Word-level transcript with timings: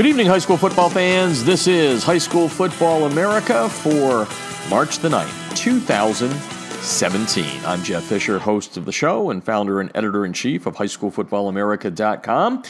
Good 0.00 0.08
evening, 0.08 0.28
high 0.28 0.38
school 0.38 0.56
football 0.56 0.88
fans. 0.88 1.44
This 1.44 1.66
is 1.66 2.02
High 2.02 2.16
School 2.16 2.48
Football 2.48 3.04
America 3.04 3.68
for 3.68 4.26
March 4.70 4.96
the 5.00 5.10
9th, 5.10 5.54
2017. 5.54 7.64
I'm 7.66 7.82
Jeff 7.82 8.04
Fisher, 8.04 8.38
host 8.38 8.78
of 8.78 8.86
the 8.86 8.92
show 8.92 9.28
and 9.28 9.44
founder 9.44 9.78
and 9.78 9.90
editor 9.94 10.24
in 10.24 10.32
chief 10.32 10.64
of 10.64 10.76
highschoolfootballamerica.com. 10.76 12.62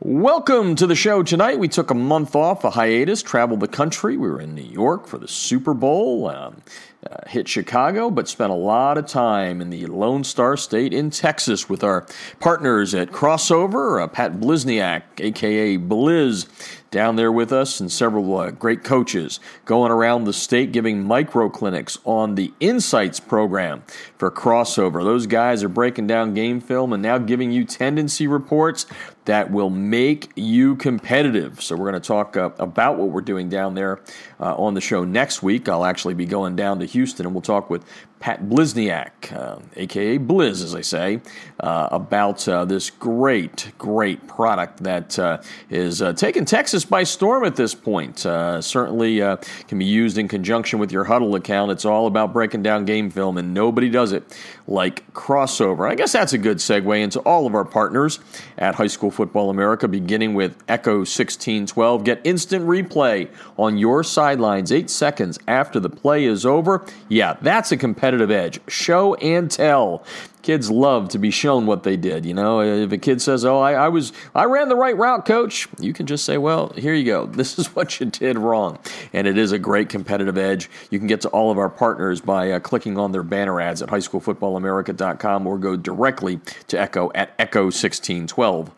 Welcome 0.00 0.74
to 0.76 0.86
the 0.86 0.94
show 0.94 1.22
tonight. 1.22 1.58
We 1.58 1.68
took 1.68 1.90
a 1.90 1.94
month 1.94 2.34
off, 2.34 2.64
a 2.64 2.70
hiatus, 2.70 3.22
traveled 3.22 3.60
the 3.60 3.68
country. 3.68 4.16
We 4.16 4.30
were 4.30 4.40
in 4.40 4.54
New 4.54 4.62
York 4.62 5.06
for 5.06 5.18
the 5.18 5.28
Super 5.28 5.74
Bowl. 5.74 6.28
Um, 6.28 6.62
uh, 7.08 7.16
hit 7.26 7.48
Chicago, 7.48 8.10
but 8.10 8.28
spent 8.28 8.52
a 8.52 8.56
lot 8.56 8.98
of 8.98 9.06
time 9.06 9.60
in 9.60 9.70
the 9.70 9.86
Lone 9.86 10.22
Star 10.22 10.56
State 10.56 10.92
in 10.92 11.10
Texas 11.10 11.68
with 11.68 11.82
our 11.82 12.06
partners 12.40 12.94
at 12.94 13.10
Krossover, 13.10 14.02
uh, 14.02 14.06
Pat 14.06 14.34
Blizniak, 14.34 15.02
aka 15.18 15.78
Blizz, 15.78 16.46
down 16.90 17.16
there 17.16 17.30
with 17.30 17.52
us, 17.52 17.80
and 17.80 17.90
several 17.90 18.36
uh, 18.36 18.50
great 18.50 18.82
coaches 18.82 19.40
going 19.64 19.92
around 19.92 20.24
the 20.24 20.32
state 20.32 20.72
giving 20.72 21.04
micro 21.04 21.48
clinics 21.48 21.98
on 22.04 22.34
the 22.34 22.52
Insights 22.60 23.20
program 23.20 23.82
for 24.18 24.30
Krossover. 24.30 25.04
Those 25.04 25.26
guys 25.26 25.62
are 25.62 25.68
breaking 25.68 26.06
down 26.06 26.34
game 26.34 26.60
film 26.60 26.92
and 26.92 27.02
now 27.02 27.18
giving 27.18 27.52
you 27.52 27.64
tendency 27.64 28.26
reports 28.26 28.86
that 29.26 29.50
will 29.50 29.70
make 29.70 30.32
you 30.34 30.74
competitive. 30.76 31.62
So, 31.62 31.76
we're 31.76 31.90
going 31.90 32.00
to 32.00 32.06
talk 32.06 32.36
uh, 32.36 32.50
about 32.58 32.98
what 32.98 33.10
we're 33.10 33.20
doing 33.20 33.48
down 33.48 33.74
there 33.74 34.00
uh, 34.40 34.54
on 34.56 34.74
the 34.74 34.80
show 34.80 35.04
next 35.04 35.42
week. 35.42 35.68
I'll 35.68 35.84
actually 35.84 36.14
be 36.14 36.26
going 36.26 36.56
down 36.56 36.80
to 36.80 36.86
Houston 36.86 37.26
and 37.26 37.34
we'll 37.34 37.42
talk 37.42 37.70
with 37.70 37.84
Pat 38.20 38.44
Blizniak, 38.44 39.34
uh, 39.34 39.58
aka 39.76 40.18
Blizz, 40.18 40.62
as 40.62 40.74
I 40.74 40.82
say, 40.82 41.22
uh, 41.58 41.88
about 41.90 42.46
uh, 42.46 42.66
this 42.66 42.90
great, 42.90 43.72
great 43.78 44.28
product 44.28 44.82
that 44.82 45.18
uh, 45.18 45.40
is 45.70 46.02
uh, 46.02 46.12
taking 46.12 46.44
Texas 46.44 46.84
by 46.84 47.02
storm 47.02 47.44
at 47.44 47.56
this 47.56 47.74
point. 47.74 48.26
Uh, 48.26 48.60
certainly 48.60 49.20
can 49.68 49.78
be 49.78 49.86
used 49.86 50.18
in 50.18 50.28
conjunction 50.28 50.78
with 50.78 50.92
your 50.92 51.06
Hudl 51.06 51.34
account. 51.34 51.72
It's 51.72 51.86
all 51.86 52.06
about 52.06 52.34
breaking 52.34 52.62
down 52.62 52.84
game 52.84 53.08
film, 53.08 53.38
and 53.38 53.54
nobody 53.54 53.88
does 53.88 54.12
it 54.12 54.22
like 54.66 55.10
Krossover. 55.14 55.90
I 55.90 55.94
guess 55.94 56.12
that's 56.12 56.34
a 56.34 56.38
good 56.38 56.58
segue 56.58 57.02
into 57.02 57.20
all 57.20 57.46
of 57.46 57.54
our 57.54 57.64
partners 57.64 58.20
at 58.58 58.74
High 58.74 58.86
School 58.86 59.10
Football 59.10 59.48
America, 59.48 59.88
beginning 59.88 60.34
with 60.34 60.62
Echo 60.68 60.98
1612. 60.98 62.04
Get 62.04 62.20
instant 62.24 62.66
replay 62.66 63.30
on 63.56 63.78
your 63.78 64.04
sidelines 64.04 64.70
eight 64.70 64.90
seconds 64.90 65.38
after 65.48 65.80
the 65.80 65.90
play 65.90 66.24
is 66.24 66.44
over. 66.44 66.84
Yeah, 67.08 67.38
that's 67.40 67.72
a 67.72 67.76
competitive 67.78 68.09
competitive 68.10 68.30
edge. 68.30 68.60
Show 68.68 69.14
and 69.14 69.50
tell. 69.50 70.02
Kids 70.42 70.70
love 70.70 71.10
to 71.10 71.18
be 71.18 71.30
shown 71.30 71.66
what 71.66 71.82
they 71.82 71.96
did. 71.96 72.24
You 72.24 72.34
know, 72.34 72.60
if 72.60 72.90
a 72.92 72.98
kid 72.98 73.20
says, 73.20 73.44
"Oh, 73.44 73.58
I, 73.58 73.72
I 73.74 73.88
was, 73.88 74.12
I 74.34 74.44
ran 74.44 74.68
the 74.68 74.76
right 74.76 74.96
route, 74.96 75.26
coach," 75.26 75.68
you 75.78 75.92
can 75.92 76.06
just 76.06 76.24
say, 76.24 76.38
"Well, 76.38 76.72
here 76.76 76.94
you 76.94 77.04
go. 77.04 77.26
This 77.40 77.58
is 77.58 77.74
what 77.74 78.00
you 78.00 78.06
did 78.06 78.38
wrong," 78.38 78.78
and 79.12 79.26
it 79.26 79.36
is 79.38 79.52
a 79.52 79.58
great 79.58 79.88
competitive 79.88 80.38
edge. 80.38 80.70
You 80.90 80.98
can 80.98 81.08
get 81.08 81.20
to 81.22 81.28
all 81.28 81.50
of 81.50 81.58
our 81.58 81.70
partners 81.70 82.20
by 82.20 82.50
uh, 82.52 82.60
clicking 82.60 82.98
on 82.98 83.12
their 83.12 83.22
banner 83.22 83.60
ads 83.60 83.82
at 83.82 83.90
highschoolfootballamerica.com 83.90 85.46
or 85.46 85.58
go 85.58 85.76
directly 85.76 86.40
to 86.68 86.80
Echo 86.80 87.12
at 87.14 87.34
Echo 87.38 87.64
1612. 87.64 88.70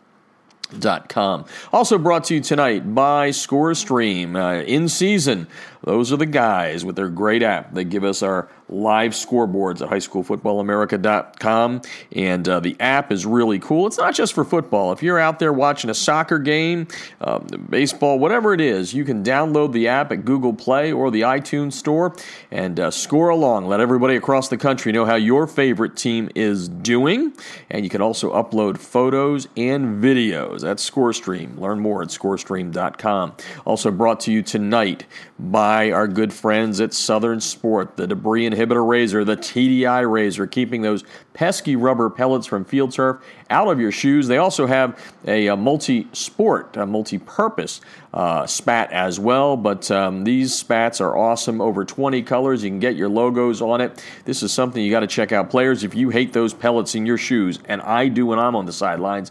Dot 0.78 1.08
Com. 1.08 1.44
Also 1.72 1.98
brought 1.98 2.24
to 2.24 2.34
you 2.34 2.40
tonight 2.40 2.94
by 2.94 3.30
ScoreStream. 3.30 4.36
Uh, 4.36 4.64
in 4.64 4.88
season, 4.88 5.46
those 5.82 6.12
are 6.12 6.16
the 6.16 6.26
guys 6.26 6.84
with 6.84 6.96
their 6.96 7.08
great 7.08 7.42
app. 7.42 7.74
They 7.74 7.84
give 7.84 8.04
us 8.04 8.22
our 8.22 8.48
live 8.72 9.12
scoreboards 9.12 9.82
at 9.82 9.88
highschoolfootballamerica.com. 9.88 11.82
And 12.12 12.48
uh, 12.48 12.60
the 12.60 12.76
app 12.80 13.12
is 13.12 13.26
really 13.26 13.58
cool. 13.58 13.86
It's 13.86 13.98
not 13.98 14.14
just 14.14 14.32
for 14.32 14.44
football. 14.44 14.92
If 14.92 15.02
you're 15.02 15.18
out 15.18 15.38
there 15.38 15.52
watching 15.52 15.90
a 15.90 15.94
soccer 15.94 16.38
game, 16.38 16.88
um, 17.20 17.46
baseball, 17.68 18.18
whatever 18.18 18.54
it 18.54 18.60
is, 18.60 18.94
you 18.94 19.04
can 19.04 19.22
download 19.22 19.72
the 19.72 19.88
app 19.88 20.12
at 20.12 20.24
Google 20.24 20.52
Play 20.52 20.92
or 20.92 21.10
the 21.10 21.22
iTunes 21.22 21.74
Store 21.74 22.14
and 22.50 22.78
uh, 22.78 22.90
score 22.90 23.28
along. 23.28 23.66
Let 23.66 23.80
everybody 23.80 24.16
across 24.16 24.48
the 24.48 24.56
country 24.56 24.92
know 24.92 25.04
how 25.04 25.16
your 25.16 25.46
favorite 25.46 25.96
team 25.96 26.30
is 26.34 26.68
doing. 26.68 27.32
And 27.70 27.84
you 27.84 27.90
can 27.90 28.02
also 28.02 28.32
upload 28.32 28.78
photos 28.78 29.48
and 29.56 30.02
videos. 30.02 30.60
That's 30.60 30.88
ScoreStream. 30.88 31.58
Learn 31.58 31.80
more 31.80 32.02
at 32.02 32.08
scorestream.com. 32.08 33.36
Also 33.64 33.90
brought 33.90 34.20
to 34.20 34.32
you 34.32 34.42
tonight 34.42 35.06
by 35.38 35.90
our 35.90 36.06
good 36.06 36.32
friends 36.32 36.80
at 36.80 36.94
Southern 36.94 37.40
Sport, 37.40 37.96
the 37.96 38.06
debris 38.06 38.46
and 38.46 38.54
inhibitor 38.62 38.86
Razur, 38.86 39.24
the 39.24 39.36
TDI 39.36 40.04
Razur, 40.04 40.50
keeping 40.50 40.82
those 40.82 41.04
pesky 41.34 41.76
rubber 41.76 42.10
pellets 42.10 42.46
from 42.46 42.64
field 42.64 42.92
turf 42.92 43.24
out 43.50 43.68
of 43.68 43.80
your 43.80 43.92
shoes. 43.92 44.28
They 44.28 44.38
also 44.38 44.66
have 44.66 44.98
a, 45.26 45.48
a 45.48 45.56
multi 45.56 46.08
sport, 46.12 46.76
a 46.76 46.86
multi 46.86 47.18
purpose 47.18 47.80
uh, 48.14 48.46
spat 48.46 48.92
as 48.92 49.18
well, 49.18 49.56
but 49.56 49.90
um, 49.90 50.24
these 50.24 50.54
spats 50.54 51.00
are 51.00 51.16
awesome. 51.16 51.60
Over 51.60 51.84
20 51.84 52.22
colors. 52.22 52.62
You 52.62 52.70
can 52.70 52.78
get 52.78 52.96
your 52.96 53.08
logos 53.08 53.62
on 53.62 53.80
it. 53.80 54.04
This 54.24 54.42
is 54.42 54.52
something 54.52 54.82
you 54.82 54.90
got 54.90 55.00
to 55.00 55.06
check 55.06 55.32
out. 55.32 55.50
Players, 55.50 55.84
if 55.84 55.94
you 55.94 56.10
hate 56.10 56.32
those 56.32 56.52
pellets 56.52 56.94
in 56.94 57.06
your 57.06 57.18
shoes, 57.18 57.58
and 57.66 57.80
I 57.82 58.08
do 58.08 58.26
when 58.26 58.38
I'm 58.38 58.54
on 58.54 58.66
the 58.66 58.72
sidelines, 58.72 59.30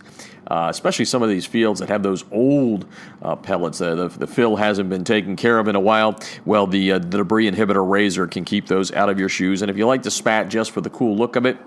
uh, 0.51 0.67
especially 0.69 1.06
some 1.06 1.23
of 1.23 1.29
these 1.29 1.45
fields 1.45 1.79
that 1.79 1.88
have 1.88 2.03
those 2.03 2.25
old 2.29 2.85
uh, 3.22 3.38
pellets. 3.38 3.79
Uh, 3.79 3.95
the, 3.95 4.07
the 4.09 4.28
fill 4.28 4.57
hasn't 4.57 4.89
been 4.89 5.06
taken 5.06 5.38
care 5.38 5.57
of 5.57 5.69
in 5.69 5.78
a 5.78 5.79
while. 5.79 6.19
Well, 6.44 6.67
the, 6.67 6.91
uh, 6.91 7.00
the 7.00 7.19
debris 7.19 7.50
inhibitor 7.50 7.75
Razur 7.75 8.29
can 8.29 8.44
keep 8.44 8.67
those 8.67 8.91
out 8.91 9.09
of 9.09 9.17
your 9.17 9.29
shoes. 9.29 9.62
And 9.62 9.72
if 9.72 9.78
you 9.78 9.88
like 9.88 10.03
to 10.03 10.12
spat 10.12 10.50
just 10.50 10.72
for 10.72 10.81
the 10.81 10.89
cool 10.89 11.16
look 11.16 11.38
of 11.38 11.45
it, 11.45 11.57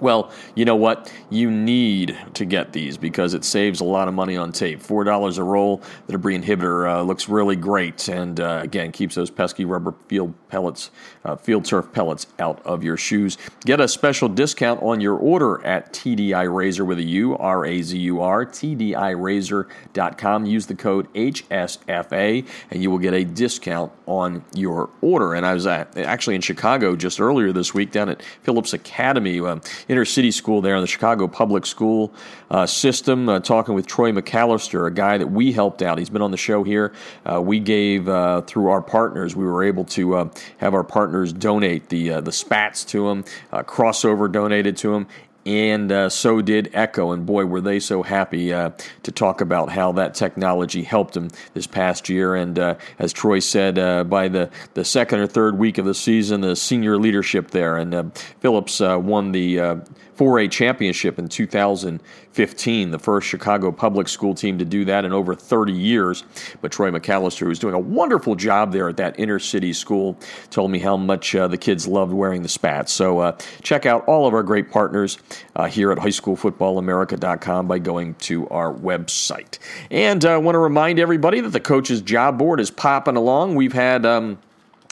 well, 0.00 0.30
you 0.54 0.64
know 0.64 0.76
what? 0.76 1.12
You 1.30 1.50
need 1.50 2.16
to 2.34 2.44
get 2.44 2.72
these 2.72 2.96
because 2.96 3.34
it 3.34 3.44
saves 3.44 3.80
a 3.80 3.84
lot 3.84 4.08
of 4.08 4.14
money 4.14 4.36
on 4.36 4.52
tape. 4.52 4.80
Four 4.80 5.04
dollars 5.04 5.38
a 5.38 5.44
roll. 5.44 5.82
The 6.06 6.12
debris 6.12 6.38
inhibitor 6.38 6.88
uh, 6.88 7.02
looks 7.02 7.28
really 7.28 7.56
great, 7.56 8.08
and 8.08 8.40
uh, 8.40 8.60
again 8.62 8.92
keeps 8.92 9.14
those 9.14 9.30
pesky 9.30 9.64
rubber 9.64 9.94
field 10.08 10.34
pellets, 10.48 10.90
uh, 11.24 11.36
field 11.36 11.64
turf 11.64 11.92
pellets 11.92 12.26
out 12.38 12.64
of 12.64 12.82
your 12.82 12.96
shoes. 12.96 13.38
Get 13.64 13.80
a 13.80 13.88
special 13.88 14.28
discount 14.28 14.82
on 14.82 15.00
your 15.00 15.16
order 15.16 15.64
at 15.64 15.92
TDI 15.92 16.48
Razur 16.48 16.86
with 16.86 16.98
a 16.98 17.04
U 17.04 17.36
R 17.36 17.66
A 17.66 17.82
Z 17.82 17.96
U 17.98 18.20
R 18.20 18.46
TDIRazur.com. 18.46 20.46
Use 20.46 20.66
the 20.66 20.74
code 20.74 21.12
HSFA, 21.14 22.46
and 22.70 22.82
you 22.82 22.90
will 22.90 22.98
get 22.98 23.14
a 23.14 23.24
discount 23.24 23.92
on 24.06 24.44
your 24.54 24.90
order. 25.00 25.34
And 25.34 25.46
I 25.46 25.54
was 25.54 25.66
actually 25.66 26.34
in 26.34 26.40
Chicago 26.40 26.96
just 26.96 27.20
earlier 27.20 27.52
this 27.52 27.74
week 27.74 27.90
down 27.90 28.08
at 28.08 28.22
Phillips 28.42 28.72
Academy. 28.72 29.40
Um, 29.40 29.60
inner 29.88 30.04
city 30.04 30.30
school 30.30 30.60
there 30.60 30.74
in 30.74 30.80
the 30.80 30.86
Chicago 30.86 31.26
public 31.26 31.66
school 31.66 32.12
uh, 32.50 32.66
system. 32.66 33.28
Uh, 33.28 33.40
talking 33.40 33.74
with 33.74 33.86
Troy 33.86 34.12
McAllister, 34.12 34.86
a 34.86 34.90
guy 34.90 35.18
that 35.18 35.28
we 35.28 35.52
helped 35.52 35.82
out. 35.82 35.98
He's 35.98 36.10
been 36.10 36.22
on 36.22 36.30
the 36.30 36.36
show 36.36 36.62
here. 36.62 36.92
Uh, 37.24 37.40
we 37.40 37.58
gave 37.60 38.08
uh, 38.08 38.42
through 38.42 38.68
our 38.68 38.82
partners. 38.82 39.34
We 39.34 39.44
were 39.44 39.64
able 39.64 39.84
to 39.86 40.14
uh, 40.14 40.28
have 40.58 40.74
our 40.74 40.84
partners 40.84 41.32
donate 41.32 41.88
the 41.88 42.20
the 42.20 42.32
spats 42.32 42.84
to 42.84 43.08
him. 43.08 43.24
Krossover 43.52 44.30
donated 44.30 44.76
to 44.78 44.94
him, 44.94 45.06
and 45.48 45.90
uh, 45.90 46.08
so 46.10 46.42
did 46.42 46.70
Echo. 46.74 47.12
And 47.12 47.24
boy, 47.24 47.46
were 47.46 47.62
they 47.62 47.80
so 47.80 48.02
happy 48.02 48.52
uh, 48.52 48.72
to 49.02 49.10
talk 49.10 49.40
about 49.40 49.70
how 49.70 49.92
that 49.92 50.14
technology 50.14 50.82
helped 50.82 51.14
them 51.14 51.30
this 51.54 51.66
past 51.66 52.10
year. 52.10 52.34
And 52.34 52.58
uh, 52.58 52.74
as 52.98 53.14
Troy 53.14 53.38
said, 53.38 53.78
uh, 53.78 54.04
by 54.04 54.28
the, 54.28 54.50
the 54.74 54.84
second 54.84 55.20
or 55.20 55.26
third 55.26 55.56
week 55.56 55.78
of 55.78 55.86
the 55.86 55.94
season, 55.94 56.42
the 56.42 56.54
senior 56.54 56.98
leadership 56.98 57.50
there, 57.50 57.78
and 57.78 57.94
uh, 57.94 58.04
Phillips 58.40 58.82
uh, 58.82 58.98
won 59.00 59.32
the 59.32 59.80
4A 60.18 60.50
championship 60.50 61.18
in 61.18 61.28
2015, 61.28 62.90
the 62.90 62.98
first 62.98 63.28
Chicago 63.28 63.70
public 63.70 64.08
school 64.08 64.34
team 64.34 64.58
to 64.58 64.64
do 64.64 64.84
that 64.84 65.04
in 65.04 65.12
over 65.12 65.34
30 65.34 65.72
years. 65.72 66.24
But 66.60 66.72
Troy 66.72 66.90
McAllister, 66.90 67.46
who's 67.46 67.60
doing 67.60 67.74
a 67.74 67.78
wonderful 67.78 68.34
job 68.34 68.72
there 68.72 68.88
at 68.88 68.96
that 68.96 69.18
inner 69.18 69.38
city 69.38 69.72
school, 69.72 70.18
told 70.50 70.72
me 70.72 70.80
how 70.80 70.96
much 70.96 71.32
the 71.32 71.56
kids 71.56 71.86
loved 71.86 72.12
wearing 72.12 72.42
the 72.42 72.48
spats. 72.48 72.92
So 72.92 73.36
check 73.62 73.86
out 73.86 74.04
all 74.06 74.26
of 74.26 74.34
our 74.34 74.42
great 74.42 74.70
partners 74.70 75.18
uh, 75.54 75.66
here 75.66 75.92
at 75.92 75.98
highschoolfootballamerica.com 75.98 77.68
by 77.68 77.78
going 77.78 78.14
to 78.14 78.48
our 78.48 78.72
website. 78.72 79.58
And 79.90 80.24
I 80.24 80.34
uh, 80.34 80.40
want 80.40 80.54
to 80.54 80.60
remind 80.60 80.98
everybody 80.98 81.40
that 81.40 81.50
the 81.50 81.60
coach's 81.60 82.02
job 82.02 82.38
board 82.38 82.60
is 82.60 82.70
popping 82.70 83.16
along. 83.16 83.54
We've 83.54 83.72
had, 83.72 84.04
um, 84.04 84.38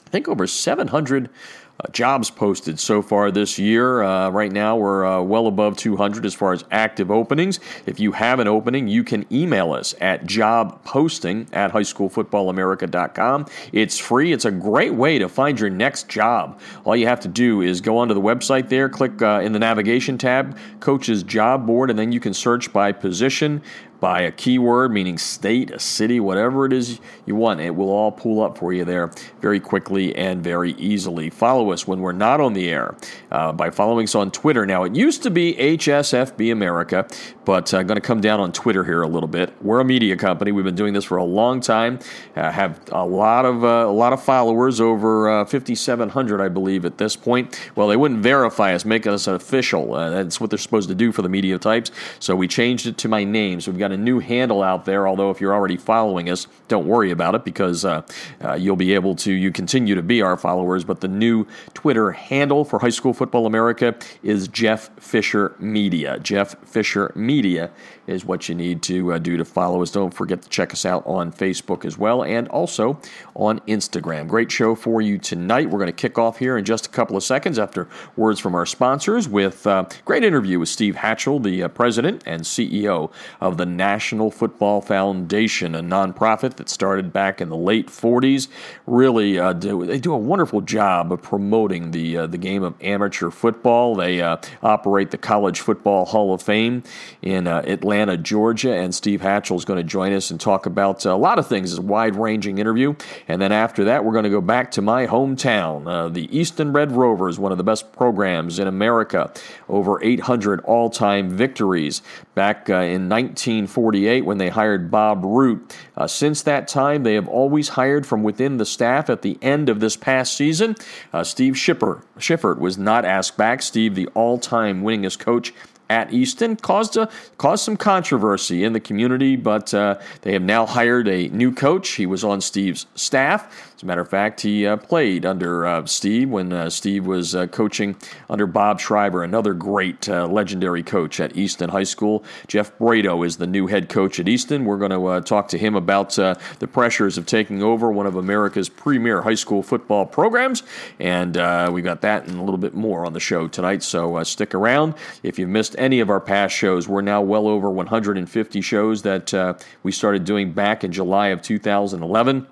I 0.06 0.10
think, 0.10 0.28
over 0.28 0.46
700 0.46 1.30
uh, 1.78 1.90
jobs 1.90 2.30
posted 2.30 2.80
so 2.80 3.02
far 3.02 3.30
this 3.30 3.58
year. 3.58 4.02
Uh, 4.02 4.30
right 4.30 4.52
now, 4.52 4.76
we're 4.76 5.04
uh, 5.04 5.20
well 5.22 5.46
above 5.46 5.76
200 5.76 6.24
as 6.24 6.34
far 6.34 6.52
as 6.52 6.64
active 6.70 7.10
openings. 7.10 7.60
If 7.84 8.00
you 8.00 8.12
have 8.12 8.38
an 8.38 8.48
opening, 8.48 8.88
you 8.88 9.04
can 9.04 9.26
email 9.32 9.72
us 9.72 9.94
at 10.00 10.24
jobposting 10.24 11.48
at 11.52 11.72
highschoolfootballamerica.com. 11.72 13.46
It's 13.72 13.98
free. 13.98 14.32
It's 14.32 14.44
a 14.44 14.50
great 14.50 14.94
way 14.94 15.18
to 15.18 15.28
find 15.28 15.60
your 15.60 15.70
next 15.70 16.08
job. 16.08 16.60
All 16.84 16.96
you 16.96 17.06
have 17.06 17.20
to 17.20 17.28
do 17.28 17.60
is 17.60 17.80
go 17.80 17.98
onto 17.98 18.14
the 18.14 18.20
website 18.20 18.68
there, 18.68 18.88
click 18.88 19.20
uh, 19.20 19.40
in 19.42 19.52
the 19.52 19.58
navigation 19.58 20.16
tab, 20.18 20.56
Coach's 20.80 21.22
Job 21.22 21.66
Board, 21.66 21.90
and 21.90 21.98
then 21.98 22.12
you 22.12 22.20
can 22.20 22.32
search 22.32 22.72
by 22.72 22.92
position 22.92 23.62
by 24.00 24.22
a 24.22 24.32
keyword, 24.32 24.92
meaning 24.92 25.18
state, 25.18 25.70
a 25.70 25.78
city, 25.78 26.20
whatever 26.20 26.66
it 26.66 26.72
is 26.72 27.00
you 27.24 27.34
want. 27.34 27.60
It 27.60 27.74
will 27.74 27.90
all 27.90 28.12
pull 28.12 28.42
up 28.42 28.58
for 28.58 28.72
you 28.72 28.84
there 28.84 29.10
very 29.40 29.60
quickly 29.60 30.14
and 30.16 30.42
very 30.42 30.72
easily. 30.72 31.30
Follow 31.30 31.72
us 31.72 31.86
when 31.86 32.00
we're 32.00 32.12
not 32.12 32.40
on 32.40 32.52
the 32.52 32.68
air 32.68 32.96
uh, 33.30 33.52
by 33.52 33.70
following 33.70 34.04
us 34.04 34.14
on 34.14 34.30
Twitter. 34.30 34.66
Now, 34.66 34.84
it 34.84 34.94
used 34.94 35.22
to 35.22 35.30
be 35.30 35.54
HSFB 35.54 36.52
America, 36.52 37.06
but 37.44 37.72
I'm 37.72 37.80
uh, 37.80 37.82
going 37.84 37.96
to 37.96 38.06
come 38.06 38.20
down 38.20 38.40
on 38.40 38.52
Twitter 38.52 38.84
here 38.84 39.02
a 39.02 39.08
little 39.08 39.28
bit. 39.28 39.52
We're 39.62 39.80
a 39.80 39.84
media 39.84 40.16
company. 40.16 40.52
We've 40.52 40.64
been 40.64 40.74
doing 40.74 40.92
this 40.92 41.04
for 41.04 41.16
a 41.16 41.24
long 41.24 41.60
time. 41.60 41.98
Uh, 42.34 42.50
have 42.50 42.80
a 42.92 43.04
lot 43.04 43.44
of 43.44 43.64
uh, 43.64 43.86
a 43.86 43.92
lot 43.92 44.12
of 44.12 44.22
followers, 44.22 44.80
over 44.80 45.28
uh, 45.28 45.44
5,700, 45.44 46.40
I 46.40 46.48
believe, 46.48 46.84
at 46.84 46.98
this 46.98 47.16
point. 47.16 47.70
Well, 47.74 47.88
they 47.88 47.96
wouldn't 47.96 48.20
verify 48.20 48.74
us, 48.74 48.84
make 48.84 49.06
us 49.06 49.26
official. 49.26 49.94
Uh, 49.94 50.10
that's 50.10 50.40
what 50.40 50.50
they're 50.50 50.58
supposed 50.58 50.88
to 50.88 50.94
do 50.94 51.12
for 51.12 51.22
the 51.22 51.28
media 51.28 51.58
types. 51.58 51.90
So 52.18 52.34
we 52.34 52.48
changed 52.48 52.86
it 52.86 52.98
to 52.98 53.08
my 53.08 53.24
name. 53.24 53.60
So 53.60 53.70
we've 53.70 53.78
got 53.78 53.85
a 53.92 53.96
new 53.96 54.18
handle 54.18 54.62
out 54.62 54.84
there. 54.84 55.06
Although 55.08 55.30
if 55.30 55.40
you're 55.40 55.54
already 55.54 55.76
following 55.76 56.30
us, 56.30 56.46
don't 56.68 56.86
worry 56.86 57.10
about 57.10 57.34
it 57.34 57.44
because 57.44 57.84
uh, 57.84 58.02
uh, 58.42 58.54
you'll 58.54 58.76
be 58.76 58.94
able 58.94 59.14
to. 59.16 59.32
You 59.32 59.52
continue 59.52 59.94
to 59.94 60.02
be 60.02 60.22
our 60.22 60.36
followers, 60.36 60.84
but 60.84 61.00
the 61.00 61.08
new 61.08 61.46
Twitter 61.74 62.12
handle 62.12 62.64
for 62.64 62.78
High 62.78 62.90
School 62.90 63.12
Football 63.12 63.46
America 63.46 63.94
is 64.22 64.48
Jeff 64.48 64.90
Fisher 65.00 65.54
Media. 65.58 66.18
Jeff 66.18 66.56
Fisher 66.66 67.12
Media 67.14 67.70
is 68.06 68.24
what 68.24 68.48
you 68.48 68.54
need 68.54 68.82
to 68.82 69.12
uh, 69.12 69.18
do 69.18 69.36
to 69.36 69.44
follow 69.44 69.82
us. 69.82 69.90
Don't 69.90 70.12
forget 70.12 70.42
to 70.42 70.48
check 70.48 70.72
us 70.72 70.84
out 70.84 71.04
on 71.06 71.32
Facebook 71.32 71.84
as 71.84 71.98
well 71.98 72.22
and 72.24 72.48
also 72.48 72.98
on 73.34 73.60
Instagram. 73.60 74.28
Great 74.28 74.50
show 74.50 74.74
for 74.74 75.00
you 75.00 75.18
tonight. 75.18 75.68
We're 75.68 75.78
going 75.78 75.86
to 75.86 75.92
kick 75.92 76.18
off 76.18 76.38
here 76.38 76.56
in 76.56 76.64
just 76.64 76.86
a 76.86 76.88
couple 76.88 77.16
of 77.16 77.22
seconds 77.22 77.58
after 77.58 77.88
words 78.16 78.40
from 78.40 78.54
our 78.54 78.66
sponsors 78.66 79.28
with 79.28 79.66
a 79.66 79.70
uh, 79.70 79.88
great 80.04 80.24
interview 80.24 80.58
with 80.58 80.68
Steve 80.68 80.96
Hatchell, 80.96 81.42
the 81.42 81.64
uh, 81.64 81.68
president 81.68 82.22
and 82.26 82.42
CEO 82.42 83.10
of 83.40 83.56
the 83.56 83.66
National 83.76 84.30
Football 84.30 84.80
Foundation, 84.80 85.74
a 85.74 85.82
nonprofit 85.82 86.56
that 86.56 86.68
started 86.68 87.12
back 87.12 87.40
in 87.40 87.48
the 87.48 87.56
late 87.56 87.88
40s. 87.88 88.48
Really, 88.86 89.38
uh, 89.38 89.52
do, 89.52 89.84
they 89.84 89.98
do 89.98 90.14
a 90.14 90.18
wonderful 90.18 90.60
job 90.60 91.12
of 91.12 91.22
promoting 91.22 91.90
the 91.90 92.16
uh, 92.16 92.26
the 92.26 92.38
game 92.38 92.62
of 92.62 92.74
amateur 92.80 93.30
football. 93.30 93.94
They 93.96 94.22
uh, 94.22 94.38
operate 94.62 95.10
the 95.10 95.18
College 95.18 95.60
Football 95.60 96.06
Hall 96.06 96.32
of 96.32 96.42
Fame 96.42 96.82
in 97.22 97.46
Atlanta. 97.46 97.96
Atlanta, 98.06 98.22
Georgia, 98.22 98.74
and 98.74 98.94
Steve 98.94 99.20
Hatchell 99.20 99.56
is 99.56 99.64
going 99.64 99.78
to 99.78 99.84
join 99.84 100.12
us 100.12 100.30
and 100.30 100.40
talk 100.40 100.66
about 100.66 101.06
uh, 101.06 101.14
a 101.14 101.16
lot 101.16 101.38
of 101.38 101.46
things. 101.46 101.72
It's 101.72 101.78
a 101.78 101.82
wide 101.82 102.14
ranging 102.14 102.58
interview. 102.58 102.94
And 103.26 103.40
then 103.40 103.52
after 103.52 103.84
that, 103.84 104.04
we're 104.04 104.12
going 104.12 104.24
to 104.24 104.30
go 104.30 104.40
back 104.40 104.70
to 104.72 104.82
my 104.82 105.06
hometown. 105.06 105.86
Uh, 105.86 106.08
the 106.08 106.36
Easton 106.36 106.72
Red 106.72 106.92
Rovers, 106.92 107.38
one 107.38 107.52
of 107.52 107.58
the 107.58 107.64
best 107.64 107.92
programs 107.92 108.58
in 108.58 108.68
America, 108.68 109.32
over 109.68 110.02
800 110.02 110.60
all 110.60 110.90
time 110.90 111.30
victories 111.30 112.02
back 112.36 112.68
uh, 112.70 112.74
in 112.74 113.08
1948 113.08 114.24
when 114.24 114.38
they 114.38 114.50
hired 114.50 114.90
Bob 114.90 115.24
Root. 115.24 115.74
Uh, 115.96 116.06
since 116.06 116.42
that 116.42 116.68
time, 116.68 117.02
they 117.02 117.14
have 117.14 117.26
always 117.26 117.70
hired 117.70 118.06
from 118.06 118.22
within 118.22 118.58
the 118.58 118.66
staff 118.66 119.10
at 119.10 119.22
the 119.22 119.38
end 119.42 119.68
of 119.68 119.80
this 119.80 119.96
past 119.96 120.36
season. 120.36 120.76
Uh, 121.12 121.24
Steve 121.24 121.54
Schiffert 121.54 122.58
was 122.58 122.78
not 122.78 123.04
asked 123.04 123.36
back. 123.36 123.62
Steve, 123.62 123.94
the 123.96 124.06
all 124.08 124.38
time 124.38 124.82
winningest 124.82 125.18
coach 125.18 125.52
at 125.88 126.12
Easton 126.12 126.56
caused 126.56 126.96
a, 126.96 127.08
caused 127.38 127.64
some 127.64 127.76
controversy 127.76 128.64
in 128.64 128.72
the 128.72 128.80
community, 128.80 129.36
but 129.36 129.72
uh, 129.72 129.98
they 130.22 130.32
have 130.32 130.42
now 130.42 130.66
hired 130.66 131.08
a 131.08 131.28
new 131.28 131.52
coach. 131.52 131.90
He 131.90 132.06
was 132.06 132.24
on 132.24 132.40
Steve's 132.40 132.86
staff. 132.94 133.74
As 133.76 133.82
a 133.82 133.86
matter 133.86 134.00
of 134.00 134.08
fact, 134.08 134.40
he 134.40 134.66
uh, 134.66 134.78
played 134.78 135.26
under 135.26 135.66
uh, 135.66 135.84
Steve 135.84 136.30
when 136.30 136.50
uh, 136.50 136.70
Steve 136.70 137.04
was 137.04 137.34
uh, 137.34 137.46
coaching 137.48 137.94
under 138.30 138.46
Bob 138.46 138.80
Schreiber, 138.80 139.22
another 139.22 139.52
great 139.52 140.08
uh, 140.08 140.26
legendary 140.26 140.82
coach 140.82 141.20
at 141.20 141.36
Easton 141.36 141.68
High 141.68 141.82
School. 141.82 142.24
Jeff 142.46 142.76
Braido 142.78 143.26
is 143.26 143.36
the 143.36 143.46
new 143.46 143.66
head 143.66 143.90
coach 143.90 144.18
at 144.18 144.28
Easton. 144.28 144.64
We're 144.64 144.78
going 144.78 144.92
to 144.92 145.20
talk 145.28 145.48
to 145.48 145.58
him 145.58 145.74
about 145.74 146.12
the 146.12 146.68
pressures 146.72 147.18
of 147.18 147.26
taking 147.26 147.62
over 147.62 147.92
one 147.92 148.06
of 148.06 148.16
America's 148.16 148.70
premier 148.70 149.20
high 149.20 149.34
school 149.34 149.62
football 149.62 150.06
programs, 150.06 150.62
and 150.98 151.34
we 151.70 151.82
got 151.82 152.00
that 152.00 152.26
and 152.26 152.38
a 152.38 152.42
little 152.42 152.56
bit 152.56 152.72
more 152.72 153.04
on 153.04 153.12
the 153.12 153.20
show 153.20 153.46
tonight. 153.46 153.82
So 153.82 154.22
stick 154.22 154.54
around. 154.54 154.94
If 155.22 155.38
you've 155.38 155.50
missed 155.50 155.76
any 155.76 156.00
of 156.00 156.08
our 156.08 156.20
past 156.20 156.56
shows, 156.56 156.88
we're 156.88 157.02
now 157.02 157.20
well 157.20 157.46
over 157.46 157.70
150 157.70 158.60
shows 158.62 159.02
that 159.02 159.66
we 159.82 159.92
started 159.92 160.24
doing 160.24 160.52
back 160.52 160.82
in 160.82 160.92
July 160.92 161.28
of 161.28 161.42
2011. 161.42 162.46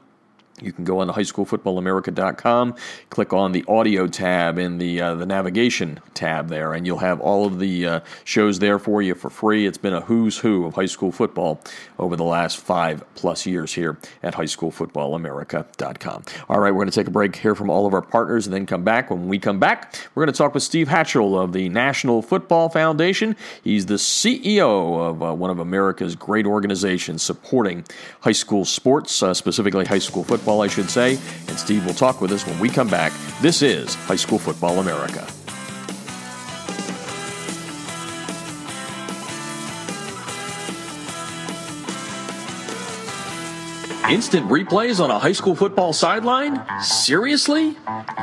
You 0.63 0.73
can 0.73 0.85
go 0.85 1.01
on 1.01 1.09
to 1.09 1.13
highschoolfootballamerica.com, 1.13 2.77
click 3.11 3.33
on 3.33 3.51
the 3.51 3.65
audio 3.67 4.07
tab 4.07 4.57
in 4.57 4.79
the 4.79 5.01
uh, 5.01 5.15
the 5.17 5.27
navigation 5.27 5.99
tab 6.15 6.49
there, 6.49 6.75
and 6.75 6.87
you'll 6.87 6.99
have 6.99 7.21
all 7.21 7.45
of 7.45 7.59
the 7.59 7.87
uh, 7.87 8.01
shows 8.23 8.61
there 8.61 8.79
for 8.79 9.03
you 9.03 9.17
for 9.17 9.31
free. 9.31 9.67
It's 9.67 9.79
been 9.79 9.93
a 9.93 10.03
who's 10.03 10.39
who 10.39 10.65
of 10.65 10.75
high 10.75 10.87
school 10.87 11.11
football 11.11 11.61
over 11.99 12.15
the 12.15 12.25
last 12.25 12.59
five 12.59 13.03
plus 13.17 13.47
years 13.47 13.75
here 13.75 13.99
at 14.23 14.35
highschoolfootballamerica.com. 14.35 16.23
All 16.49 16.61
right, 16.61 16.71
we're 16.71 16.85
going 16.85 16.91
to 16.91 17.01
take 17.01 17.09
a 17.09 17.11
break 17.11 17.35
here 17.35 17.57
from 17.57 17.69
all 17.69 17.85
of 17.85 17.93
our 17.93 18.03
partners 18.03 18.47
and 18.47 18.55
then 18.55 18.65
come 18.65 18.85
back. 18.85 19.11
When 19.11 19.27
we 19.27 19.41
come 19.41 19.59
back, 19.59 19.97
we're 20.15 20.25
going 20.25 20.33
to 20.33 20.39
talk 20.39 20.55
with 20.55 20.63
Steve 20.63 20.87
Hatchell 20.87 21.37
of 21.37 21.53
the 21.53 21.69
National 21.69 22.23
Football 22.23 22.69
Foundation. 22.69 23.35
He's 23.65 23.87
the 23.87 23.95
CEO 23.95 25.01
of 25.01 25.21
uh, 25.21 25.35
one 25.35 25.51
of 25.51 25.59
America's 25.59 26.15
great 26.15 26.47
organizations 26.47 27.25
supporting 27.25 27.85
high 28.21 28.31
school 28.33 28.65
sports, 28.65 29.21
uh, 29.21 29.35
specifically 29.35 29.85
high 29.85 29.99
school 29.99 30.23
football 30.23 30.44
football, 30.45 30.61
I 30.61 30.69
should 30.69 30.91
say. 30.91 31.19
And 31.49 31.59
Steve 31.59 31.87
will 31.87 31.95
talk 31.95 32.21
with 32.21 32.31
us 32.31 32.47
when 32.47 32.61
we 32.61 32.69
come 32.69 32.89
back. 32.89 33.13
This 33.41 33.63
is 33.63 33.95
High 33.95 34.17
School 34.17 34.39
Football 34.39 34.79
America. 34.79 35.27
Instant 44.11 44.47
replays 44.49 45.03
on 45.03 45.11
a 45.11 45.19
high 45.19 45.33
school 45.33 45.55
football 45.55 45.95
sideline? 45.95 46.63
Seriously? 46.83 47.75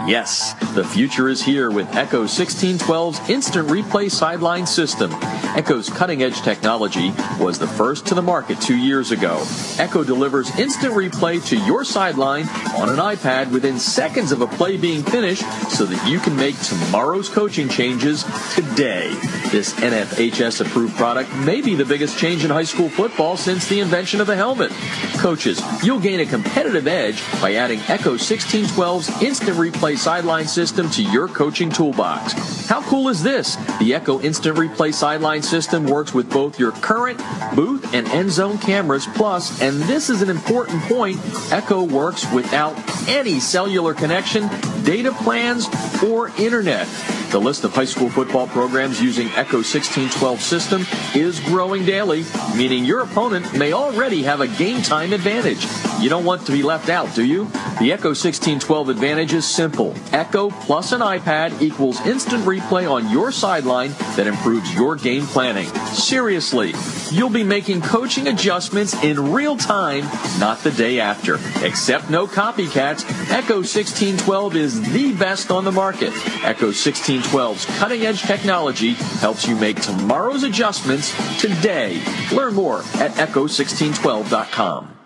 Yes, 0.06 0.54
the 0.76 0.84
future 0.84 1.28
is 1.28 1.42
here 1.42 1.72
with 1.72 1.88
Echo 1.96 2.26
1612's 2.26 3.30
instant 3.30 3.68
replay 3.68 4.10
sideline 4.10 4.68
system. 4.68 5.12
Echo's 5.56 5.90
cutting 5.90 6.22
edge 6.22 6.42
technology 6.44 7.12
was 7.40 7.58
the 7.58 7.68
first 7.68 8.06
to 8.06 8.16
the 8.16 8.22
market 8.22 8.62
two 8.62 8.78
years 8.78 9.12
ago. 9.12 9.44
Echo 9.80 10.04
delivers 10.04 10.56
instant 10.60 10.94
replay 10.94 11.44
to 11.48 11.58
your 11.66 11.84
sideline 11.84 12.48
on 12.76 12.88
an 12.88 12.98
iPad 12.98 13.52
within 13.52 13.80
seconds 13.80 14.32
of 14.32 14.42
a 14.42 14.48
play 14.48 14.78
being 14.78 15.02
finished 15.04 15.44
so 15.72 15.86
that 15.86 16.08
you 16.08 16.20
can 16.20 16.36
make 16.36 16.58
tomorrow's 16.60 17.28
coaching 17.28 17.68
changes 17.68 18.24
today. 18.54 19.10
This 19.52 19.74
NFHS 19.74 20.62
approved 20.62 20.96
product 20.96 21.36
may 21.38 21.60
be 21.60 21.76
the 21.76 21.86
biggest 21.86 22.18
change 22.18 22.46
in 22.46 22.52
high 22.52 22.64
school 22.64 22.88
football 22.88 23.36
since 23.36 23.68
the 23.68 23.80
invention 23.80 24.22
of 24.22 24.28
the 24.28 24.36
helmet. 24.36 24.72
Coaches, 25.18 25.60
You'll 25.84 26.00
gain 26.00 26.20
a 26.20 26.26
competitive 26.26 26.88
edge 26.88 27.22
by 27.42 27.56
adding 27.56 27.80
Echo 27.88 28.16
1612's 28.16 29.22
instant 29.22 29.58
replay 29.58 29.98
sideline 29.98 30.48
system 30.48 30.90
to 30.92 31.04
your 31.04 31.28
coaching 31.28 31.70
toolbox. 31.70 32.34
How 32.72 32.82
cool 32.84 33.10
is 33.10 33.22
this? 33.22 33.58
The 33.80 33.94
Echo 33.94 34.22
Instant 34.22 34.58
Replay 34.58 34.94
sideline 34.94 35.42
system 35.42 35.86
works 35.86 36.14
with 36.14 36.30
both 36.30 36.58
your 36.58 36.72
current 36.72 37.20
booth 37.54 37.94
and 37.94 38.08
end 38.08 38.32
zone 38.32 38.58
cameras. 38.60 39.08
Plus, 39.08 39.62
and 39.62 39.82
this 39.84 40.10
is 40.10 40.22
an 40.22 40.30
important 40.30 40.82
point, 40.84 41.20
Echo 41.52 41.84
works 41.84 42.32
without 42.32 42.74
any 43.10 43.42
cellular 43.42 43.94
connection, 43.94 44.48
data 44.86 45.12
plans, 45.12 45.68
or 46.02 46.30
internet. 46.40 46.88
The 47.32 47.40
list 47.40 47.64
of 47.64 47.74
high 47.74 47.86
school 47.86 48.10
football 48.10 48.48
programs 48.48 49.02
using 49.02 49.28
Echo 49.30 49.58
1612 49.58 50.42
system 50.42 50.86
is 51.16 51.40
growing 51.42 51.86
daily, 51.86 52.24
meaning 52.56 52.86
your 52.86 53.02
opponent 53.02 53.54
may 53.58 53.74
already 53.74 54.24
have 54.24 54.42
a 54.42 54.48
game 54.48 54.82
time 54.82 55.12
advantage. 55.12 55.61
You 56.02 56.10
don't 56.10 56.26
want 56.26 56.46
to 56.48 56.52
be 56.52 56.64
left 56.64 56.90
out, 56.90 57.14
do 57.14 57.24
you? 57.24 57.46
The 57.80 57.92
Echo 57.94 58.10
1612 58.10 58.90
advantage 58.90 59.34
is 59.34 59.46
simple. 59.46 59.94
Echo 60.12 60.50
plus 60.50 60.92
an 60.92 61.02
iPad 61.02 61.62
equals 61.62 62.00
instant 62.08 62.44
replay 62.44 62.90
on 62.90 63.10
your 63.10 63.32
sideline 63.32 63.92
that 64.16 64.28
improves 64.28 64.74
your 64.74 64.96
game 64.96 65.26
planning. 65.28 65.68
Seriously, 65.94 66.74
you'll 67.12 67.30
be 67.30 67.44
making 67.44 67.82
coaching 67.82 68.28
adjustments 68.28 68.94
in 69.04 69.32
real 69.32 69.56
time, 69.56 70.06
not 70.40 70.60
the 70.64 70.72
day 70.72 71.00
after. 71.00 71.36
Except 71.64 72.10
no 72.10 72.26
copycats, 72.26 73.04
Echo 73.30 73.58
1612 73.58 74.56
is 74.56 74.92
the 74.92 75.14
best 75.14 75.52
on 75.52 75.66
the 75.66 75.72
market. 75.72 76.14
Echo 76.44 76.72
1612's 76.72 77.66
cutting 77.78 78.02
edge 78.06 78.22
technology 78.24 78.94
helps 78.94 79.48
you 79.48 79.56
make 79.56 79.80
tomorrow's 79.80 80.44
adjustments 80.44 81.12
today. 81.40 82.02
Learn 82.32 82.56
more 82.56 82.80
at 82.96 83.12
echo1612.com. 83.12 85.01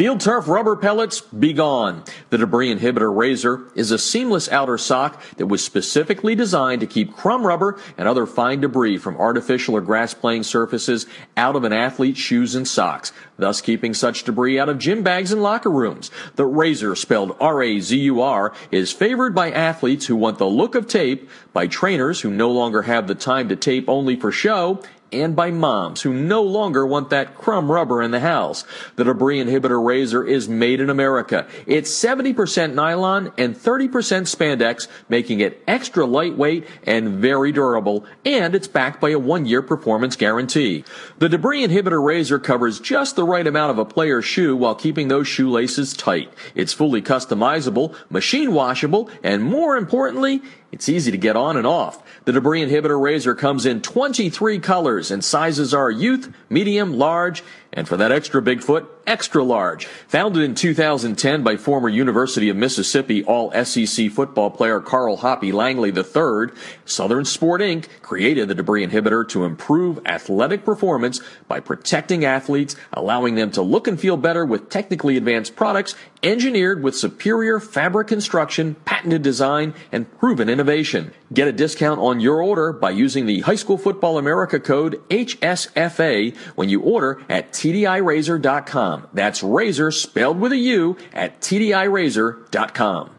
Field 0.00 0.20
turf 0.22 0.48
rubber 0.48 0.76
pellets, 0.76 1.20
be 1.20 1.52
gone. 1.52 2.04
The 2.30 2.38
debris 2.38 2.74
inhibitor 2.74 3.14
Razur 3.14 3.70
is 3.76 3.90
a 3.90 3.98
seamless 3.98 4.48
outer 4.48 4.78
sock 4.78 5.22
that 5.36 5.44
was 5.44 5.62
specifically 5.62 6.34
designed 6.34 6.80
to 6.80 6.86
keep 6.86 7.14
crumb 7.14 7.46
rubber 7.46 7.78
and 7.98 8.08
other 8.08 8.24
fine 8.24 8.62
debris 8.62 8.96
from 8.96 9.18
artificial 9.18 9.76
or 9.76 9.82
grass 9.82 10.14
playing 10.14 10.44
surfaces 10.44 11.04
out 11.36 11.54
of 11.54 11.64
an 11.64 11.74
athlete's 11.74 12.18
shoes 12.18 12.54
and 12.54 12.66
socks, 12.66 13.12
thus 13.36 13.60
keeping 13.60 13.92
such 13.92 14.24
debris 14.24 14.58
out 14.58 14.70
of 14.70 14.78
gym 14.78 15.02
bags 15.02 15.32
and 15.32 15.42
locker 15.42 15.70
rooms. 15.70 16.10
The 16.36 16.44
Razur, 16.44 16.96
spelled 16.96 17.36
R-A-Z-U-R, 17.38 18.54
is 18.70 18.92
favored 18.92 19.34
by 19.34 19.50
athletes 19.50 20.06
who 20.06 20.16
want 20.16 20.38
the 20.38 20.46
look 20.46 20.74
of 20.74 20.88
tape, 20.88 21.28
by 21.52 21.66
trainers 21.66 22.22
who 22.22 22.30
no 22.30 22.50
longer 22.50 22.80
have 22.80 23.06
the 23.06 23.14
time 23.14 23.50
to 23.50 23.56
tape 23.56 23.86
only 23.86 24.16
for 24.16 24.32
show, 24.32 24.82
and 25.12 25.34
by 25.34 25.50
moms 25.50 26.02
who 26.02 26.12
no 26.12 26.42
longer 26.42 26.86
want 26.86 27.10
that 27.10 27.34
crumb 27.36 27.70
rubber 27.70 28.02
in 28.02 28.10
the 28.10 28.20
house. 28.20 28.64
The 28.96 29.04
debris 29.04 29.42
inhibitor 29.42 29.82
Razur 29.82 30.28
is 30.28 30.48
made 30.48 30.80
in 30.80 30.90
America. 30.90 31.46
It's 31.66 31.90
70% 31.90 32.74
nylon 32.74 33.32
and 33.36 33.56
30% 33.56 33.90
spandex, 33.90 34.88
making 35.08 35.40
it 35.40 35.62
extra 35.66 36.04
lightweight 36.04 36.66
and 36.84 37.08
very 37.10 37.52
durable, 37.52 38.04
and 38.24 38.54
it's 38.54 38.68
backed 38.68 39.00
by 39.00 39.10
a 39.10 39.18
one-year 39.18 39.62
performance 39.62 40.16
guarantee. 40.16 40.84
The 41.18 41.28
debris 41.28 41.66
inhibitor 41.66 42.02
Razur 42.02 42.42
covers 42.42 42.80
just 42.80 43.16
the 43.16 43.24
right 43.24 43.46
amount 43.46 43.70
of 43.70 43.78
a 43.78 43.84
player's 43.84 44.24
shoe 44.24 44.56
while 44.56 44.74
keeping 44.74 45.08
those 45.08 45.28
shoelaces 45.28 45.92
tight. 45.92 46.32
It's 46.54 46.72
fully 46.72 47.02
customizable, 47.02 47.94
machine 48.08 48.52
washable, 48.52 49.10
and 49.22 49.42
more 49.42 49.76
importantly, 49.76 50.42
it's 50.72 50.88
easy 50.88 51.10
to 51.10 51.18
get 51.18 51.36
on 51.36 51.56
and 51.56 51.66
off. 51.66 52.02
The 52.24 52.32
debris 52.32 52.64
inhibitor 52.64 52.98
Razur 53.00 53.36
comes 53.36 53.66
in 53.66 53.82
23 53.82 54.60
colors 54.60 55.10
and 55.10 55.24
sizes 55.24 55.74
are 55.74 55.90
youth, 55.90 56.32
medium, 56.48 56.94
large, 56.94 57.42
and 57.72 57.88
for 57.88 57.96
that 57.96 58.12
extra 58.12 58.40
Bigfoot, 58.40 58.86
extra 59.06 59.42
large. 59.42 59.86
Founded 60.08 60.42
in 60.42 60.54
2010 60.54 61.42
by 61.42 61.56
former 61.56 61.88
University 61.88 62.48
of 62.48 62.56
Mississippi 62.56 63.24
All 63.24 63.52
SEC 63.64 64.10
football 64.10 64.50
player 64.50 64.80
Carl 64.80 65.16
Hoppy 65.18 65.52
Langley 65.52 65.90
III, 65.90 66.54
Southern 66.84 67.24
Sport 67.24 67.60
Inc. 67.60 67.86
created 68.02 68.48
the 68.48 68.54
debris 68.54 68.86
inhibitor 68.86 69.28
to 69.28 69.44
improve 69.44 70.00
athletic 70.06 70.64
performance 70.64 71.20
by 71.48 71.60
protecting 71.60 72.24
athletes, 72.24 72.76
allowing 72.92 73.34
them 73.34 73.50
to 73.52 73.62
look 73.62 73.86
and 73.86 74.00
feel 74.00 74.16
better 74.16 74.44
with 74.44 74.68
technically 74.68 75.16
advanced 75.16 75.56
products 75.56 75.94
engineered 76.22 76.82
with 76.82 76.96
superior 76.96 77.60
fabric 77.60 78.08
construction, 78.08 78.74
patented 78.84 79.22
design, 79.22 79.74
and 79.90 80.10
proven 80.18 80.48
innovation. 80.48 81.12
Get 81.32 81.48
a 81.48 81.52
discount 81.52 82.00
on 82.00 82.20
your 82.20 82.42
order 82.42 82.72
by 82.72 82.90
using 82.90 83.26
the 83.26 83.40
High 83.40 83.54
School 83.54 83.78
Football 83.78 84.18
America 84.18 84.58
code 84.60 85.00
HSFA 85.08 86.36
when 86.56 86.68
you 86.68 86.80
order 86.80 87.22
at 87.28 87.52
TDIRazur.com. 87.52 88.89
That's 89.12 89.42
Razur 89.42 89.92
spelled 89.92 90.40
with 90.40 90.52
a 90.52 90.56
U 90.56 90.96
at 91.12 91.40
TDIRazur.com. 91.40 93.16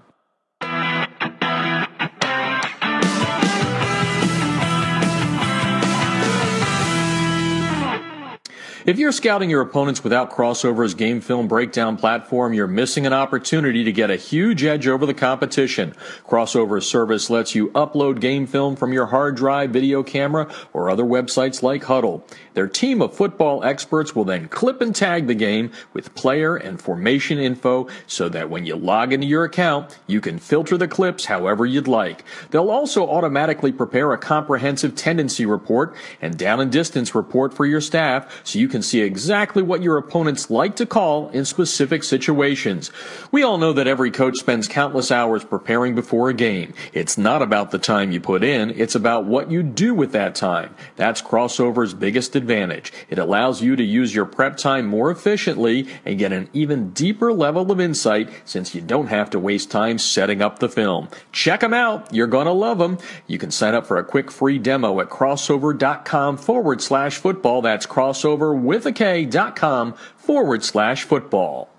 If 8.84 8.98
you're 8.98 9.12
scouting 9.12 9.52
your 9.52 9.62
opponents 9.62 10.04
without 10.04 10.32
Krossover's 10.32 10.96
game 10.96 11.22
film 11.22 11.48
breakdown 11.48 11.98
platform, 11.98 12.52
you're 12.52 12.66
missing 12.66 13.06
an 13.06 13.14
opportunity 13.14 13.84
to 13.84 13.92
get 13.92 14.10
a 14.10 14.16
huge 14.16 14.64
edge 14.64 14.88
over 14.88 15.06
the 15.06 15.14
competition. 15.14 15.94
Krossover's 16.28 16.88
service 16.88 17.30
lets 17.30 17.54
you 17.54 17.70
upload 17.70 18.20
game 18.20 18.48
film 18.48 18.76
from 18.76 18.92
your 18.92 19.06
hard 19.06 19.36
drive, 19.36 19.70
video 19.70 20.02
camera, 20.02 20.52
or 20.74 20.90
other 20.90 21.04
websites 21.04 21.62
like 21.62 21.84
Hudl. 21.84 22.24
Their 22.54 22.68
team 22.68 23.02
of 23.02 23.14
football 23.14 23.64
experts 23.64 24.16
will 24.16 24.26
then 24.26 24.48
clip 24.50 24.82
and 24.82 24.96
tag 24.96 25.28
the 25.28 25.36
game 25.36 25.72
with 25.94 26.14
player 26.16 26.56
and 26.56 26.82
formation 26.82 27.40
info 27.40 27.88
so 28.08 28.28
that 28.30 28.50
when 28.50 28.66
you 28.66 28.76
log 28.76 29.14
into 29.14 29.28
your 29.28 29.44
account, 29.44 30.00
you 30.08 30.20
can 30.20 30.40
filter 30.40 30.78
the 30.78 30.88
clips 30.88 31.26
however 31.26 31.66
you'd 31.66 31.88
like. 31.88 32.24
They'll 32.50 32.70
also 32.70 33.08
automatically 33.08 33.72
prepare 33.72 34.12
a 34.12 34.18
comprehensive 34.18 34.96
tendency 34.96 35.46
report 35.46 35.96
and 36.22 36.38
down 36.38 36.60
and 36.60 36.72
distance 36.72 37.16
report 37.16 37.54
for 37.54 37.66
your 37.66 37.82
staff 37.82 38.42
so 38.44 38.60
you 38.60 38.68
can 38.68 38.82
see 38.82 39.02
exactly 39.02 39.64
what 39.64 39.82
your 39.82 39.98
opponents 39.98 40.50
like 40.50 40.76
to 40.76 40.86
call 40.86 41.30
in 41.30 41.46
specific 41.46 42.04
situations. 42.04 42.92
We 43.32 43.44
all 43.44 43.58
know 43.58 43.74
that 43.74 43.88
every 43.88 44.12
coach 44.12 44.38
spends 44.38 44.68
countless 44.68 45.12
hours 45.12 45.44
preparing 45.44 45.96
before 45.96 46.30
a 46.30 46.34
game. 46.34 46.74
It's 46.94 47.18
not 47.18 47.42
about 47.42 47.72
the 47.72 47.80
time 47.80 48.12
you 48.12 48.20
put 48.20 48.44
in, 48.44 48.72
it's 48.72 48.96
about 48.96 49.26
what 49.26 49.50
you 49.50 49.64
do 49.64 49.94
with 49.94 50.12
that 50.12 50.36
time. 50.36 50.76
That's 50.96 51.22
Krossover's 51.22 51.94
biggest 51.94 52.36
advantage. 52.42 52.92
It 53.10 53.20
allows 53.20 53.62
you 53.62 53.76
to 53.76 53.84
use 53.84 54.16
your 54.16 54.26
prep 54.26 54.58
time 54.58 54.88
more 54.88 55.12
efficiently 55.12 55.88
and 56.04 56.20
get 56.20 56.34
an 56.34 56.50
even 56.54 56.90
deeper 56.92 57.32
level 57.32 57.72
of 57.72 57.80
insight 57.80 58.30
since 58.46 58.74
you 58.76 58.82
don't 58.82 59.08
have 59.08 59.30
to 59.30 59.40
waste 59.40 59.72
time 59.72 59.98
setting 59.98 60.42
up 60.42 60.60
the 60.60 60.70
film. 60.70 61.08
Check 61.32 61.60
them 61.60 61.74
out. 61.74 62.14
You're 62.14 62.28
going 62.28 62.48
to 62.48 62.52
love 62.52 62.80
them. 62.80 62.98
You 63.28 63.38
can 63.38 63.52
sign 63.52 63.76
up 63.76 63.86
for 63.86 63.98
a 63.98 64.04
quick 64.04 64.32
free 64.32 64.58
demo 64.58 65.00
at 65.00 65.10
krossover.com 65.10 66.38
forward 66.38 66.82
slash 66.82 67.18
football. 67.18 67.62
That's 67.62 67.86
crossover 67.86 68.60
with 68.60 68.86
a 68.86 68.92
K 68.92 69.26
dot 69.26 69.56
com 69.56 69.94
forward 70.18 70.64
slash 70.64 71.04
football. 71.04 71.70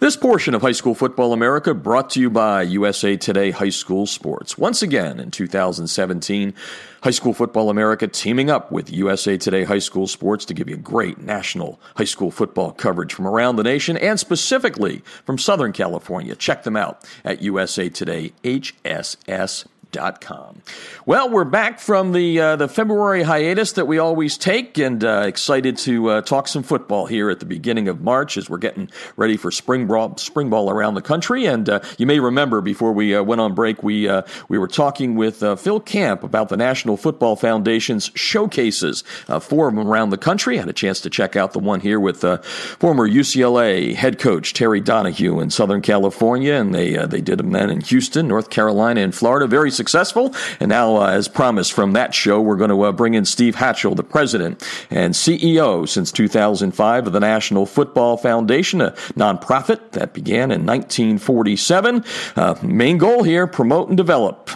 This 0.00 0.16
portion 0.16 0.54
of 0.54 0.62
High 0.62 0.72
School 0.72 0.94
Football 0.94 1.34
America 1.34 1.74
brought 1.74 2.08
to 2.10 2.20
you 2.20 2.30
by 2.30 2.62
USA 2.62 3.18
Today 3.18 3.50
High 3.50 3.68
School 3.68 4.06
Sports. 4.06 4.56
Once 4.56 4.80
again, 4.80 5.20
in 5.20 5.30
2017, 5.30 6.54
High 7.02 7.10
School 7.10 7.34
Football 7.34 7.68
America 7.68 8.08
teaming 8.08 8.48
up 8.48 8.72
with 8.72 8.90
USA 8.90 9.36
Today 9.36 9.64
High 9.64 9.78
School 9.78 10.06
Sports 10.06 10.46
to 10.46 10.54
give 10.54 10.70
you 10.70 10.78
great 10.78 11.18
national 11.18 11.78
high 11.96 12.04
school 12.04 12.30
football 12.30 12.72
coverage 12.72 13.12
from 13.12 13.26
around 13.26 13.56
the 13.56 13.62
nation 13.62 13.98
and 13.98 14.18
specifically 14.18 15.02
from 15.26 15.36
Southern 15.36 15.70
California. 15.70 16.34
Check 16.34 16.62
them 16.62 16.78
out 16.78 17.06
at 17.22 17.42
USA 17.42 17.90
Today 17.90 18.32
HSS 18.42 19.66
com. 19.92 20.62
Well, 21.06 21.30
we're 21.30 21.44
back 21.44 21.80
from 21.80 22.12
the 22.12 22.40
uh, 22.40 22.56
the 22.56 22.68
February 22.68 23.22
hiatus 23.22 23.72
that 23.72 23.86
we 23.86 23.98
always 23.98 24.36
take, 24.36 24.78
and 24.78 25.02
uh, 25.02 25.24
excited 25.26 25.76
to 25.78 26.10
uh, 26.10 26.20
talk 26.22 26.48
some 26.48 26.62
football 26.62 27.06
here 27.06 27.30
at 27.30 27.40
the 27.40 27.46
beginning 27.46 27.88
of 27.88 28.00
March 28.00 28.36
as 28.36 28.48
we're 28.48 28.58
getting 28.58 28.90
ready 29.16 29.36
for 29.36 29.50
spring 29.50 29.86
ball, 29.86 30.16
spring 30.16 30.50
ball 30.50 30.70
around 30.70 30.94
the 30.94 31.02
country. 31.02 31.46
And 31.46 31.68
uh, 31.68 31.80
you 31.98 32.06
may 32.06 32.20
remember 32.20 32.60
before 32.60 32.92
we 32.92 33.14
uh, 33.14 33.22
went 33.22 33.40
on 33.40 33.54
break, 33.54 33.82
we 33.82 34.08
uh, 34.08 34.22
we 34.48 34.58
were 34.58 34.68
talking 34.68 35.14
with 35.14 35.42
Phil 35.60 35.80
Camp 35.80 36.22
about 36.22 36.48
the 36.48 36.56
National 36.56 36.96
Football 36.96 37.36
Foundation's 37.36 38.10
showcases, 38.14 39.02
four 39.40 39.68
of 39.68 39.74
them 39.74 39.86
around 39.86 40.10
the 40.10 40.18
country. 40.18 40.56
I 40.56 40.60
had 40.60 40.68
a 40.68 40.72
chance 40.72 41.00
to 41.00 41.10
check 41.10 41.36
out 41.36 41.52
the 41.52 41.58
one 41.58 41.80
here 41.80 41.98
with 41.98 42.20
former 42.20 43.08
UCLA 43.08 43.94
head 43.94 44.18
coach 44.18 44.54
Terry 44.54 44.80
Donahue 44.80 45.40
in 45.40 45.50
Southern 45.50 45.82
California, 45.82 46.54
and 46.54 46.74
they 46.74 46.96
they 47.06 47.20
did 47.20 47.38
them 47.38 47.50
then 47.50 47.70
in 47.70 47.80
Houston, 47.80 48.28
North 48.28 48.50
Carolina, 48.50 49.00
and 49.00 49.14
Florida. 49.14 49.46
Very 49.46 49.70
successful. 49.80 50.34
And 50.60 50.68
now, 50.68 50.96
uh, 50.96 51.06
as 51.06 51.26
promised 51.26 51.72
from 51.72 51.92
that 51.92 52.12
show, 52.12 52.38
we're 52.38 52.56
going 52.56 52.68
to 52.68 52.82
uh, 52.82 52.92
bring 52.92 53.14
in 53.14 53.24
Steve 53.24 53.56
Hatchell, 53.56 53.96
the 53.96 54.02
president 54.02 54.62
and 54.90 55.14
CEO 55.14 55.88
since 55.88 56.12
2005 56.12 57.06
of 57.06 57.12
the 57.14 57.20
National 57.20 57.64
Football 57.64 58.18
Foundation, 58.18 58.82
a 58.82 58.90
nonprofit 59.16 59.92
that 59.92 60.12
began 60.12 60.50
in 60.50 60.66
1947. 60.66 62.04
Uh, 62.36 62.54
main 62.62 62.98
goal 62.98 63.22
here 63.22 63.46
promote 63.46 63.88
and 63.88 63.96
develop 63.96 64.50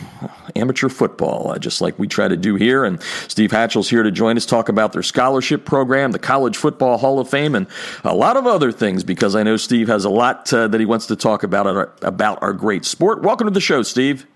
amateur 0.57 0.90
football, 0.90 1.52
uh, 1.52 1.59
just 1.59 1.81
like 1.81 1.99
we 1.99 2.07
try 2.07 2.28
to 2.28 2.37
do 2.37 2.57
here. 2.57 2.85
And 2.85 3.00
Steve 3.28 3.50
Hatchell's 3.50 3.88
here 3.88 4.02
to 4.02 4.11
join 4.11 4.37
us, 4.37 4.45
talk 4.45 4.69
about 4.69 4.93
their 4.93 5.02
scholarship 5.02 5.64
program, 5.64 6.12
the 6.12 6.19
College 6.19 6.59
Football 6.59 6.99
Hall 6.99 7.19
of 7.19 7.31
Fame, 7.31 7.54
and 7.54 7.66
a 8.04 8.14
lot 8.14 8.37
of 8.37 8.47
other 8.47 8.71
things 8.71 9.04
because 9.04 9.35
I 9.35 9.43
know 9.43 9.57
Steve 9.57 9.88
has 9.88 10.04
a 10.04 10.11
lot 10.11 10.52
uh, 10.52 10.69
that 10.69 10.81
he 10.81 10.85
wants 10.85 11.07
to 11.07 11.16
talk 11.16 11.45
about, 11.45 11.99
about 12.02 12.43
our 12.43 12.52
great 12.52 12.85
sport. 12.85 13.23
Welcome 13.23 13.47
to 13.47 13.54
the 13.54 13.61
show, 13.61 13.83
Steve. 13.83 14.26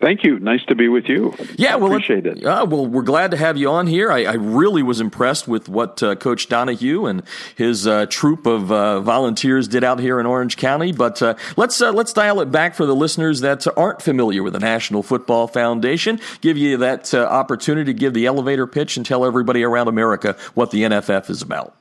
Thank 0.00 0.24
you. 0.24 0.38
Nice 0.38 0.62
to 0.66 0.74
be 0.74 0.88
with 0.88 1.06
you. 1.08 1.34
Yeah, 1.56 1.76
well, 1.76 1.90
appreciate 1.90 2.26
it. 2.26 2.44
Uh, 2.44 2.66
well, 2.66 2.86
we're 2.86 3.02
glad 3.02 3.30
to 3.30 3.36
have 3.38 3.56
you 3.56 3.70
on 3.70 3.86
here. 3.86 4.12
I, 4.12 4.24
I 4.24 4.34
really 4.34 4.82
was 4.82 5.00
impressed 5.00 5.48
with 5.48 5.70
what 5.70 6.02
uh, 6.02 6.16
Coach 6.16 6.48
Donahue 6.48 7.06
and 7.06 7.22
his 7.56 7.86
uh, 7.86 8.04
troop 8.06 8.44
of 8.44 8.70
uh, 8.70 9.00
volunteers 9.00 9.68
did 9.68 9.82
out 9.82 9.98
here 9.98 10.20
in 10.20 10.26
Orange 10.26 10.58
County. 10.58 10.92
But 10.92 11.22
uh, 11.22 11.34
let's 11.56 11.80
uh, 11.80 11.92
let's 11.92 12.12
dial 12.12 12.40
it 12.40 12.52
back 12.52 12.74
for 12.74 12.84
the 12.84 12.94
listeners 12.94 13.40
that 13.40 13.66
aren't 13.76 14.02
familiar 14.02 14.42
with 14.42 14.52
the 14.52 14.60
National 14.60 15.02
Football 15.02 15.48
Foundation. 15.48 16.20
Give 16.42 16.58
you 16.58 16.76
that 16.76 17.14
opportunity 17.14 17.92
to 17.92 17.98
give 17.98 18.12
the 18.12 18.26
elevator 18.26 18.66
pitch 18.66 18.98
and 18.98 19.06
tell 19.06 19.24
everybody 19.24 19.62
around 19.62 19.88
America 19.88 20.36
what 20.52 20.70
the 20.72 20.82
NFF 20.82 21.30
is 21.30 21.40
about. 21.40 21.74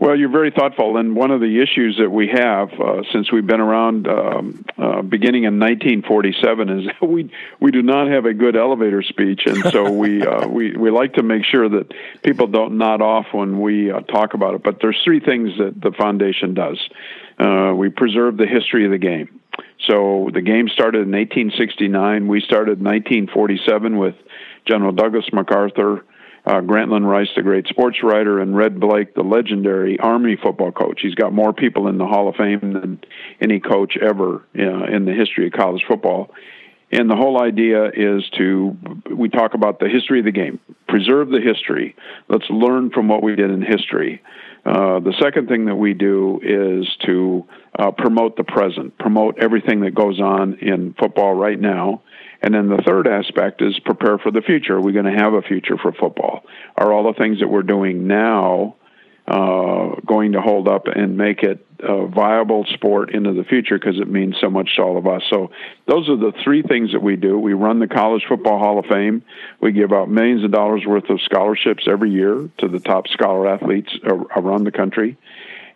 Well, 0.00 0.14
you're 0.16 0.28
very 0.28 0.52
thoughtful, 0.52 0.96
and 0.96 1.16
one 1.16 1.32
of 1.32 1.40
the 1.40 1.60
issues 1.60 1.98
that 1.98 2.08
we 2.08 2.28
have 2.28 2.72
uh, 2.72 3.02
since 3.12 3.32
we've 3.32 3.46
been 3.46 3.60
around, 3.60 4.06
um, 4.06 4.64
uh, 4.78 5.02
beginning 5.02 5.42
in 5.42 5.58
1947, 5.58 6.68
is 6.68 6.86
we 7.02 7.32
we 7.58 7.72
do 7.72 7.82
not 7.82 8.06
have 8.06 8.24
a 8.24 8.32
good 8.32 8.54
elevator 8.54 9.02
speech, 9.02 9.42
and 9.46 9.58
so 9.72 9.90
we 10.02 10.22
uh, 10.24 10.46
we 10.46 10.76
we 10.76 10.92
like 10.92 11.14
to 11.14 11.24
make 11.24 11.44
sure 11.44 11.68
that 11.68 11.92
people 12.22 12.46
don't 12.46 12.78
nod 12.78 13.02
off 13.02 13.26
when 13.32 13.60
we 13.60 13.90
uh, 13.90 14.00
talk 14.02 14.34
about 14.34 14.54
it. 14.54 14.62
But 14.62 14.78
there's 14.80 15.00
three 15.02 15.18
things 15.18 15.58
that 15.58 15.80
the 15.80 15.90
foundation 15.90 16.54
does. 16.54 16.78
Uh, 17.36 17.72
we 17.74 17.88
preserve 17.88 18.36
the 18.36 18.46
history 18.46 18.84
of 18.84 18.92
the 18.92 18.98
game. 18.98 19.40
So 19.88 20.30
the 20.32 20.42
game 20.42 20.68
started 20.68 21.08
in 21.08 21.12
1869. 21.12 22.28
We 22.28 22.40
started 22.40 22.78
in 22.78 22.84
1947 22.84 23.98
with 23.98 24.14
General 24.64 24.92
Douglas 24.92 25.24
MacArthur 25.32 26.04
uh, 26.48 26.62
Grantland 26.62 27.06
Rice, 27.06 27.28
the 27.36 27.42
great 27.42 27.66
sports 27.66 27.98
writer, 28.02 28.40
and 28.40 28.56
Red 28.56 28.76
Blaik, 28.76 29.12
the 29.14 29.22
legendary 29.22 29.98
Army 30.00 30.38
football 30.42 30.72
coach. 30.72 31.00
He's 31.02 31.14
got 31.14 31.30
more 31.32 31.52
people 31.52 31.88
in 31.88 31.98
the 31.98 32.06
Hall 32.06 32.26
of 32.26 32.36
Fame 32.36 32.72
than 32.72 33.00
any 33.38 33.60
coach 33.60 33.98
ever 34.00 34.46
uh, 34.58 34.84
in 34.84 35.04
the 35.04 35.12
history 35.12 35.48
of 35.48 35.52
college 35.52 35.82
football. 35.86 36.30
And 36.90 37.10
the 37.10 37.16
whole 37.16 37.42
idea 37.42 37.88
is 37.88 38.24
to, 38.38 38.74
we 39.14 39.28
talk 39.28 39.52
about 39.52 39.78
the 39.78 39.90
history 39.90 40.20
of 40.20 40.24
the 40.24 40.32
game, 40.32 40.58
preserve 40.88 41.28
the 41.28 41.40
history. 41.40 41.94
Let's 42.30 42.48
learn 42.48 42.92
from 42.92 43.08
what 43.08 43.22
we 43.22 43.36
did 43.36 43.50
in 43.50 43.60
history. 43.60 44.22
Uh, 44.64 45.00
the 45.00 45.12
second 45.20 45.48
thing 45.48 45.66
that 45.66 45.76
we 45.76 45.92
do 45.92 46.40
is 46.42 46.88
to 47.04 47.46
uh, 47.78 47.90
promote 47.90 48.38
the 48.38 48.44
present, 48.44 48.96
promote 48.96 49.36
everything 49.38 49.80
that 49.80 49.94
goes 49.94 50.18
on 50.18 50.54
in 50.60 50.94
football 50.98 51.34
right 51.34 51.60
now, 51.60 52.00
and 52.40 52.54
then 52.54 52.68
the 52.68 52.82
third 52.86 53.06
aspect 53.06 53.62
is 53.62 53.78
prepare 53.80 54.18
for 54.18 54.30
the 54.30 54.42
future. 54.42 54.76
Are 54.76 54.80
we 54.80 54.92
going 54.92 55.04
to 55.04 55.18
have 55.18 55.32
a 55.32 55.42
future 55.42 55.76
for 55.76 55.92
football? 55.92 56.44
Are 56.76 56.92
all 56.92 57.12
the 57.12 57.18
things 57.18 57.40
that 57.40 57.48
we're 57.48 57.62
doing 57.62 58.06
now 58.06 58.76
uh, 59.28 59.96
going 60.06 60.32
to 60.32 60.40
hold 60.40 60.68
up 60.68 60.86
and 60.86 61.16
make 61.16 61.42
it 61.42 61.66
a 61.80 62.06
viable 62.06 62.64
sport 62.72 63.14
into 63.14 63.34
the 63.34 63.44
future 63.44 63.78
because 63.78 64.00
it 64.00 64.08
means 64.08 64.34
so 64.40 64.48
much 64.48 64.74
to 64.76 64.82
all 64.82 64.96
of 64.96 65.06
us. 65.06 65.22
So 65.28 65.50
those 65.86 66.08
are 66.08 66.16
the 66.16 66.32
three 66.42 66.62
things 66.62 66.92
that 66.92 67.02
we 67.02 67.16
do. 67.16 67.38
We 67.38 67.52
run 67.52 67.78
the 67.78 67.88
College 67.88 68.24
Football 68.26 68.58
Hall 68.58 68.78
of 68.78 68.86
Fame. 68.86 69.22
We 69.60 69.72
give 69.72 69.92
out 69.92 70.08
millions 70.08 70.44
of 70.44 70.50
dollars 70.50 70.84
worth 70.86 71.10
of 71.10 71.20
scholarships 71.20 71.86
every 71.86 72.10
year 72.10 72.48
to 72.58 72.68
the 72.68 72.80
top 72.80 73.06
scholar 73.08 73.46
athletes 73.46 73.92
around 74.02 74.64
the 74.64 74.72
country. 74.72 75.18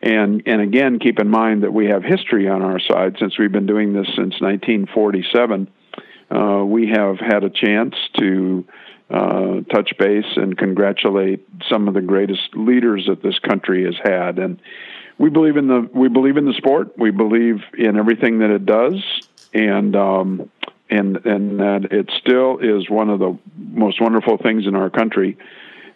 And 0.00 0.42
and 0.46 0.60
again, 0.60 0.98
keep 0.98 1.20
in 1.20 1.28
mind 1.28 1.62
that 1.62 1.72
we 1.72 1.86
have 1.86 2.02
history 2.02 2.48
on 2.48 2.62
our 2.62 2.80
side 2.80 3.16
since 3.20 3.38
we've 3.38 3.52
been 3.52 3.66
doing 3.66 3.92
this 3.92 4.06
since 4.16 4.40
1947 4.40 5.68
uh, 6.32 6.64
we 6.64 6.88
have 6.88 7.18
had 7.18 7.44
a 7.44 7.50
chance 7.50 7.94
to 8.18 8.64
uh, 9.10 9.60
touch 9.70 9.92
base 9.98 10.36
and 10.36 10.56
congratulate 10.56 11.46
some 11.68 11.88
of 11.88 11.94
the 11.94 12.00
greatest 12.00 12.54
leaders 12.54 13.06
that 13.08 13.22
this 13.22 13.38
country 13.38 13.84
has 13.84 13.94
had. 14.02 14.38
And 14.38 14.60
we 15.18 15.28
believe 15.28 15.56
in 15.56 15.68
the 15.68 15.88
we 15.92 16.08
believe 16.08 16.36
in 16.36 16.46
the 16.46 16.54
sport. 16.54 16.98
We 16.98 17.10
believe 17.10 17.62
in 17.76 17.98
everything 17.98 18.38
that 18.38 18.50
it 18.50 18.64
does, 18.64 19.04
and 19.52 19.94
um, 19.94 20.50
and 20.88 21.24
and 21.26 21.60
that 21.60 21.92
it 21.92 22.10
still 22.18 22.58
is 22.58 22.88
one 22.88 23.10
of 23.10 23.18
the 23.18 23.38
most 23.56 24.00
wonderful 24.00 24.38
things 24.38 24.66
in 24.66 24.74
our 24.74 24.88
country 24.88 25.36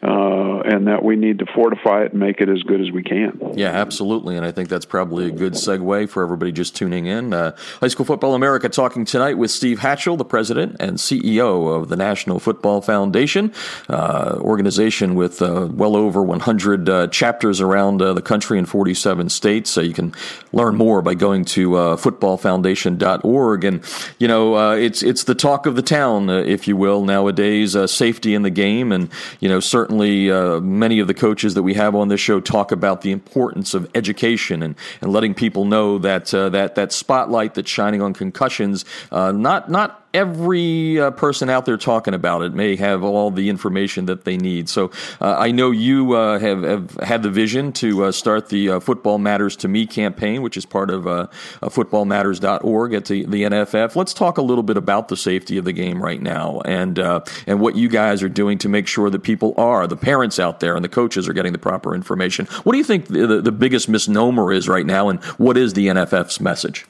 uh, 0.07 0.61
and 0.61 0.87
that 0.87 1.03
we 1.03 1.17
need 1.17 1.41
to 1.41 1.47
fortify 1.47 2.05
it 2.05 2.13
and 2.13 2.21
make 2.21 2.41
it 2.41 2.49
as 2.49 2.63
good 2.63 2.81
as 2.81 2.93
we 2.93 3.03
can. 3.03 3.41
Yeah, 3.55 3.71
absolutely. 3.71 4.37
And 4.37 4.47
I 4.47 4.53
think 4.53 4.69
that's 4.69 4.85
probably 4.85 5.27
a 5.27 5.33
good 5.33 5.55
segue 5.55 6.09
for 6.09 6.23
everybody 6.23 6.53
just 6.53 6.77
tuning 6.77 7.07
in. 7.07 7.35
Uh, 7.35 7.57
High 7.81 7.89
School 7.89 8.07
Football 8.07 8.35
America 8.35 8.69
talking 8.69 9.05
tonight 9.05 9.37
with 9.37 9.51
Steve 9.51 9.81
Hatchell, 9.81 10.17
the 10.17 10.25
president 10.25 10.77
and 10.79 10.99
CEO 10.99 11.75
of 11.75 11.89
the 11.89 11.97
National 11.97 12.39
Football 12.39 12.83
Foundation, 12.83 13.53
uh, 13.89 14.37
organization 14.39 15.17
with 15.17 15.43
uh, 15.43 15.69
well 15.73 15.97
over 15.97 16.23
100 16.23 16.89
uh, 16.89 17.09
chapters 17.09 17.61
around 17.61 18.01
uh, 18.01 18.13
the 18.13 18.23
country 18.23 18.61
in 18.61 18.67
47 18.67 19.29
states. 19.29 19.71
So 19.71 19.81
you 19.81 19.93
can 19.93 20.15
learn 20.53 20.77
more 20.77 21.03
by 21.03 21.15
going 21.15 21.45
to 21.47 21.71
footballfoundation.org. 21.71 23.65
And, 23.65 23.83
you 24.21 24.29
know, 24.29 24.73
it's, 24.73 25.03
it's 25.03 25.25
the 25.25 25.35
talk 25.35 25.67
of 25.67 25.75
the 25.75 25.83
town, 25.83 26.31
if 26.31 26.69
you 26.69 26.77
will, 26.77 27.05
nowadays, 27.05 27.77
safety 27.91 28.35
in 28.35 28.43
the 28.43 28.51
game. 28.51 28.93
And, 28.93 29.11
you 29.41 29.49
know, 29.49 29.59
certainly 29.59 29.96
certainly 29.97 30.31
uh, 30.31 30.61
many 30.61 30.99
of 30.99 31.07
the 31.07 31.15
coaches 31.15 31.55
that 31.55 31.63
we 31.63 31.73
have 31.73 31.95
on 31.95 32.09
this 32.09 32.21
show 32.21 32.39
talk 32.39 32.71
about 32.71 33.01
the 33.01 33.11
importance 33.11 33.73
of 33.73 33.91
education 33.95 34.63
and, 34.63 34.75
and 35.01 35.11
letting 35.11 35.33
people 35.33 35.65
know 35.65 35.99
that 35.99 36.33
uh, 36.35 36.51
that 36.51 36.75
that 36.75 36.93
spotlight 36.93 37.55
that's 37.55 37.71
shining 37.71 38.03
on 38.03 38.13
concussions 38.13 38.85
uh, 39.11 39.33
not 39.33 39.71
not 39.71 40.06
every 40.17 40.99
uh, 40.99 41.11
person 41.11 41.51
out 41.51 41.67
there 41.67 41.77
talking 41.77 42.15
about 42.15 42.41
it 42.43 42.55
may 42.55 42.75
have 42.75 43.05
all 43.05 43.31
the 43.31 43.51
information 43.51 44.07
that 44.07 44.25
they 44.25 44.39
need. 44.39 44.67
So 44.67 44.91
uh, 45.21 45.37
I 45.37 45.51
know 45.51 45.71
you 45.71 46.15
uh, 46.15 46.39
have, 46.39 46.63
have, 46.63 46.91
had 47.03 47.23
the 47.23 47.29
vision 47.29 47.71
to 47.75 48.05
uh, 48.05 48.13
start 48.13 48.49
the 48.49 48.71
uh, 48.71 48.81
Football 48.81 49.19
Matters 49.19 49.57
to 49.57 49.69
Me 49.69 49.87
campaign, 49.87 50.41
which 50.41 50.57
is 50.57 50.65
part 50.65 50.89
of 50.89 51.07
uh, 51.07 51.27
footballmatters.org 51.61 52.95
at 52.95 53.05
the, 53.05 53.27
the 53.27 53.43
NFF. 53.43 53.95
Let's 53.95 54.15
talk 54.15 54.39
a 54.39 54.43
little 54.43 54.63
bit 54.63 54.79
about 54.79 55.09
the 55.09 55.19
safety 55.19 55.59
of 55.59 55.67
the 55.67 55.73
game 55.73 56.03
right 56.03 56.23
now 56.23 56.61
and 56.65 56.99
and 57.47 57.61
what 57.61 57.77
you 57.77 57.89
guys 57.89 58.23
are 58.23 58.29
doing 58.29 58.57
to 58.59 58.69
make 58.69 58.87
sure 58.87 59.11
that 59.11 59.23
people 59.23 59.53
are, 59.59 59.87
the 59.87 59.97
parents 59.97 60.39
out 60.39 60.61
there 60.61 60.75
and 60.77 60.85
the 60.85 60.89
coaches 60.89 61.29
are 61.29 61.35
getting 61.35 61.53
the 61.53 61.59
proper 61.59 61.95
information. 61.95 62.47
What 62.63 62.73
do 62.73 62.79
you 62.79 62.85
think 62.85 63.09
the, 63.09 63.43
the 63.43 63.53
biggest 63.53 63.89
misnomer 63.89 64.51
is 64.51 64.67
right 64.67 64.87
now, 64.87 65.11
and 65.11 65.23
what 65.37 65.59
is 65.59 65.75
the 65.75 65.89
NFF's 65.89 66.41
message? 66.41 66.87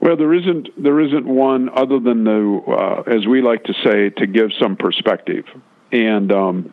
Well, 0.00 0.16
there 0.16 0.32
isn't 0.32 0.82
there 0.82 0.98
isn't 1.00 1.26
one 1.26 1.68
other 1.68 2.00
than 2.00 2.24
the 2.24 2.60
uh, 2.66 3.02
as 3.10 3.26
we 3.26 3.42
like 3.42 3.64
to 3.64 3.74
say 3.84 4.08
to 4.10 4.26
give 4.26 4.50
some 4.58 4.76
perspective, 4.76 5.44
and 5.92 6.32
um, 6.32 6.72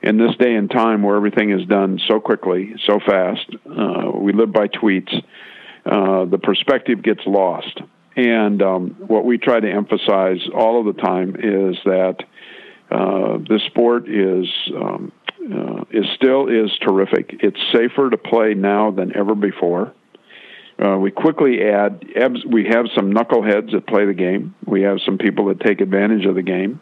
in 0.00 0.16
this 0.16 0.36
day 0.36 0.54
and 0.54 0.70
time 0.70 1.02
where 1.02 1.16
everything 1.16 1.50
is 1.50 1.66
done 1.66 1.98
so 2.06 2.20
quickly, 2.20 2.74
so 2.86 3.00
fast, 3.04 3.46
uh, 3.66 4.12
we 4.14 4.32
live 4.32 4.52
by 4.52 4.68
tweets. 4.68 5.12
Uh, 5.84 6.24
the 6.26 6.38
perspective 6.38 7.02
gets 7.02 7.20
lost, 7.26 7.80
and 8.14 8.62
um, 8.62 8.96
what 9.08 9.24
we 9.24 9.38
try 9.38 9.58
to 9.58 9.70
emphasize 9.70 10.38
all 10.54 10.78
of 10.78 10.94
the 10.94 11.02
time 11.02 11.30
is 11.30 11.76
that 11.84 12.16
uh, 12.92 13.38
this 13.48 13.62
sport 13.66 14.08
is 14.08 14.46
um, 14.76 15.10
uh, 15.52 15.84
is 15.90 16.04
still 16.14 16.46
is 16.46 16.70
terrific. 16.80 17.40
It's 17.40 17.58
safer 17.72 18.08
to 18.10 18.16
play 18.16 18.54
now 18.54 18.92
than 18.92 19.16
ever 19.16 19.34
before. 19.34 19.94
Uh, 20.82 20.96
we 20.96 21.10
quickly 21.10 21.62
add, 21.62 22.04
we 22.48 22.66
have 22.66 22.86
some 22.94 23.12
knuckleheads 23.12 23.72
that 23.72 23.86
play 23.86 24.06
the 24.06 24.14
game. 24.14 24.54
We 24.64 24.82
have 24.82 24.98
some 25.04 25.18
people 25.18 25.46
that 25.46 25.60
take 25.60 25.80
advantage 25.80 26.24
of 26.24 26.36
the 26.36 26.42
game. 26.42 26.80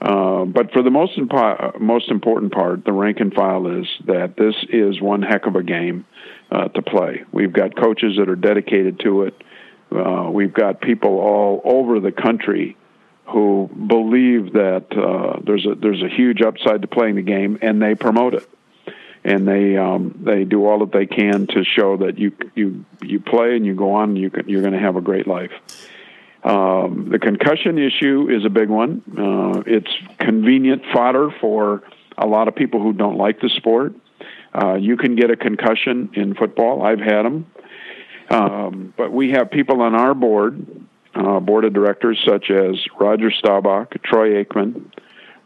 Uh, 0.00 0.44
but 0.44 0.70
for 0.72 0.82
the 0.82 0.90
most 0.90 1.18
impo- 1.18 1.80
most 1.80 2.08
important 2.10 2.52
part, 2.52 2.84
the 2.84 2.92
rank 2.92 3.18
and 3.18 3.34
file 3.34 3.66
is 3.80 3.86
that 4.06 4.36
this 4.36 4.54
is 4.68 5.00
one 5.00 5.22
heck 5.22 5.46
of 5.46 5.56
a 5.56 5.62
game 5.62 6.06
uh, 6.52 6.68
to 6.68 6.82
play. 6.82 7.24
We've 7.32 7.52
got 7.52 7.76
coaches 7.76 8.16
that 8.18 8.28
are 8.28 8.36
dedicated 8.36 9.00
to 9.00 9.24
it. 9.24 9.34
Uh, 9.90 10.30
we've 10.30 10.52
got 10.52 10.80
people 10.80 11.18
all 11.18 11.60
over 11.64 11.98
the 11.98 12.12
country 12.12 12.76
who 13.26 13.68
believe 13.88 14.52
that 14.52 14.86
uh, 14.92 15.40
there's 15.44 15.66
a 15.66 15.74
there's 15.74 16.02
a 16.02 16.08
huge 16.08 16.42
upside 16.42 16.82
to 16.82 16.88
playing 16.88 17.16
the 17.16 17.22
game, 17.22 17.58
and 17.60 17.82
they 17.82 17.96
promote 17.96 18.34
it 18.34 18.48
and 19.24 19.46
they 19.46 19.76
um, 19.76 20.18
they 20.24 20.44
do 20.44 20.66
all 20.66 20.80
that 20.80 20.92
they 20.92 21.06
can 21.06 21.46
to 21.48 21.64
show 21.64 21.96
that 21.98 22.18
you 22.18 22.32
you 22.54 22.84
you 23.02 23.20
play 23.20 23.56
and 23.56 23.66
you 23.66 23.74
go 23.74 23.94
on 23.94 24.10
and 24.10 24.18
you 24.18 24.30
can, 24.30 24.48
you're 24.48 24.62
going 24.62 24.72
to 24.72 24.78
have 24.78 24.96
a 24.96 25.00
great 25.00 25.26
life. 25.26 25.52
Um, 26.44 27.08
the 27.10 27.18
concussion 27.18 27.78
issue 27.78 28.28
is 28.30 28.44
a 28.44 28.48
big 28.48 28.68
one. 28.68 29.02
Uh, 29.10 29.62
it's 29.66 29.90
convenient 30.18 30.82
fodder 30.92 31.30
for 31.40 31.82
a 32.16 32.26
lot 32.26 32.48
of 32.48 32.54
people 32.54 32.80
who 32.80 32.92
don't 32.92 33.16
like 33.16 33.40
the 33.40 33.48
sport. 33.50 33.94
Uh, 34.54 34.74
you 34.74 34.96
can 34.96 35.14
get 35.14 35.30
a 35.30 35.36
concussion 35.36 36.10
in 36.14 36.34
football. 36.34 36.82
I've 36.82 37.00
had 37.00 37.22
them. 37.22 37.50
Um, 38.30 38.94
but 38.96 39.12
we 39.12 39.30
have 39.30 39.50
people 39.50 39.80
on 39.82 39.94
our 39.94 40.14
board, 40.14 40.64
uh, 41.14 41.40
board 41.40 41.64
of 41.64 41.72
directors, 41.72 42.22
such 42.26 42.50
as 42.50 42.76
Roger 42.98 43.30
Staubach, 43.30 44.02
Troy 44.02 44.42
Aikman, 44.42 44.90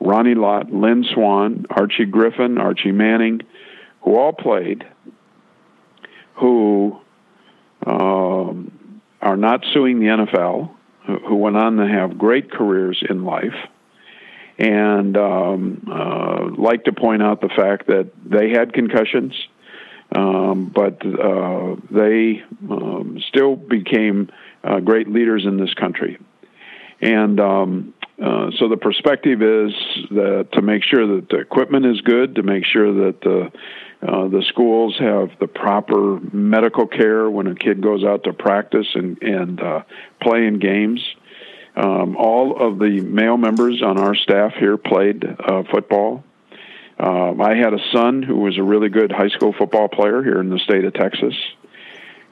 Ronnie 0.00 0.34
Lott, 0.34 0.72
Lynn 0.72 1.04
Swann, 1.04 1.66
Archie 1.70 2.06
Griffin, 2.06 2.58
Archie 2.58 2.92
Manning, 2.92 3.42
who 4.02 4.16
all 4.16 4.32
played, 4.32 4.84
who 6.34 6.98
um, 7.86 9.00
are 9.20 9.36
not 9.36 9.64
suing 9.72 10.00
the 10.00 10.06
NFL, 10.06 10.70
who, 11.06 11.18
who, 11.18 11.36
went 11.36 11.56
on 11.56 11.76
to 11.76 11.86
have 11.86 12.18
great 12.18 12.50
careers 12.50 13.02
in 13.08 13.24
life, 13.24 13.54
and 14.58 15.16
um, 15.16 15.86
uh, 15.90 16.50
like 16.56 16.84
to 16.84 16.92
point 16.92 17.22
out 17.22 17.40
the 17.40 17.48
fact 17.48 17.86
that 17.88 18.10
they 18.24 18.50
had 18.50 18.72
concussions, 18.72 19.34
um, 20.14 20.70
but 20.74 21.04
uh, 21.04 21.76
they 21.90 22.42
um, 22.70 23.18
still 23.28 23.56
became 23.56 24.30
uh, 24.62 24.80
great 24.80 25.08
leaders 25.08 25.44
in 25.44 25.56
this 25.58 25.72
country. 25.74 26.18
And 27.00 27.40
um, 27.40 27.94
uh, 28.22 28.50
so 28.58 28.68
the 28.68 28.76
perspective 28.76 29.42
is 29.42 29.72
that 30.10 30.48
to 30.52 30.62
make 30.62 30.84
sure 30.84 31.16
that 31.16 31.28
the 31.28 31.38
equipment 31.38 31.86
is 31.86 32.00
good, 32.02 32.36
to 32.36 32.42
make 32.42 32.64
sure 32.64 33.06
that 33.06 33.20
the 33.22 33.50
uh, 34.06 34.26
the 34.26 34.42
schools 34.48 34.96
have 34.98 35.30
the 35.38 35.46
proper 35.46 36.18
medical 36.32 36.88
care 36.88 37.30
when 37.30 37.46
a 37.46 37.54
kid 37.54 37.80
goes 37.80 38.02
out 38.02 38.24
to 38.24 38.32
practice 38.32 38.88
and 38.94 39.22
and 39.22 39.60
uh, 39.60 39.82
play 40.20 40.46
in 40.46 40.58
games. 40.58 41.00
Um, 41.76 42.16
all 42.16 42.60
of 42.60 42.78
the 42.78 43.00
male 43.00 43.36
members 43.36 43.80
on 43.80 43.98
our 43.98 44.14
staff 44.14 44.54
here 44.58 44.76
played 44.76 45.24
uh, 45.24 45.62
football. 45.70 46.24
Um, 46.98 47.40
I 47.40 47.54
had 47.54 47.72
a 47.72 47.78
son 47.92 48.22
who 48.22 48.36
was 48.36 48.58
a 48.58 48.62
really 48.62 48.88
good 48.88 49.10
high 49.10 49.28
school 49.28 49.54
football 49.56 49.88
player 49.88 50.22
here 50.22 50.40
in 50.40 50.50
the 50.50 50.58
state 50.58 50.84
of 50.84 50.92
Texas. 50.94 51.34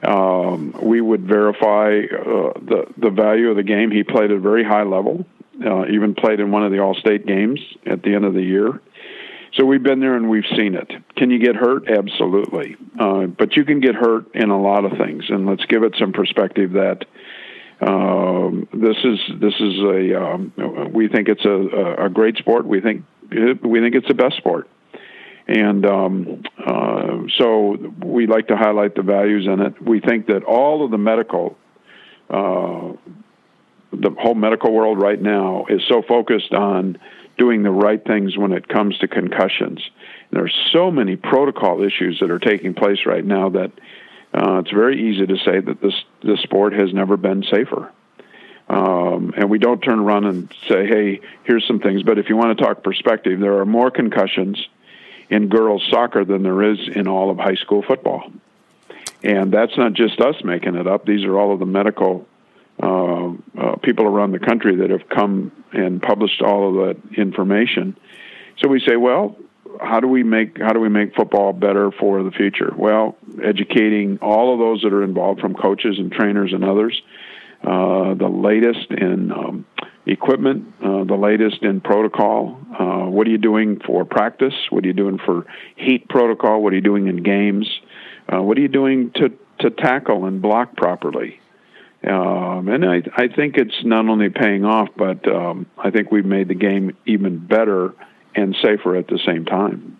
Um, 0.03 0.75
we 0.81 0.99
would 0.99 1.25
verify 1.25 1.99
uh, 1.99 2.53
the 2.59 2.85
the 2.97 3.09
value 3.09 3.49
of 3.49 3.55
the 3.55 3.63
game. 3.63 3.91
He 3.91 4.03
played 4.03 4.31
at 4.31 4.37
a 4.37 4.39
very 4.39 4.63
high 4.63 4.83
level, 4.83 5.25
uh, 5.65 5.85
even 5.87 6.15
played 6.15 6.41
in 6.41 6.51
one 6.51 6.63
of 6.63 6.71
the 6.71 6.79
All 6.79 6.95
State 6.95 7.25
games 7.25 7.59
at 7.85 8.03
the 8.03 8.13
end 8.13 8.25
of 8.25 8.33
the 8.33 8.41
year. 8.41 8.81
So 9.53 9.65
we've 9.65 9.83
been 9.83 9.99
there 9.99 10.15
and 10.15 10.29
we've 10.29 10.45
seen 10.55 10.75
it. 10.75 10.89
Can 11.17 11.29
you 11.29 11.39
get 11.39 11.55
hurt? 11.55 11.89
Absolutely, 11.89 12.77
uh, 12.99 13.25
but 13.25 13.57
you 13.57 13.65
can 13.65 13.81
get 13.81 13.95
hurt 13.95 14.33
in 14.33 14.49
a 14.49 14.59
lot 14.59 14.85
of 14.85 14.97
things. 14.97 15.25
And 15.27 15.45
let's 15.45 15.65
give 15.65 15.83
it 15.83 15.93
some 15.99 16.13
perspective 16.13 16.71
that 16.73 17.05
um, 17.81 18.67
this 18.73 18.97
is 19.03 19.19
this 19.39 19.53
is 19.59 19.79
a 19.79 20.23
um, 20.23 20.91
we 20.93 21.09
think 21.09 21.27
it's 21.27 21.43
a, 21.43 22.05
a 22.05 22.09
great 22.09 22.37
sport. 22.37 22.65
We 22.65 22.79
think 22.79 23.03
we 23.29 23.81
think 23.81 23.95
it's 23.95 24.07
the 24.07 24.13
best 24.13 24.37
sport. 24.37 24.69
And 25.47 25.85
um, 25.85 26.43
uh, 26.65 27.23
so 27.37 27.77
we 28.05 28.27
like 28.27 28.47
to 28.47 28.55
highlight 28.55 28.95
the 28.95 29.01
values 29.01 29.47
in 29.47 29.59
it. 29.59 29.81
We 29.81 29.99
think 29.99 30.27
that 30.27 30.43
all 30.43 30.85
of 30.85 30.91
the 30.91 30.97
medical, 30.97 31.57
uh, 32.29 32.93
the 33.91 34.11
whole 34.17 34.35
medical 34.35 34.71
world 34.71 35.01
right 35.01 35.21
now 35.21 35.65
is 35.67 35.81
so 35.89 36.03
focused 36.07 36.53
on 36.53 36.99
doing 37.37 37.63
the 37.63 37.71
right 37.71 38.03
things 38.03 38.37
when 38.37 38.51
it 38.51 38.67
comes 38.67 38.97
to 38.99 39.07
concussions. 39.07 39.81
There 40.31 40.43
are 40.43 40.51
so 40.71 40.91
many 40.91 41.15
protocol 41.15 41.83
issues 41.83 42.19
that 42.19 42.31
are 42.31 42.39
taking 42.39 42.73
place 42.73 42.99
right 43.05 43.25
now 43.25 43.49
that 43.49 43.71
uh, 44.33 44.59
it's 44.59 44.71
very 44.71 45.09
easy 45.09 45.25
to 45.27 45.37
say 45.37 45.59
that 45.59 45.81
this 45.81 45.95
this 46.23 46.39
sport 46.41 46.73
has 46.73 46.93
never 46.93 47.17
been 47.17 47.43
safer. 47.43 47.91
Um, 48.69 49.33
and 49.35 49.49
we 49.49 49.59
don't 49.59 49.81
turn 49.81 49.99
around 49.99 50.25
and 50.25 50.53
say, 50.69 50.87
"Hey, 50.87 51.21
here's 51.43 51.67
some 51.67 51.79
things." 51.79 52.03
But 52.03 52.17
if 52.17 52.29
you 52.29 52.37
want 52.37 52.57
to 52.57 52.63
talk 52.63 52.83
perspective, 52.83 53.39
there 53.39 53.57
are 53.57 53.65
more 53.65 53.91
concussions 53.91 54.65
in 55.29 55.47
girls 55.47 55.85
soccer 55.89 56.23
than 56.23 56.43
there 56.43 56.61
is 56.63 56.79
in 56.87 57.07
all 57.07 57.29
of 57.29 57.37
high 57.37 57.55
school 57.55 57.81
football. 57.81 58.31
And 59.23 59.51
that's 59.51 59.77
not 59.77 59.93
just 59.93 60.19
us 60.19 60.35
making 60.43 60.75
it 60.75 60.87
up. 60.87 61.05
These 61.05 61.25
are 61.25 61.37
all 61.37 61.53
of 61.53 61.59
the 61.59 61.65
medical 61.65 62.27
uh, 62.81 63.29
uh, 63.57 63.75
people 63.83 64.05
around 64.05 64.31
the 64.31 64.39
country 64.39 64.77
that 64.77 64.89
have 64.89 65.07
come 65.09 65.51
and 65.71 66.01
published 66.01 66.41
all 66.41 66.69
of 66.69 66.87
that 66.87 67.17
information. 67.17 67.95
So 68.59 68.67
we 68.67 68.79
say, 68.79 68.95
well, 68.95 69.37
how 69.79 69.99
do 69.99 70.07
we 70.07 70.23
make 70.23 70.59
how 70.59 70.73
do 70.73 70.79
we 70.79 70.89
make 70.89 71.15
football 71.15 71.53
better 71.53 71.91
for 71.91 72.23
the 72.23 72.31
future? 72.31 72.73
Well, 72.75 73.17
educating 73.43 74.19
all 74.21 74.53
of 74.53 74.59
those 74.59 74.81
that 74.81 74.93
are 74.93 75.03
involved, 75.03 75.39
from 75.39 75.55
coaches 75.55 75.97
and 75.97 76.11
trainers 76.11 76.53
and 76.53 76.63
others, 76.63 77.01
uh, 77.63 78.13
the 78.15 78.27
latest 78.27 78.91
in 78.91 79.31
um, 79.31 79.65
equipment, 80.05 80.73
uh, 80.83 81.03
the 81.03 81.15
latest 81.15 81.63
in 81.63 81.81
protocol. 81.81 82.59
Uh, 82.77 83.09
what 83.09 83.27
are 83.27 83.29
you 83.29 83.37
doing 83.37 83.79
for 83.85 84.05
practice? 84.05 84.53
What 84.69 84.83
are 84.83 84.87
you 84.87 84.93
doing 84.93 85.19
for 85.19 85.45
heat 85.75 86.09
protocol? 86.09 86.61
What 86.61 86.73
are 86.73 86.75
you 86.75 86.81
doing 86.81 87.07
in 87.07 87.23
games? 87.23 87.69
Uh, 88.27 88.41
what 88.41 88.57
are 88.57 88.61
you 88.61 88.67
doing 88.67 89.11
to 89.15 89.31
to 89.59 89.69
tackle 89.69 90.25
and 90.25 90.41
block 90.41 90.75
properly? 90.75 91.39
Um, 92.07 92.67
and 92.67 92.83
I, 92.83 93.03
I 93.15 93.27
think 93.27 93.57
it's 93.57 93.83
not 93.83 94.07
only 94.07 94.29
paying 94.29 94.65
off, 94.65 94.89
but 94.97 95.27
um, 95.27 95.67
I 95.77 95.91
think 95.91 96.11
we've 96.11 96.25
made 96.25 96.47
the 96.47 96.55
game 96.55 96.97
even 97.05 97.37
better 97.37 97.93
and 98.33 98.55
safer 98.61 98.95
at 98.95 99.07
the 99.07 99.19
same 99.25 99.45
time. 99.45 99.99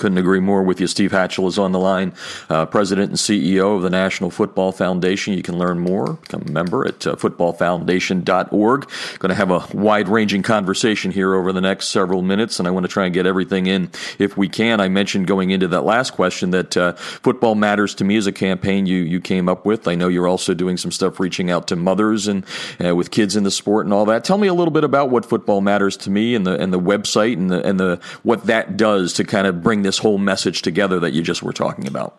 Couldn't 0.00 0.16
agree 0.16 0.40
more 0.40 0.62
with 0.62 0.80
you. 0.80 0.86
Steve 0.86 1.10
Hatchell 1.10 1.46
is 1.46 1.58
on 1.58 1.72
the 1.72 1.78
line, 1.78 2.14
uh, 2.48 2.64
President 2.64 3.10
and 3.10 3.18
CEO 3.18 3.76
of 3.76 3.82
the 3.82 3.90
National 3.90 4.30
Football 4.30 4.72
Foundation. 4.72 5.34
You 5.34 5.42
can 5.42 5.58
learn 5.58 5.78
more, 5.78 6.14
become 6.14 6.40
a 6.48 6.50
member 6.50 6.88
at 6.88 7.06
uh, 7.06 7.16
footballfoundation.org. 7.16 8.90
Going 9.18 9.28
to 9.28 9.34
have 9.34 9.50
a 9.50 9.66
wide 9.74 10.08
ranging 10.08 10.42
conversation 10.42 11.10
here 11.10 11.34
over 11.34 11.52
the 11.52 11.60
next 11.60 11.90
several 11.90 12.22
minutes, 12.22 12.58
and 12.58 12.66
I 12.66 12.70
want 12.70 12.84
to 12.84 12.88
try 12.88 13.04
and 13.04 13.12
get 13.12 13.26
everything 13.26 13.66
in 13.66 13.90
if 14.18 14.38
we 14.38 14.48
can. 14.48 14.80
I 14.80 14.88
mentioned 14.88 15.26
going 15.26 15.50
into 15.50 15.68
that 15.68 15.82
last 15.82 16.12
question 16.12 16.50
that 16.52 16.74
uh, 16.78 16.94
Football 16.94 17.54
Matters 17.56 17.94
to 17.96 18.04
Me 18.04 18.16
is 18.16 18.26
a 18.26 18.32
campaign 18.32 18.86
you, 18.86 19.02
you 19.02 19.20
came 19.20 19.50
up 19.50 19.66
with. 19.66 19.86
I 19.86 19.96
know 19.96 20.08
you're 20.08 20.26
also 20.26 20.54
doing 20.54 20.78
some 20.78 20.92
stuff 20.92 21.20
reaching 21.20 21.50
out 21.50 21.68
to 21.68 21.76
mothers 21.76 22.26
and 22.26 22.46
uh, 22.82 22.96
with 22.96 23.10
kids 23.10 23.36
in 23.36 23.44
the 23.44 23.50
sport 23.50 23.84
and 23.84 23.92
all 23.92 24.06
that. 24.06 24.24
Tell 24.24 24.38
me 24.38 24.48
a 24.48 24.54
little 24.54 24.72
bit 24.72 24.84
about 24.84 25.10
what 25.10 25.26
Football 25.26 25.60
Matters 25.60 25.98
to 25.98 26.10
Me 26.10 26.34
and 26.34 26.46
the, 26.46 26.58
and 26.58 26.72
the 26.72 26.80
website 26.80 27.34
and 27.34 27.50
the, 27.50 27.62
and 27.66 27.78
the, 27.78 28.00
what 28.22 28.46
that 28.46 28.78
does 28.78 29.12
to 29.12 29.24
kind 29.24 29.46
of 29.46 29.62
bring 29.62 29.82
this 29.82 29.89
whole 29.98 30.18
message 30.18 30.62
together 30.62 31.00
that 31.00 31.12
you 31.12 31.22
just 31.22 31.42
were 31.42 31.52
talking 31.52 31.86
about? 31.86 32.16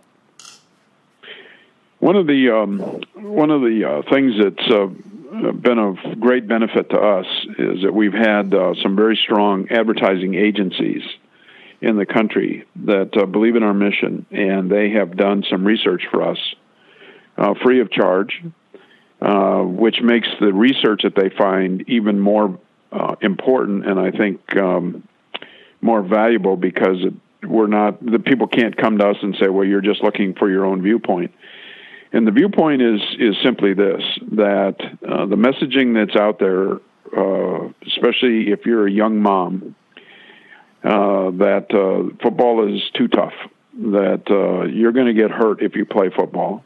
One 2.00 2.16
of 2.16 2.26
the 2.26 2.50
um, 2.50 2.80
one 3.14 3.52
of 3.52 3.62
the 3.62 3.86
uh, 3.86 4.12
things 4.12 4.34
that's 4.42 4.72
uh, 4.72 5.52
been 5.52 5.78
of 5.78 5.98
great 6.20 6.48
benefit 6.48 6.90
to 6.90 6.98
us 6.98 7.28
is 7.60 7.84
that 7.84 7.94
we've 7.94 8.14
had 8.14 8.54
uh, 8.56 8.74
some 8.82 8.96
very 8.96 9.16
strong 9.16 9.70
advertising 9.70 10.34
agencies 10.34 11.04
in 11.80 11.98
the 11.98 12.06
country 12.08 12.66
that 12.88 13.16
uh, 13.16 13.28
believe 13.28 13.56
in 13.56 13.62
our 13.62 13.76
mission, 13.76 14.26
and 14.32 14.72
they 14.72 14.90
have 14.90 15.16
done 15.16 15.44
some 15.48 15.64
research 15.64 16.02
for 16.10 16.24
us 16.24 16.40
uh, 17.38 17.54
free 17.64 17.82
of 17.82 17.92
charge, 17.92 18.42
uh, 19.22 19.62
which 19.62 20.02
makes 20.02 20.28
the 20.40 20.52
research 20.52 21.02
that 21.04 21.16
they 21.16 21.30
find 21.30 21.88
even 21.88 22.20
more 22.20 22.60
important, 23.22 23.88
and 23.88 24.00
I 24.00 24.12
think 24.12 24.58
um, 24.58 25.08
more 25.82 26.02
valuable 26.02 26.58
because 26.58 26.98
it 27.04 27.14
we're 27.48 27.68
not 27.68 28.04
the 28.06 28.20
people 28.20 28.48
can't 28.48 28.76
come 28.78 28.98
to 29.00 29.10
us 29.10 29.18
and 29.22 29.36
say, 29.40 29.50
well, 29.50 29.66
you're 29.66 29.82
just 29.82 30.04
looking 30.04 30.34
for 30.34 30.50
your 30.50 30.66
own 30.66 30.82
viewpoint. 30.82 31.34
And 32.14 32.28
the 32.28 32.32
viewpoint 32.32 32.82
is 32.82 33.02
is 33.20 33.36
simply 33.44 33.74
this: 33.74 34.02
that 34.34 34.76
uh, 35.08 35.26
the 35.26 35.36
messaging 35.36 35.94
that's 35.94 36.20
out 36.20 36.40
there, 36.40 36.74
uh, 37.18 37.70
especially 37.88 38.52
if 38.52 38.66
you're 38.66 38.88
a 38.88 38.92
young 38.92 39.20
mom, 39.22 39.76
uh, 40.84 41.32
that 41.32 41.68
uh, 41.72 42.16
football 42.22 42.74
is 42.74 42.82
too 42.98 43.08
tough. 43.08 43.34
That 43.74 44.24
uh, 44.30 44.66
you're 44.68 44.92
going 44.92 45.08
to 45.08 45.14
get 45.14 45.32
hurt 45.32 45.62
if 45.62 45.76
you 45.76 45.86
play 45.86 46.10
football. 46.16 46.64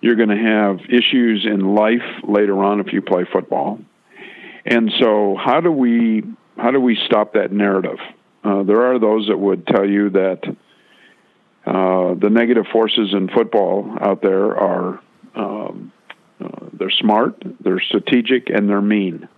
You're 0.00 0.16
going 0.16 0.28
to 0.28 0.36
have 0.36 0.80
issues 0.88 1.44
in 1.44 1.74
life 1.74 2.04
later 2.22 2.62
on 2.62 2.78
if 2.78 2.92
you 2.92 3.02
play 3.02 3.26
football. 3.32 3.80
And 4.64 4.92
so, 5.00 5.36
how 5.42 5.60
do 5.60 5.72
we 5.72 6.22
how 6.56 6.70
do 6.70 6.80
we 6.80 6.96
stop 7.06 7.32
that 7.32 7.50
narrative? 7.50 7.98
Uh, 8.44 8.62
there 8.62 8.82
are 8.82 8.98
those 8.98 9.28
that 9.28 9.38
would 9.38 9.66
tell 9.66 9.88
you 9.88 10.10
that 10.10 10.56
uh, 11.66 12.14
the 12.14 12.28
negative 12.30 12.66
forces 12.70 13.14
in 13.14 13.28
football 13.28 13.96
out 14.00 14.20
there 14.20 14.54
are 14.56 15.00
um, 15.34 15.92
uh, 16.40 16.66
they're 16.74 16.90
smart, 16.90 17.42
they're 17.60 17.80
strategic, 17.80 18.50
and 18.50 18.68
they're 18.68 18.82
mean. 18.82 19.28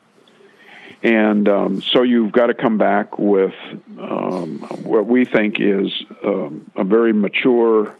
And 1.03 1.49
um, 1.49 1.83
so 1.83 2.03
you've 2.03 2.33
got 2.33 2.47
to 2.47 2.55
come 2.55 2.79
back 2.79 3.19
with 3.19 3.55
um, 3.99 4.59
what 4.83 5.07
we 5.07 5.25
think 5.25 5.61
is 5.61 5.92
um, 6.25 6.71
a 6.75 6.85
very 6.85 7.12
mature, 7.12 7.95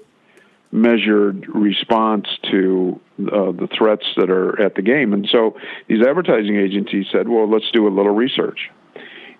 measured 0.73 1.47
response 1.55 2.27
to 2.51 3.01
uh, 3.21 3.53
the 3.53 3.69
threats 3.79 4.07
that 4.17 4.31
are 4.31 4.61
at 4.61 4.75
the 4.75 4.83
game. 4.83 5.13
And 5.13 5.29
so 5.31 5.57
these 5.87 6.05
advertising 6.05 6.57
agencies 6.57 7.07
said, 7.13 7.29
well, 7.29 7.49
let's 7.49 7.71
do 7.71 7.87
a 7.87 7.91
little 7.91 8.15
research. 8.15 8.71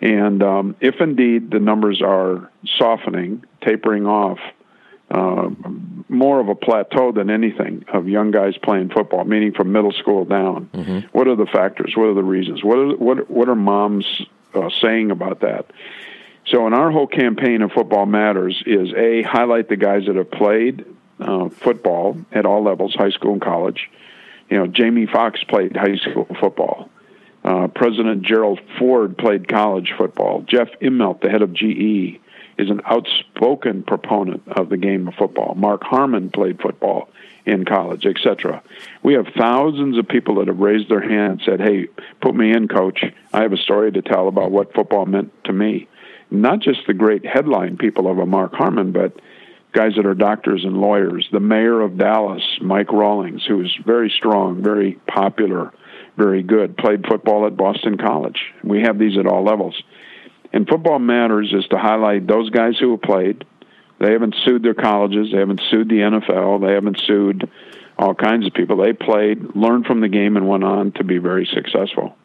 And 0.01 0.43
um, 0.43 0.77
if 0.81 1.01
indeed 1.01 1.51
the 1.51 1.59
numbers 1.59 2.03
are 2.03 2.51
softening, 2.79 3.45
tapering 3.63 4.07
off, 4.07 4.39
uh, 5.11 5.49
more 6.09 6.41
of 6.41 6.49
a 6.49 6.55
plateau 6.55 7.13
than 7.13 7.31
anything 7.31 7.85
of 7.93 8.09
young 8.09 8.33
guys 8.33 8.57
playing 8.59 8.91
football, 8.91 9.25
meaning 9.25 9.53
from 9.53 9.71
middle 9.71 9.93
school 9.93 10.25
down. 10.25 10.69
Mm-hmm. 10.73 10.99
What 11.17 11.29
are 11.29 11.37
the 11.37 11.47
factors? 11.47 11.95
What 11.97 12.07
are 12.07 12.15
the 12.15 12.25
reasons? 12.25 12.65
What 12.65 12.79
are 12.79 12.97
what 12.97 13.31
what 13.31 13.49
are 13.49 13.55
moms 13.55 14.05
uh, 14.53 14.69
saying 14.81 15.13
about 15.13 15.41
that? 15.41 15.67
So, 16.47 16.67
in 16.67 16.75
our 16.75 16.91
whole 16.91 17.07
campaign 17.07 17.63
of 17.63 17.73
Football 17.73 18.07
Matters, 18.07 18.63
is 18.67 18.93
a 18.95 19.23
highlight 19.23 19.69
the 19.69 19.77
guys 19.77 20.07
that 20.07 20.17
have 20.17 20.31
played 20.31 20.85
uh, 21.21 21.49
football 21.49 22.19
at 22.33 22.47
all 22.47 22.63
levels, 22.63 22.95
high 22.95 23.11
school 23.11 23.33
and 23.33 23.43
college. 23.43 23.91
You 24.49 24.59
know, 24.59 24.67
Jamie 24.67 25.07
Foxx 25.07 25.43
played 25.45 25.77
high 25.77 25.97
school 25.97 26.27
football. 26.39 26.89
Uh, 27.47 27.69
President 27.69 28.23
Gerald 28.23 28.59
Ford 28.77 29.17
played 29.17 29.47
college 29.47 29.95
football. 29.97 30.43
Jeff 30.43 30.69
Immelt, 30.83 31.21
the 31.21 31.31
head 31.31 31.43
of 31.43 31.53
GE, 31.53 32.19
is 32.59 32.71
an 32.71 32.81
outspoken 32.85 33.85
proponent 33.85 34.43
of 34.49 34.69
the 34.69 34.77
game 34.77 35.07
of 35.07 35.15
football. 35.15 35.55
Mark 35.55 35.85
Harmon 35.85 36.31
played 36.31 36.61
football 36.61 37.09
in 37.45 37.65
college, 37.65 38.05
etc. 38.05 38.61
We 39.05 39.15
have 39.15 39.29
thousands 39.39 39.97
of 39.97 40.09
people 40.09 40.37
that 40.37 40.49
have 40.49 40.59
raised 40.59 40.89
their 40.89 41.01
hand 41.01 41.33
and 41.33 41.43
said, 41.43 41.61
"Hey, 41.61 41.87
put 42.21 42.35
me 42.35 42.51
in, 42.51 42.67
coach. 42.67 43.05
I 43.33 43.43
have 43.43 43.53
a 43.53 43.59
story 43.59 43.93
to 43.93 44.03
tell 44.03 44.27
about 44.27 44.51
what 44.51 44.75
football 44.75 45.07
meant 45.07 45.33
to 45.45 45.53
me." 45.53 45.87
Not 46.33 46.59
just 46.59 46.89
the 46.89 46.95
great 46.95 47.25
headline 47.25 47.77
people 47.77 48.11
of 48.11 48.19
a 48.19 48.27
Mark 48.27 48.55
Harmon, 48.55 48.91
but 48.91 49.13
guys 49.71 49.95
that 49.95 50.07
are 50.07 50.15
doctors 50.15 50.65
and 50.65 50.81
lawyers. 50.81 51.29
The 51.31 51.39
mayor 51.39 51.81
of 51.81 51.97
Dallas, 51.97 52.43
Mike 52.61 52.91
Rawlings, 52.91 53.45
who 53.45 53.61
is 53.61 53.73
very 53.85 54.11
strong, 54.11 54.63
very 54.63 54.99
popular 55.07 55.73
very 56.17 56.43
good. 56.43 56.77
Played 56.77 57.07
football 57.07 57.47
at 57.47 57.57
Boston 57.57 57.99
College. 57.99 58.41
We 58.65 58.83
have 58.83 58.99
these 58.99 59.19
at 59.19 59.27
all 59.27 59.45
levels. 59.45 59.81
And 60.53 60.67
football 60.69 60.99
matters 60.99 61.53
is 61.53 61.67
to 61.69 61.79
highlight 61.79 62.27
those 62.27 62.51
guys 62.51 62.79
who 62.79 62.93
have 62.93 63.03
played. 63.03 63.45
They 63.99 64.13
haven't 64.13 64.37
sued 64.45 64.63
their 64.63 64.75
colleges. 64.75 65.29
They 65.33 65.39
haven't 65.39 65.63
sued 65.71 65.89
the 65.89 65.97
NFL. 65.97 66.67
They 66.67 66.73
haven't 66.73 67.01
sued 67.07 67.51
all 67.99 68.15
kinds 68.15 68.47
of 68.47 68.55
people. 68.55 68.77
They 68.77 68.93
played, 68.93 69.55
learned 69.55 69.87
from 69.87 70.01
the 70.01 70.09
game, 70.09 70.37
and 70.37 70.49
went 70.49 70.65
on 70.65 70.93
to 70.93 71.05
be 71.05 71.19
very 71.19 71.47
successful. 71.53 72.17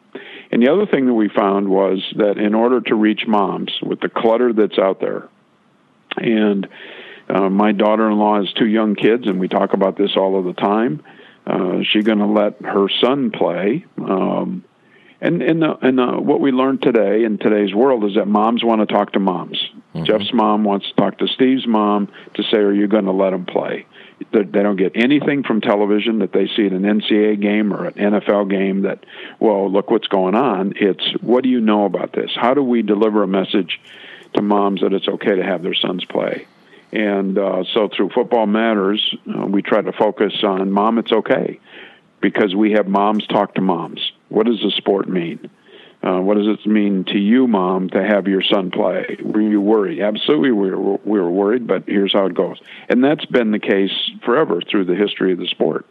And 0.50 0.62
the 0.62 0.70
other 0.70 0.86
thing 0.86 1.06
that 1.06 1.14
we 1.14 1.28
found 1.28 1.68
was 1.68 2.04
that 2.16 2.36
in 2.36 2.54
order 2.54 2.80
to 2.82 2.94
reach 2.94 3.26
moms 3.26 3.72
with 3.82 4.00
the 4.00 4.10
clutter 4.10 4.52
that's 4.52 4.78
out 4.78 5.00
there, 5.00 5.28
and 6.16 6.68
uh, 7.30 7.48
my 7.48 7.72
daughter-in-law 7.72 8.40
has 8.40 8.52
two 8.52 8.66
young 8.66 8.94
kids, 8.94 9.26
and 9.26 9.40
we 9.40 9.48
talk 9.48 9.72
about 9.72 9.96
this 9.96 10.10
all 10.14 10.38
of 10.38 10.44
the 10.44 10.52
time. 10.52 11.02
Uh, 11.46 11.80
is 11.80 11.86
she 11.88 12.02
going 12.02 12.18
to 12.18 12.26
let 12.26 12.60
her 12.62 12.88
son 13.00 13.30
play? 13.30 13.84
Um, 13.98 14.64
and 15.22 15.40
and 15.40 15.62
uh, 15.62 15.76
and 15.80 16.00
uh, 16.00 16.16
what 16.16 16.40
we 16.40 16.50
learned 16.50 16.82
today 16.82 17.24
in 17.24 17.38
today's 17.38 17.72
world 17.72 18.04
is 18.04 18.16
that 18.16 18.26
moms 18.26 18.64
want 18.64 18.80
to 18.80 18.92
talk 18.92 19.12
to 19.12 19.20
moms. 19.20 19.56
Mm-hmm. 19.94 20.04
Jeff's 20.04 20.32
mom 20.34 20.64
wants 20.64 20.88
to 20.88 20.94
talk 20.94 21.18
to 21.18 21.28
Steve's 21.28 21.66
mom 21.66 22.08
to 22.34 22.42
say, 22.42 22.56
"Are 22.56 22.72
you 22.72 22.88
going 22.88 23.04
to 23.04 23.12
let 23.12 23.32
him 23.32 23.46
play?" 23.46 23.86
They, 24.32 24.42
they 24.42 24.62
don't 24.62 24.76
get 24.76 24.92
anything 24.96 25.44
from 25.44 25.60
television 25.60 26.18
that 26.20 26.32
they 26.32 26.48
see 26.56 26.66
at 26.66 26.72
an 26.72 26.82
NCAA 26.82 27.40
game 27.40 27.72
or 27.72 27.86
an 27.86 27.94
NFL 27.94 28.50
game. 28.50 28.82
That, 28.82 29.04
well, 29.38 29.70
look 29.70 29.90
what's 29.90 30.08
going 30.08 30.34
on. 30.34 30.74
It's 30.76 31.04
what 31.20 31.44
do 31.44 31.48
you 31.48 31.60
know 31.60 31.84
about 31.84 32.12
this? 32.12 32.30
How 32.34 32.54
do 32.54 32.62
we 32.62 32.82
deliver 32.82 33.22
a 33.22 33.28
message 33.28 33.80
to 34.34 34.42
moms 34.42 34.80
that 34.80 34.92
it's 34.92 35.06
okay 35.06 35.36
to 35.36 35.42
have 35.44 35.62
their 35.62 35.74
sons 35.74 36.04
play? 36.04 36.48
And 36.92 37.38
uh, 37.38 37.64
so 37.72 37.88
through 37.94 38.10
Football 38.14 38.46
Matters, 38.46 39.16
uh, 39.26 39.46
we 39.46 39.62
try 39.62 39.80
to 39.80 39.92
focus 39.92 40.32
on 40.42 40.70
mom, 40.70 40.98
it's 40.98 41.12
okay, 41.12 41.58
because 42.20 42.54
we 42.54 42.72
have 42.72 42.86
moms 42.86 43.26
talk 43.26 43.54
to 43.54 43.62
moms. 43.62 44.12
What 44.28 44.46
does 44.46 44.60
the 44.60 44.70
sport 44.76 45.08
mean? 45.08 45.50
Uh, 46.02 46.20
what 46.20 46.36
does 46.36 46.48
it 46.48 46.68
mean 46.68 47.04
to 47.04 47.18
you, 47.18 47.46
mom, 47.46 47.88
to 47.90 48.04
have 48.04 48.26
your 48.26 48.42
son 48.42 48.70
play? 48.70 49.16
Were 49.24 49.40
you 49.40 49.60
worried? 49.60 50.00
Absolutely, 50.00 50.50
we 50.50 50.70
were, 50.70 50.96
we 51.04 51.20
were 51.20 51.30
worried, 51.30 51.66
but 51.66 51.84
here's 51.86 52.12
how 52.12 52.26
it 52.26 52.34
goes. 52.34 52.58
And 52.88 53.02
that's 53.02 53.24
been 53.26 53.52
the 53.52 53.60
case 53.60 53.92
forever 54.24 54.60
through 54.68 54.86
the 54.86 54.96
history 54.96 55.32
of 55.32 55.38
the 55.38 55.46
sport. 55.46 55.86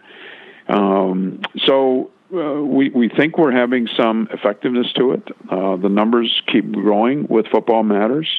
Um, 0.68 1.42
so 1.66 2.12
uh, 2.34 2.62
we, 2.62 2.90
we 2.90 3.10
think 3.10 3.38
we're 3.38 3.54
having 3.54 3.88
some 3.98 4.28
effectiveness 4.32 4.92
to 4.98 5.14
it. 5.14 5.28
Uh, 5.50 5.78
the 5.78 5.90
numbers 5.90 6.42
keep 6.52 6.72
growing 6.72 7.26
with 7.28 7.48
Football 7.48 7.84
Matters 7.84 8.30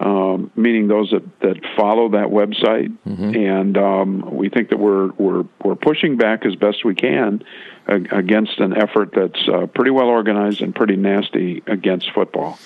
um, 0.00 0.50
meaning 0.56 0.88
those 0.88 1.10
that, 1.10 1.22
that 1.40 1.60
follow 1.76 2.10
that 2.10 2.28
website. 2.28 2.96
Mm-hmm. 3.06 3.36
And 3.36 3.78
um, 3.78 4.34
we 4.34 4.48
think 4.48 4.70
that 4.70 4.78
we're, 4.78 5.12
we're, 5.12 5.44
we're 5.64 5.76
pushing 5.76 6.16
back 6.16 6.44
as 6.44 6.56
best 6.56 6.84
we 6.84 6.94
can 6.94 7.44
against 7.86 8.58
an 8.60 8.76
effort 8.76 9.10
that's 9.14 9.48
uh, 9.48 9.66
pretty 9.66 9.90
well 9.90 10.06
organized 10.06 10.62
and 10.62 10.74
pretty 10.74 10.96
nasty 10.96 11.62
against 11.66 12.10
football. 12.12 12.58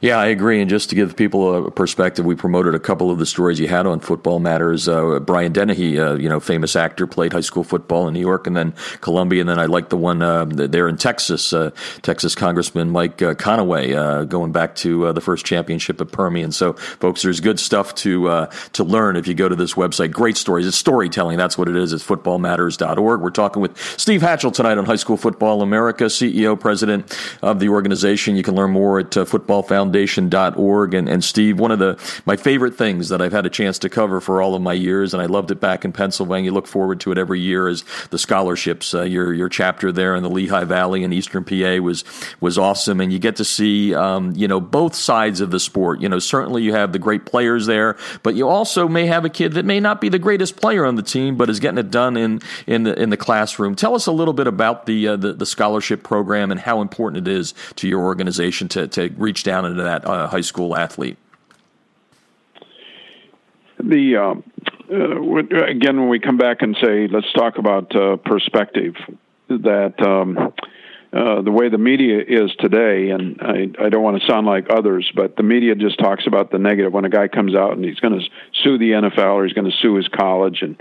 Yeah, 0.00 0.18
I 0.18 0.26
agree. 0.26 0.60
And 0.60 0.68
just 0.68 0.90
to 0.90 0.94
give 0.94 1.16
people 1.16 1.66
a 1.66 1.70
perspective, 1.70 2.26
we 2.26 2.34
promoted 2.34 2.74
a 2.74 2.78
couple 2.78 3.10
of 3.10 3.18
the 3.18 3.24
stories 3.24 3.58
you 3.58 3.68
had 3.68 3.86
on 3.86 4.00
Football 4.00 4.40
Matters. 4.40 4.88
Uh, 4.88 5.18
Brian 5.20 5.52
Dennehy, 5.52 5.98
uh, 5.98 6.14
you 6.16 6.28
know, 6.28 6.38
famous 6.38 6.76
actor, 6.76 7.06
played 7.06 7.32
high 7.32 7.40
school 7.40 7.64
football 7.64 8.06
in 8.06 8.12
New 8.12 8.20
York 8.20 8.46
and 8.46 8.54
then 8.54 8.74
Columbia. 9.00 9.40
And 9.40 9.48
then 9.48 9.58
I 9.58 9.64
like 9.64 9.88
the 9.88 9.96
one 9.96 10.20
uh, 10.20 10.44
there 10.44 10.86
in 10.88 10.98
Texas, 10.98 11.52
uh, 11.54 11.70
Texas 12.02 12.34
Congressman 12.34 12.90
Mike 12.90 13.22
uh, 13.22 13.34
Conaway, 13.34 14.28
going 14.28 14.52
back 14.52 14.74
to 14.76 15.12
the 15.14 15.20
first 15.20 15.46
championship 15.46 16.00
at 16.00 16.12
Permian. 16.12 16.52
So, 16.52 16.74
folks, 16.74 17.22
there's 17.22 17.40
good 17.40 17.58
stuff 17.58 17.94
to 17.96 18.48
to 18.72 18.84
learn 18.84 19.16
if 19.16 19.26
you 19.26 19.34
go 19.34 19.48
to 19.48 19.56
this 19.56 19.74
website. 19.74 20.10
Great 20.10 20.36
stories. 20.36 20.66
It's 20.66 20.76
storytelling. 20.76 21.38
That's 21.38 21.56
what 21.56 21.68
it 21.68 21.76
is. 21.76 21.92
It's 21.92 22.04
footballmatters.org. 22.04 23.20
We're 23.20 23.30
talking 23.30 23.62
with 23.62 23.78
Steve 23.98 24.20
Hatchell 24.20 24.52
tonight 24.52 24.65
on 24.72 24.84
High 24.84 24.96
School 24.96 25.16
Football 25.16 25.62
America, 25.62 26.04
CEO, 26.04 26.58
president 26.58 27.16
of 27.42 27.60
the 27.60 27.68
organization. 27.68 28.36
You 28.36 28.42
can 28.42 28.54
learn 28.54 28.70
more 28.70 29.00
at 29.00 29.14
Football 29.14 29.62
Foundation 29.62 29.86
foundation.org. 29.86 30.94
And, 30.94 31.08
and 31.08 31.22
Steve, 31.22 31.58
one 31.58 31.70
of 31.70 31.78
the 31.78 31.98
my 32.24 32.36
favorite 32.36 32.76
things 32.76 33.08
that 33.08 33.20
I've 33.20 33.32
had 33.32 33.46
a 33.46 33.50
chance 33.50 33.78
to 33.80 33.88
cover 33.88 34.20
for 34.20 34.42
all 34.42 34.54
of 34.54 34.62
my 34.62 34.72
years, 34.72 35.14
and 35.14 35.22
I 35.22 35.26
loved 35.26 35.50
it 35.50 35.60
back 35.60 35.84
in 35.84 35.92
Pennsylvania. 35.92 36.52
Look 36.52 36.66
forward 36.66 37.00
to 37.00 37.12
it 37.12 37.18
every 37.18 37.40
year. 37.40 37.68
Is 37.68 37.84
the 38.10 38.18
scholarships? 38.18 38.94
Uh, 38.94 39.02
your 39.02 39.32
your 39.32 39.48
chapter 39.48 39.92
there 39.92 40.14
in 40.14 40.22
the 40.22 40.30
Lehigh 40.30 40.64
Valley 40.64 41.02
in 41.02 41.12
Eastern 41.12 41.44
PA 41.44 41.76
was 41.82 42.04
was 42.40 42.58
awesome, 42.58 43.00
and 43.00 43.12
you 43.12 43.18
get 43.18 43.36
to 43.36 43.44
see 43.44 43.94
um, 43.94 44.32
you 44.34 44.48
know 44.48 44.60
both 44.60 44.94
sides 44.94 45.40
of 45.40 45.50
the 45.50 45.60
sport. 45.60 46.00
You 46.00 46.08
know, 46.08 46.18
certainly 46.18 46.62
you 46.62 46.72
have 46.72 46.92
the 46.92 46.98
great 46.98 47.26
players 47.26 47.66
there, 47.66 47.96
but 48.22 48.34
you 48.34 48.48
also 48.48 48.88
may 48.88 49.06
have 49.06 49.24
a 49.24 49.30
kid 49.30 49.52
that 49.54 49.64
may 49.64 49.80
not 49.80 50.00
be 50.00 50.08
the 50.08 50.18
greatest 50.18 50.56
player 50.56 50.84
on 50.84 50.96
the 50.96 51.02
team, 51.02 51.36
but 51.36 51.50
is 51.50 51.60
getting 51.60 51.78
it 51.78 51.90
done 51.90 52.16
in 52.16 52.40
in 52.66 52.84
the 52.84 53.00
in 53.00 53.10
the 53.10 53.16
classroom. 53.16 53.74
Tell 53.74 53.94
us 53.94 54.06
a 54.06 54.12
little 54.12 54.34
bit 54.34 54.46
about 54.46 54.55
the 54.86 55.08
uh, 55.08 55.16
the, 55.16 55.32
the 55.32 55.46
scholarship 55.46 56.02
program 56.02 56.50
and 56.50 56.60
how 56.60 56.80
important 56.80 57.26
it 57.26 57.30
is 57.30 57.54
to 57.76 57.88
your 57.88 58.00
organization 58.00 58.68
to 58.68 58.88
to 58.88 59.08
reach 59.16 59.42
down 59.42 59.64
into 59.64 59.82
that 59.82 60.04
uh, 60.04 60.28
high 60.28 60.40
school 60.40 60.76
athlete? 60.76 61.16
The 63.78 64.16
uh, 64.16 64.34
uh, 64.92 65.64
again, 65.66 65.98
when 65.98 66.08
we 66.08 66.20
come 66.20 66.36
back 66.36 66.62
and 66.62 66.76
say, 66.80 67.08
let's 67.08 67.30
talk 67.32 67.58
about 67.58 67.94
uh, 67.94 68.16
perspective, 68.16 68.94
that 69.48 69.94
um, 70.00 70.52
uh, 71.12 71.42
the 71.42 71.50
way 71.50 71.68
the 71.68 71.78
media 71.78 72.20
is 72.20 72.50
today, 72.58 73.10
and 73.10 73.40
I, 73.40 73.86
I 73.86 73.88
don't 73.88 74.02
want 74.02 74.20
to 74.20 74.26
sound 74.26 74.46
like 74.46 74.66
others, 74.70 75.10
but 75.14 75.36
the 75.36 75.42
media 75.42 75.74
just 75.74 75.98
talks 75.98 76.26
about 76.26 76.50
the 76.50 76.58
negative. 76.58 76.92
When 76.92 77.04
a 77.04 77.08
guy 77.08 77.28
comes 77.28 77.54
out 77.54 77.72
and 77.72 77.84
he's 77.84 78.00
going 78.00 78.18
to 78.18 78.26
sue 78.62 78.78
the 78.78 78.90
NFL 78.92 79.34
or 79.34 79.44
he's 79.44 79.54
going 79.54 79.70
to 79.70 79.76
sue 79.76 79.94
his 79.94 80.08
college, 80.08 80.62
and 80.62 80.80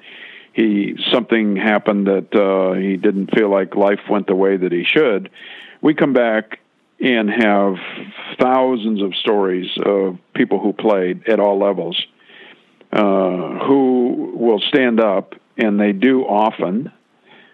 he 0.55 0.95
something 1.11 1.57
happened 1.57 2.07
that 2.07 2.33
uh, 2.33 2.79
he 2.79 2.95
didn't 2.95 3.35
feel 3.35 3.51
like 3.51 3.75
life 3.75 3.99
went 4.09 4.27
the 4.27 4.35
way 4.35 4.55
that 4.55 4.71
he 4.71 4.85
should, 4.85 5.29
we 5.81 5.93
come 5.93 6.13
back 6.13 6.59
and 7.01 7.29
have 7.29 7.75
thousands 8.39 9.01
of 9.01 9.13
stories 9.15 9.69
of 9.85 10.17
people 10.33 10.59
who 10.61 10.71
played 10.71 11.27
at 11.27 11.41
all 11.41 11.59
levels 11.59 12.01
uh, 12.93 13.65
who 13.67 14.31
will 14.35 14.61
stand 14.69 15.01
up, 15.01 15.35
and 15.57 15.77
they 15.77 15.91
do 15.91 16.21
often, 16.21 16.89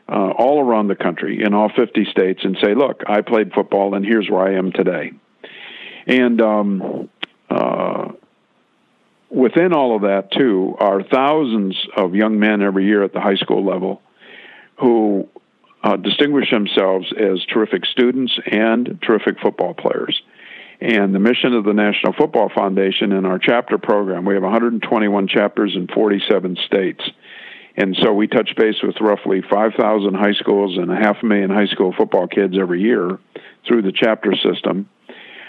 uh, 0.08 0.30
all 0.38 0.64
around 0.64 0.88
the 0.88 0.96
country 0.96 1.42
in 1.44 1.56
all 1.56 1.70
50 1.76 2.06
states, 2.06 2.42
and 2.44 2.56
say, 2.62 2.76
Look, 2.76 3.02
I 3.08 3.22
played 3.22 3.52
football, 3.52 3.96
and 3.96 4.06
here's 4.06 4.30
where 4.30 4.48
I 4.48 4.54
am 4.54 4.72
today. 4.72 5.14
And 6.06 6.40
um, 6.40 7.10
uh, 7.50 8.10
within 9.32 9.74
all 9.74 9.96
of 9.96 10.02
that, 10.04 10.32
too, 10.32 10.76
are 10.80 11.02
thousands 11.04 11.76
of 11.96 12.14
young 12.16 12.40
men 12.40 12.62
every 12.62 12.86
year 12.86 13.04
at 13.04 13.14
the 13.14 13.22
high 13.22 13.36
school 13.36 13.66
level 13.66 14.02
who 14.80 15.28
uh, 15.84 15.96
distinguish 15.96 16.52
themselves 16.52 17.12
as 17.18 17.44
terrific 17.46 17.86
students 17.86 18.34
and 18.52 19.00
terrific 19.02 19.40
football 19.42 19.74
players. 19.74 20.22
And 20.80 21.14
the 21.14 21.20
mission 21.20 21.54
of 21.54 21.64
the 21.64 21.74
National 21.74 22.14
Football 22.14 22.50
Foundation 22.54 23.12
in 23.12 23.26
our 23.26 23.38
chapter 23.38 23.78
program, 23.78 24.26
we 24.26 24.34
have 24.34 24.44
121 24.44 25.28
chapters 25.28 25.74
in 25.76 25.88
47 25.88 26.58
states. 26.66 27.04
And 27.78 27.96
so 28.02 28.12
we 28.14 28.28
touch 28.28 28.50
base 28.58 28.76
with 28.84 28.96
roughly 29.00 29.42
5,000 29.50 30.14
high 30.16 30.34
schools 30.34 30.78
and 30.78 30.92
a 30.92 30.96
half 30.96 31.18
a 31.22 31.26
million 31.26 31.52
high 31.52 31.68
school 31.68 31.94
football 31.98 32.28
kids 32.28 32.56
every 32.60 32.82
year 32.82 33.20
through 33.68 33.84
the 33.84 33.94
chapter 33.96 34.34
system. 34.36 34.90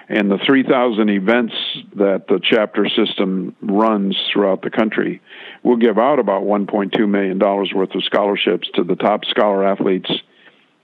And 0.09 0.31
the 0.31 0.39
3,000 0.45 1.09
events 1.09 1.55
that 1.97 2.27
the 2.29 2.41
chapter 2.43 2.89
system 2.89 3.55
runs 3.63 4.17
throughout 4.33 4.63
the 4.63 4.71
country 4.71 5.23
will 5.63 5.77
give 5.77 5.99
out 5.99 6.19
about 6.19 6.43
$1.2 6.43 7.09
million 7.09 7.39
worth 7.39 7.95
of 7.95 8.05
scholarships 8.05 8.69
to 8.75 8.85
the 8.85 8.97
top 8.97 9.25
scholar 9.25 9.65
athletes 9.65 10.11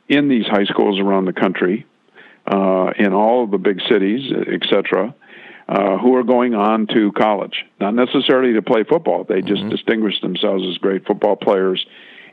in 0.09 0.29
these 0.29 0.47
high 0.47 0.65
schools 0.65 0.99
around 0.99 1.27
the 1.27 1.33
country, 1.33 1.87
uh, 2.47 2.93
in 2.97 3.13
all 3.13 3.45
of 3.45 3.51
the 3.51 3.59
big 3.59 3.81
cities, 3.89 4.33
etc., 4.33 5.15
uh, 5.69 5.99
who 5.99 6.17
are 6.17 6.23
going 6.23 6.55
on 6.55 6.87
to 6.87 7.13
college. 7.13 7.65
Not 7.79 7.95
necessarily 7.95 8.55
to 8.55 8.63
play 8.63 8.85
football, 8.85 9.25
they 9.25 9.43
just 9.43 9.61
mm-hmm. 9.61 9.69
distinguished 9.69 10.23
themselves 10.23 10.65
as 10.67 10.79
great 10.79 11.07
football 11.07 11.37
players 11.37 11.85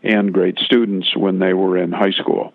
and 0.03 0.31
great 0.31 0.57
students 0.59 1.15
when 1.17 1.39
they 1.39 1.53
were 1.53 1.77
in 1.77 1.91
high 1.91 2.11
school. 2.11 2.53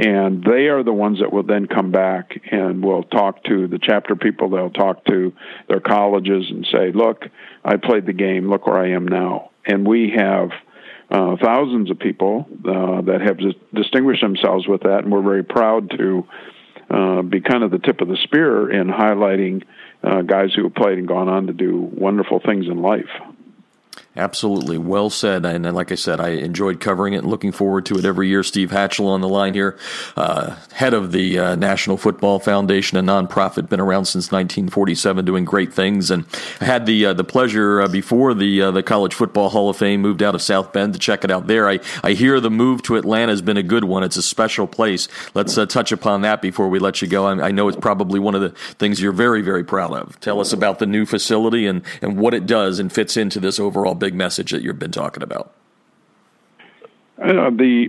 And 0.00 0.42
they 0.42 0.68
are 0.68 0.82
the 0.82 0.94
ones 0.94 1.18
that 1.20 1.30
will 1.30 1.42
then 1.42 1.66
come 1.66 1.90
back 1.90 2.40
and 2.50 2.82
will 2.82 3.02
talk 3.02 3.44
to 3.44 3.68
the 3.68 3.78
chapter 3.78 4.16
people. 4.16 4.48
They'll 4.48 4.70
talk 4.70 5.04
to 5.04 5.34
their 5.68 5.80
colleges 5.80 6.46
and 6.48 6.66
say, 6.72 6.90
Look, 6.90 7.24
I 7.62 7.76
played 7.76 8.06
the 8.06 8.14
game. 8.14 8.48
Look 8.48 8.66
where 8.66 8.78
I 8.78 8.92
am 8.92 9.06
now. 9.06 9.50
And 9.66 9.86
we 9.86 10.14
have 10.16 10.52
uh, 11.10 11.36
thousands 11.42 11.90
of 11.90 11.98
people 11.98 12.46
uh, 12.64 13.02
that 13.02 13.20
have 13.20 13.36
distinguished 13.74 14.22
themselves 14.22 14.66
with 14.66 14.84
that, 14.84 15.00
and 15.00 15.12
we're 15.12 15.20
very 15.20 15.44
proud 15.44 15.90
to 15.98 16.26
uh, 16.88 17.20
be 17.20 17.42
kind 17.42 17.62
of 17.62 17.70
the 17.70 17.78
tip 17.78 18.00
of 18.00 18.08
the 18.08 18.16
spear 18.24 18.72
in 18.72 18.88
highlighting 18.88 19.64
uh, 20.02 20.22
guys 20.22 20.54
who 20.56 20.62
have 20.62 20.74
played 20.74 20.96
and 20.96 21.08
gone 21.08 21.28
on 21.28 21.48
to 21.48 21.52
do 21.52 21.76
wonderful 21.76 22.40
things 22.40 22.68
in 22.68 22.80
life. 22.80 23.10
Absolutely. 24.20 24.76
Well 24.76 25.08
said. 25.08 25.46
And, 25.46 25.64
like 25.74 25.90
I 25.90 25.94
said, 25.94 26.20
I 26.20 26.28
enjoyed 26.28 26.78
covering 26.78 27.14
it 27.14 27.18
and 27.18 27.26
looking 27.26 27.52
forward 27.52 27.86
to 27.86 27.94
it 27.94 28.04
every 28.04 28.28
year. 28.28 28.42
Steve 28.42 28.70
Hatchell 28.70 29.06
on 29.06 29.22
the 29.22 29.28
line 29.28 29.54
here, 29.54 29.78
uh, 30.14 30.56
head 30.72 30.92
of 30.92 31.10
the 31.10 31.38
uh, 31.38 31.54
National 31.56 31.96
Football 31.96 32.38
Foundation, 32.38 32.98
a 32.98 33.02
nonprofit, 33.02 33.70
been 33.70 33.80
around 33.80 34.04
since 34.04 34.26
1947, 34.30 35.24
doing 35.24 35.46
great 35.46 35.72
things. 35.72 36.10
And 36.10 36.26
I 36.60 36.66
had 36.66 36.84
the 36.84 37.06
uh, 37.06 37.14
the 37.14 37.24
pleasure 37.24 37.80
uh, 37.80 37.88
before 37.88 38.34
the 38.34 38.60
uh, 38.60 38.70
the 38.72 38.82
College 38.82 39.14
Football 39.14 39.48
Hall 39.48 39.70
of 39.70 39.78
Fame 39.78 40.02
moved 40.02 40.22
out 40.22 40.34
of 40.34 40.42
South 40.42 40.70
Bend 40.70 40.92
to 40.92 40.98
check 40.98 41.24
it 41.24 41.30
out 41.30 41.46
there. 41.46 41.66
I, 41.66 41.80
I 42.04 42.12
hear 42.12 42.40
the 42.40 42.50
move 42.50 42.82
to 42.82 42.96
Atlanta 42.96 43.32
has 43.32 43.40
been 43.40 43.56
a 43.56 43.62
good 43.62 43.84
one. 43.84 44.02
It's 44.02 44.18
a 44.18 44.22
special 44.22 44.66
place. 44.66 45.08
Let's 45.32 45.56
uh, 45.56 45.64
touch 45.64 45.92
upon 45.92 46.20
that 46.22 46.42
before 46.42 46.68
we 46.68 46.78
let 46.78 47.00
you 47.00 47.08
go. 47.08 47.24
I, 47.24 47.48
I 47.48 47.50
know 47.52 47.68
it's 47.68 47.78
probably 47.78 48.20
one 48.20 48.34
of 48.34 48.42
the 48.42 48.50
things 48.50 49.00
you're 49.00 49.12
very, 49.12 49.40
very 49.40 49.64
proud 49.64 49.92
of. 49.92 50.20
Tell 50.20 50.40
us 50.40 50.52
about 50.52 50.78
the 50.78 50.86
new 50.86 51.06
facility 51.06 51.66
and, 51.66 51.82
and 52.02 52.18
what 52.18 52.34
it 52.34 52.44
does 52.44 52.78
and 52.78 52.92
fits 52.92 53.16
into 53.16 53.40
this 53.40 53.58
overall 53.58 53.94
big 54.10 54.16
message 54.16 54.50
that 54.50 54.62
you've 54.62 54.78
been 54.78 54.90
talking 54.90 55.22
about? 55.22 55.54
Uh, 57.16 57.50
the 57.50 57.88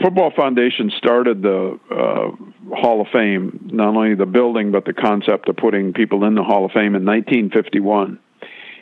Football 0.00 0.30
Foundation 0.36 0.92
started 0.96 1.42
the 1.42 1.78
uh, 1.90 2.74
Hall 2.76 3.00
of 3.00 3.08
Fame, 3.12 3.68
not 3.72 3.96
only 3.96 4.14
the 4.14 4.26
building 4.26 4.70
but 4.70 4.84
the 4.84 4.92
concept 4.92 5.48
of 5.48 5.56
putting 5.56 5.92
people 5.92 6.24
in 6.24 6.34
the 6.34 6.44
Hall 6.44 6.64
of 6.64 6.70
Fame 6.70 6.94
in 6.94 7.04
1951. 7.04 8.20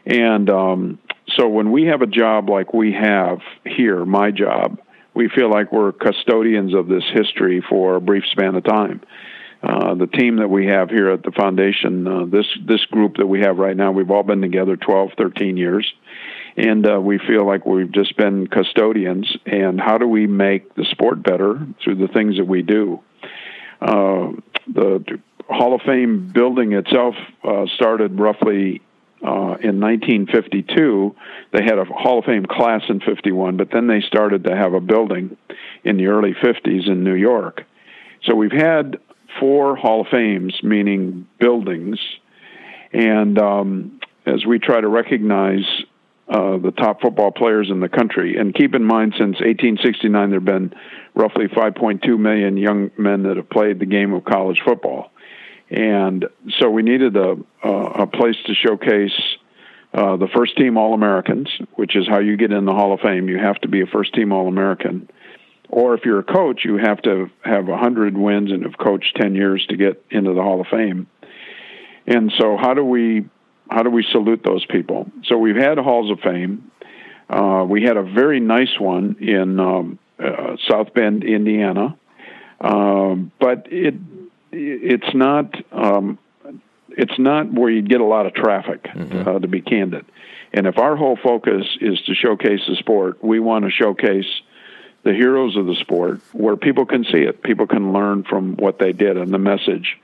And 0.05 0.51
um, 0.51 0.99
so 1.37 1.49
when 1.49 1.73
we 1.73 1.87
have 1.87 2.03
a 2.03 2.07
job 2.07 2.51
like 2.51 2.75
we 2.75 2.93
have 2.93 3.39
here, 3.65 4.05
my 4.05 4.31
job, 4.31 4.79
we 5.15 5.29
feel 5.29 5.51
like 5.51 5.73
we're 5.73 5.93
custodians 5.93 6.75
of 6.75 6.89
this 6.89 7.05
history 7.15 7.65
for 7.67 7.97
a 7.97 8.01
brief 8.01 8.25
span 8.33 8.55
of 8.55 8.65
time. 8.65 9.01
Uh, 9.63 9.95
the 9.95 10.07
team 10.07 10.37
that 10.37 10.49
we 10.49 10.67
have 10.67 10.89
here 10.91 11.11
at 11.11 11.23
the 11.23 11.33
foundation, 11.33 12.07
uh, 12.07 12.25
this 12.25 12.47
this 12.67 12.85
group 12.87 13.17
that 13.17 13.27
we 13.27 13.41
have 13.41 13.59
right 13.59 13.77
now, 13.77 13.93
we've 13.93 14.11
all 14.11 14.23
been 14.23 14.41
together 14.41 14.75
12, 14.75 15.11
13 15.19 15.59
years, 15.59 15.93
and 16.61 16.87
uh, 16.87 17.01
we 17.01 17.19
feel 17.19 17.47
like 17.47 17.65
we've 17.65 17.91
just 17.91 18.17
been 18.19 18.47
custodians. 18.47 19.35
And 19.47 19.81
how 19.81 19.97
do 19.97 20.07
we 20.07 20.27
make 20.27 20.75
the 20.75 20.85
sport 20.91 21.23
better 21.23 21.67
through 21.83 21.97
the 21.97 22.09
things 22.09 22.37
that 22.37 22.45
we 22.45 22.61
do? 22.63 23.01
Uh, 23.81 24.33
the 24.67 25.19
Hall 25.49 25.75
of 25.75 25.81
Fame 25.83 26.31
building 26.33 26.75
itself 26.75 27.15
uh, 27.43 27.65
started 27.75 28.21
roughly 28.21 28.83
uh, 29.23 29.57
in 29.63 29.81
1952. 29.81 31.17
They 31.53 31.65
had 31.65 31.79
a 31.79 31.85
Hall 31.87 32.19
of 32.19 32.27
Fame 32.27 32.45
class 32.45 32.83
in 32.91 33.01
51, 33.01 33.57
but 33.57 33.71
then 33.73 33.87
they 33.87 34.03
started 34.03 34.45
to 34.45 34.55
have 34.55 34.75
a 34.75 34.81
building 34.81 35.39
in 35.83 35.97
the 35.97 36.09
early 36.09 36.35
50s 36.35 36.87
in 36.87 37.05
New 37.05 37.15
York. 37.15 37.65
So 38.25 38.35
we've 38.35 38.53
had 38.53 38.99
four 39.39 39.77
Hall 39.77 40.03
of 40.03 40.09
Fames, 40.09 40.63
meaning 40.63 41.27
buildings, 41.39 41.99
and 42.93 43.39
um, 43.39 44.01
as 44.27 44.45
we 44.45 44.59
try 44.59 44.81
to 44.81 44.89
recognize 44.89 45.65
uh, 46.31 46.59
the 46.59 46.71
top 46.71 47.01
football 47.01 47.33
players 47.33 47.69
in 47.71 47.81
the 47.81 47.89
country, 47.89 48.37
and 48.37 48.55
keep 48.55 48.75
in 48.75 48.85
mind, 48.85 49.13
since 49.19 49.41
1869, 49.41 50.31
there 50.31 50.39
have 50.39 50.45
been 50.45 50.73
roughly 51.15 51.47
5.2 51.49 52.19
million 52.19 52.57
young 52.57 52.91
men 52.97 53.25
that 53.25 53.37
have 53.37 53.51
played 53.51 53.79
the 53.81 53.87
game 53.87 54.13
of 54.13 54.25
college 54.25 54.61
football, 54.65 55.11
and 55.71 56.27
so 56.59 56.71
we 56.71 56.83
needed 56.83 57.17
a 57.17 57.37
a 57.63 58.07
place 58.07 58.37
to 58.47 58.55
showcase. 58.55 59.19
Uh, 59.93 60.17
the 60.17 60.29
first 60.33 60.57
team 60.57 60.79
All 60.79 60.95
Americans, 60.95 61.51
which 61.75 61.97
is 61.97 62.07
how 62.07 62.21
you 62.21 62.37
get 62.37 62.53
in 62.53 62.65
the 62.65 62.73
Hall 62.73 62.95
of 62.95 63.01
Fame. 63.01 63.29
You 63.29 63.39
have 63.39 63.61
to 63.63 63.69
be 63.69 63.81
a 63.81 63.87
first 63.87 64.15
team 64.15 64.33
All 64.33 64.47
American 64.47 65.09
or 65.71 65.95
if 65.95 66.05
you're 66.05 66.19
a 66.19 66.25
coach, 66.25 66.63
you 66.65 66.79
have 66.79 67.01
to 67.03 67.31
have 67.45 67.67
100 67.67 68.19
wins 68.19 68.51
and 68.51 68.65
have 68.65 68.77
coached 68.77 69.17
10 69.21 69.35
years 69.35 69.65
to 69.69 69.77
get 69.77 70.05
into 70.11 70.35
the 70.35 70.43
Hall 70.43 70.61
of 70.61 70.67
Fame. 70.67 71.07
And 72.07 72.33
so, 72.39 72.57
how 72.57 72.75
do 72.75 72.85
we 72.85 73.29
how 73.71 73.83
do 73.83 73.91
we 73.91 74.05
salute 74.11 74.43
those 74.45 74.65
people? 74.67 75.11
So 75.25 75.39
we've 75.39 75.57
had 75.57 75.79
halls 75.79 76.11
of 76.11 76.21
fame. 76.21 76.71
Uh, 77.29 77.65
we 77.69 77.83
had 77.83 77.97
a 77.97 78.03
very 78.03 78.41
nice 78.41 78.79
one 78.79 79.17
in 79.21 79.61
um, 79.61 79.99
uh, 80.19 80.57
South 80.69 80.93
Bend, 80.93 81.23
Indiana, 81.23 81.97
um, 82.61 83.31
but 83.39 83.69
it 83.71 83.95
it's 84.53 85.15
not 85.15 85.55
um, 85.73 86.19
it's 86.89 87.19
not 87.19 87.53
where 87.53 87.71
you 87.71 87.83
get 87.83 88.01
a 88.01 88.05
lot 88.05 88.27
of 88.27 88.35
traffic. 88.35 88.83
Mm-hmm. 88.85 89.29
Uh, 89.29 89.39
to 89.39 89.47
be 89.47 89.61
candid, 89.61 90.05
and 90.53 90.67
if 90.67 90.79
our 90.79 90.97
whole 90.97 91.17
focus 91.17 91.65
is 91.81 92.01
to 92.03 92.15
showcase 92.15 92.61
the 92.67 92.75
sport, 92.77 93.23
we 93.23 93.39
want 93.39 93.65
to 93.65 93.71
showcase 93.71 94.27
the 95.03 95.15
heroes 95.15 95.57
of 95.57 95.67
the 95.67 95.77
sport 95.77 96.21
where 96.33 96.57
people 96.57 96.85
can 96.85 97.05
see 97.05 97.21
it, 97.21 97.43
people 97.43 97.67
can 97.67 97.93
learn 97.93 98.25
from 98.25 98.57
what 98.57 98.79
they 98.79 98.93
did 98.93 99.17
and 99.17 99.33
the 99.33 99.39
message. 99.39 99.97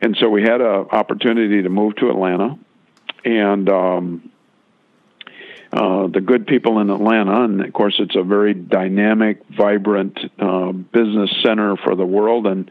And 0.00 0.16
so 0.20 0.28
we 0.28 0.42
had 0.42 0.60
an 0.60 0.86
opportunity 0.90 1.62
to 1.62 1.68
move 1.68 1.96
to 1.96 2.10
Atlanta, 2.10 2.58
and 3.24 3.68
um, 3.68 4.30
uh, 5.72 6.06
the 6.06 6.20
good 6.20 6.46
people 6.46 6.78
in 6.80 6.90
Atlanta, 6.90 7.42
and 7.44 7.64
of 7.64 7.72
course 7.72 7.96
it's 7.98 8.16
a 8.16 8.22
very 8.22 8.54
dynamic, 8.54 9.42
vibrant 9.48 10.18
uh, 10.38 10.72
business 10.72 11.30
center 11.42 11.76
for 11.76 11.94
the 11.94 12.06
world, 12.06 12.46
and 12.46 12.70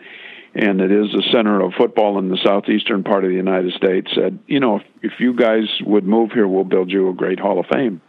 and 0.55 0.81
it 0.81 0.91
is 0.91 1.11
the 1.11 1.23
center 1.31 1.61
of 1.61 1.73
football 1.77 2.17
in 2.17 2.29
the 2.29 2.37
southeastern 2.43 3.03
part 3.03 3.23
of 3.23 3.29
the 3.29 3.35
United 3.35 3.73
States. 3.73 4.09
Said, 4.15 4.39
you 4.47 4.59
know, 4.59 4.77
if, 4.77 4.83
if 5.03 5.19
you 5.19 5.35
guys 5.35 5.65
would 5.81 6.03
move 6.03 6.31
here, 6.31 6.47
we'll 6.47 6.63
build 6.63 6.89
you 6.89 7.09
a 7.09 7.13
great 7.13 7.39
Hall 7.39 7.59
of 7.59 7.67
Fame. 7.67 8.01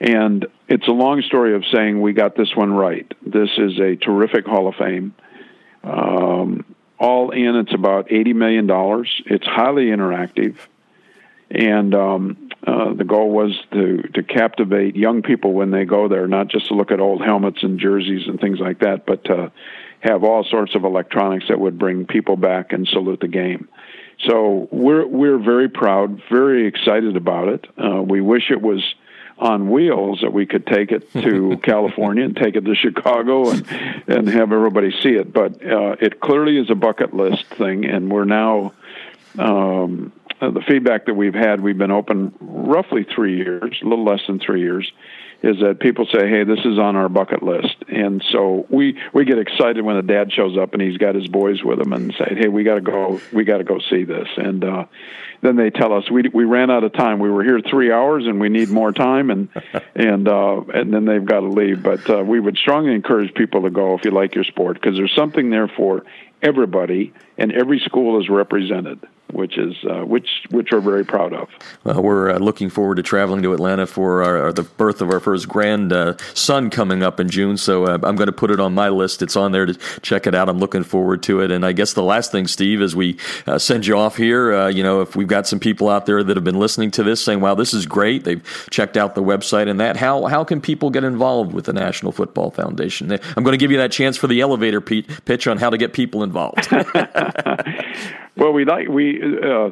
And 0.00 0.46
it's 0.66 0.88
a 0.88 0.92
long 0.92 1.20
story 1.22 1.54
of 1.54 1.62
saying 1.72 2.00
we 2.00 2.14
got 2.14 2.36
this 2.36 2.54
one 2.54 2.72
right. 2.72 3.06
This 3.20 3.50
is 3.58 3.78
a 3.78 3.96
terrific 3.96 4.46
Hall 4.46 4.66
of 4.66 4.76
Fame. 4.76 5.14
Um, 5.82 6.64
all 6.98 7.32
in, 7.32 7.56
it's 7.56 7.74
about 7.74 8.08
$80 8.08 8.34
million. 8.34 8.66
It's 9.26 9.46
highly 9.46 9.86
interactive. 9.86 10.56
And 11.50 11.94
um, 11.94 12.50
uh, 12.66 12.94
the 12.94 13.04
goal 13.04 13.30
was 13.30 13.52
to, 13.72 14.02
to 14.14 14.22
captivate 14.22 14.96
young 14.96 15.22
people 15.22 15.52
when 15.52 15.70
they 15.70 15.84
go 15.84 16.08
there, 16.08 16.26
not 16.26 16.48
just 16.48 16.68
to 16.68 16.74
look 16.74 16.90
at 16.90 17.00
old 17.00 17.22
helmets 17.22 17.62
and 17.62 17.78
jerseys 17.78 18.26
and 18.26 18.40
things 18.40 18.58
like 18.58 18.80
that, 18.80 19.06
but 19.06 19.24
to 19.24 19.52
have 20.00 20.24
all 20.24 20.44
sorts 20.44 20.74
of 20.74 20.84
electronics 20.84 21.46
that 21.48 21.58
would 21.58 21.78
bring 21.78 22.06
people 22.06 22.36
back 22.36 22.72
and 22.72 22.86
salute 22.88 23.20
the 23.20 23.28
game. 23.28 23.68
So 24.26 24.68
we're 24.70 25.06
we're 25.06 25.38
very 25.38 25.68
proud, 25.68 26.22
very 26.30 26.66
excited 26.66 27.16
about 27.16 27.48
it. 27.48 27.66
Uh, 27.76 28.00
we 28.02 28.20
wish 28.20 28.50
it 28.50 28.62
was 28.62 28.82
on 29.38 29.70
wheels 29.70 30.20
that 30.22 30.32
we 30.32 30.46
could 30.46 30.66
take 30.66 30.92
it 30.92 31.12
to 31.12 31.56
California 31.62 32.24
and 32.24 32.36
take 32.36 32.54
it 32.54 32.64
to 32.64 32.74
Chicago 32.74 33.50
and 33.50 33.66
and 34.06 34.28
have 34.28 34.52
everybody 34.52 34.92
see 35.02 35.14
it. 35.14 35.32
But 35.32 35.64
uh, 35.66 35.96
it 36.00 36.20
clearly 36.20 36.58
is 36.58 36.70
a 36.70 36.74
bucket 36.74 37.14
list 37.14 37.46
thing, 37.46 37.84
and 37.84 38.10
we're 38.10 38.24
now. 38.24 38.72
Um, 39.36 40.12
the 40.40 40.62
feedback 40.66 41.06
that 41.06 41.14
we've 41.14 41.34
had, 41.34 41.60
we've 41.60 41.78
been 41.78 41.90
open 41.90 42.34
roughly 42.40 43.06
three 43.14 43.36
years, 43.36 43.78
a 43.82 43.88
little 43.88 44.04
less 44.04 44.20
than 44.26 44.38
three 44.38 44.60
years, 44.60 44.90
is 45.42 45.56
that 45.60 45.78
people 45.78 46.06
say, 46.06 46.28
"Hey, 46.28 46.44
this 46.44 46.60
is 46.64 46.78
on 46.78 46.96
our 46.96 47.08
bucket 47.08 47.42
list," 47.42 47.76
and 47.88 48.24
so 48.30 48.66
we 48.70 48.96
we 49.12 49.26
get 49.26 49.38
excited 49.38 49.84
when 49.84 49.96
a 49.96 50.02
dad 50.02 50.32
shows 50.32 50.56
up 50.56 50.72
and 50.72 50.80
he's 50.80 50.96
got 50.96 51.14
his 51.14 51.28
boys 51.28 51.62
with 51.62 51.78
him 51.78 51.92
and 51.92 52.14
say, 52.14 52.34
"Hey, 52.34 52.48
we 52.48 52.64
got 52.64 52.76
to 52.76 52.80
go, 52.80 53.20
we 53.32 53.44
got 53.44 53.58
to 53.58 53.64
go 53.64 53.78
see 53.90 54.04
this," 54.04 54.28
and 54.38 54.64
uh, 54.64 54.86
then 55.42 55.56
they 55.56 55.68
tell 55.68 55.92
us 55.92 56.10
we 56.10 56.22
we 56.32 56.44
ran 56.44 56.70
out 56.70 56.82
of 56.82 56.94
time. 56.94 57.18
We 57.18 57.30
were 57.30 57.44
here 57.44 57.60
three 57.60 57.92
hours 57.92 58.26
and 58.26 58.40
we 58.40 58.48
need 58.48 58.70
more 58.70 58.90
time, 58.92 59.30
and 59.30 59.48
and 59.94 60.26
uh, 60.26 60.62
and 60.72 60.94
then 60.94 61.04
they've 61.04 61.24
got 61.24 61.40
to 61.40 61.48
leave. 61.48 61.82
But 61.82 62.08
uh, 62.08 62.24
we 62.24 62.40
would 62.40 62.56
strongly 62.56 62.94
encourage 62.94 63.34
people 63.34 63.62
to 63.62 63.70
go 63.70 63.94
if 63.98 64.04
you 64.06 64.12
like 64.12 64.34
your 64.34 64.44
sport 64.44 64.80
because 64.80 64.96
there's 64.96 65.14
something 65.14 65.50
there 65.50 65.68
for 65.68 66.04
everybody, 66.40 67.12
and 67.36 67.52
every 67.52 67.80
school 67.80 68.18
is 68.18 68.30
represented 68.30 69.06
which 69.34 69.58
is 69.58 69.74
uh, 69.84 70.04
which 70.04 70.28
which 70.50 70.68
we're 70.70 70.80
very 70.80 71.04
proud 71.04 71.32
of. 71.32 71.48
Well, 71.82 72.02
we're 72.02 72.30
uh, 72.30 72.38
looking 72.38 72.70
forward 72.70 72.96
to 72.96 73.02
traveling 73.02 73.42
to 73.42 73.52
Atlanta 73.52 73.86
for 73.86 74.22
our, 74.22 74.38
our, 74.38 74.52
the 74.52 74.62
birth 74.62 75.00
of 75.02 75.10
our 75.10 75.20
first 75.20 75.48
grandson 75.48 76.66
uh, 76.66 76.70
coming 76.70 77.02
up 77.02 77.20
in 77.20 77.28
June. 77.28 77.56
So 77.56 77.84
uh, 77.84 77.98
I'm 78.02 78.16
going 78.16 78.26
to 78.26 78.32
put 78.32 78.50
it 78.50 78.60
on 78.60 78.74
my 78.74 78.88
list. 78.88 79.22
It's 79.22 79.36
on 79.36 79.52
there 79.52 79.66
to 79.66 79.74
check 80.00 80.26
it 80.26 80.34
out. 80.34 80.48
I'm 80.48 80.58
looking 80.58 80.84
forward 80.84 81.22
to 81.24 81.40
it. 81.40 81.50
And 81.50 81.66
I 81.66 81.72
guess 81.72 81.92
the 81.92 82.02
last 82.02 82.32
thing, 82.32 82.46
Steve, 82.46 82.80
as 82.80 82.94
we 82.94 83.18
uh, 83.46 83.58
send 83.58 83.86
you 83.86 83.98
off 83.98 84.16
here, 84.16 84.54
uh, 84.54 84.68
you 84.68 84.82
know, 84.82 85.00
if 85.00 85.16
we've 85.16 85.28
got 85.28 85.46
some 85.46 85.58
people 85.58 85.90
out 85.90 86.06
there 86.06 86.22
that 86.22 86.36
have 86.36 86.44
been 86.44 86.58
listening 86.58 86.90
to 86.92 87.02
this 87.02 87.22
saying, 87.22 87.40
"Wow, 87.40 87.54
this 87.54 87.74
is 87.74 87.86
great," 87.86 88.24
they've 88.24 88.66
checked 88.70 88.96
out 88.96 89.14
the 89.14 89.22
website 89.22 89.68
and 89.68 89.80
that. 89.80 89.96
How 89.96 90.26
how 90.26 90.44
can 90.44 90.60
people 90.60 90.90
get 90.90 91.04
involved 91.04 91.52
with 91.52 91.64
the 91.64 91.72
National 91.72 92.12
Football 92.12 92.50
Foundation? 92.50 93.12
I'm 93.12 93.42
going 93.42 93.52
to 93.52 93.58
give 93.58 93.70
you 93.70 93.78
that 93.78 93.92
chance 93.92 94.16
for 94.16 94.26
the 94.26 94.40
elevator 94.40 94.80
pitch 94.80 95.46
on 95.46 95.58
how 95.58 95.70
to 95.70 95.76
get 95.76 95.92
people 95.92 96.22
involved. 96.22 96.68
Well, 98.36 98.52
we 98.52 98.64
like 98.64 98.88
we 98.88 99.22
uh, 99.22 99.70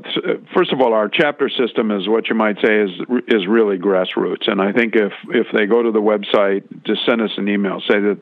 first 0.55 0.73
of 0.73 0.81
all, 0.81 0.95
our 0.95 1.09
chapter 1.09 1.49
system 1.49 1.91
is 1.91 2.09
what 2.09 2.29
you 2.29 2.37
might 2.37 2.57
say 2.65 2.83
is 2.83 2.91
is 3.27 3.47
really 3.49 3.77
grassroots, 3.77 4.49
and 4.49 4.63
I 4.63 4.73
think 4.73 4.95
if 4.95 5.13
if 5.31 5.49
they 5.53 5.67
go 5.67 5.83
to 5.83 5.91
the 5.91 6.01
website, 6.01 6.63
just 6.85 7.05
send 7.05 7.21
us 7.23 7.33
an 7.39 7.49
email, 7.49 7.81
say 7.81 7.99
that 7.99 8.19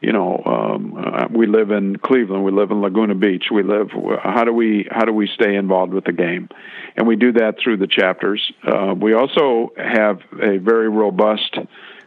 you 0.00 0.12
know 0.12 0.40
um, 0.46 0.94
uh, 1.04 1.26
we 1.30 1.46
live 1.46 1.72
in 1.72 1.96
Cleveland, 1.96 2.44
we 2.44 2.52
live 2.52 2.70
in 2.70 2.80
Laguna 2.80 3.16
Beach, 3.16 3.46
we 3.52 3.64
live. 3.64 3.90
How 4.22 4.44
do 4.44 4.52
we 4.52 4.86
how 4.88 5.04
do 5.04 5.12
we 5.12 5.28
stay 5.34 5.56
involved 5.56 5.92
with 5.92 6.04
the 6.04 6.12
game? 6.12 6.48
And 6.96 7.08
we 7.08 7.16
do 7.16 7.32
that 7.32 7.56
through 7.58 7.78
the 7.78 7.88
chapters. 7.88 8.52
Uh, 8.64 8.94
we 8.96 9.14
also 9.14 9.72
have 9.76 10.20
a 10.40 10.58
very 10.58 10.90
robust 10.90 11.58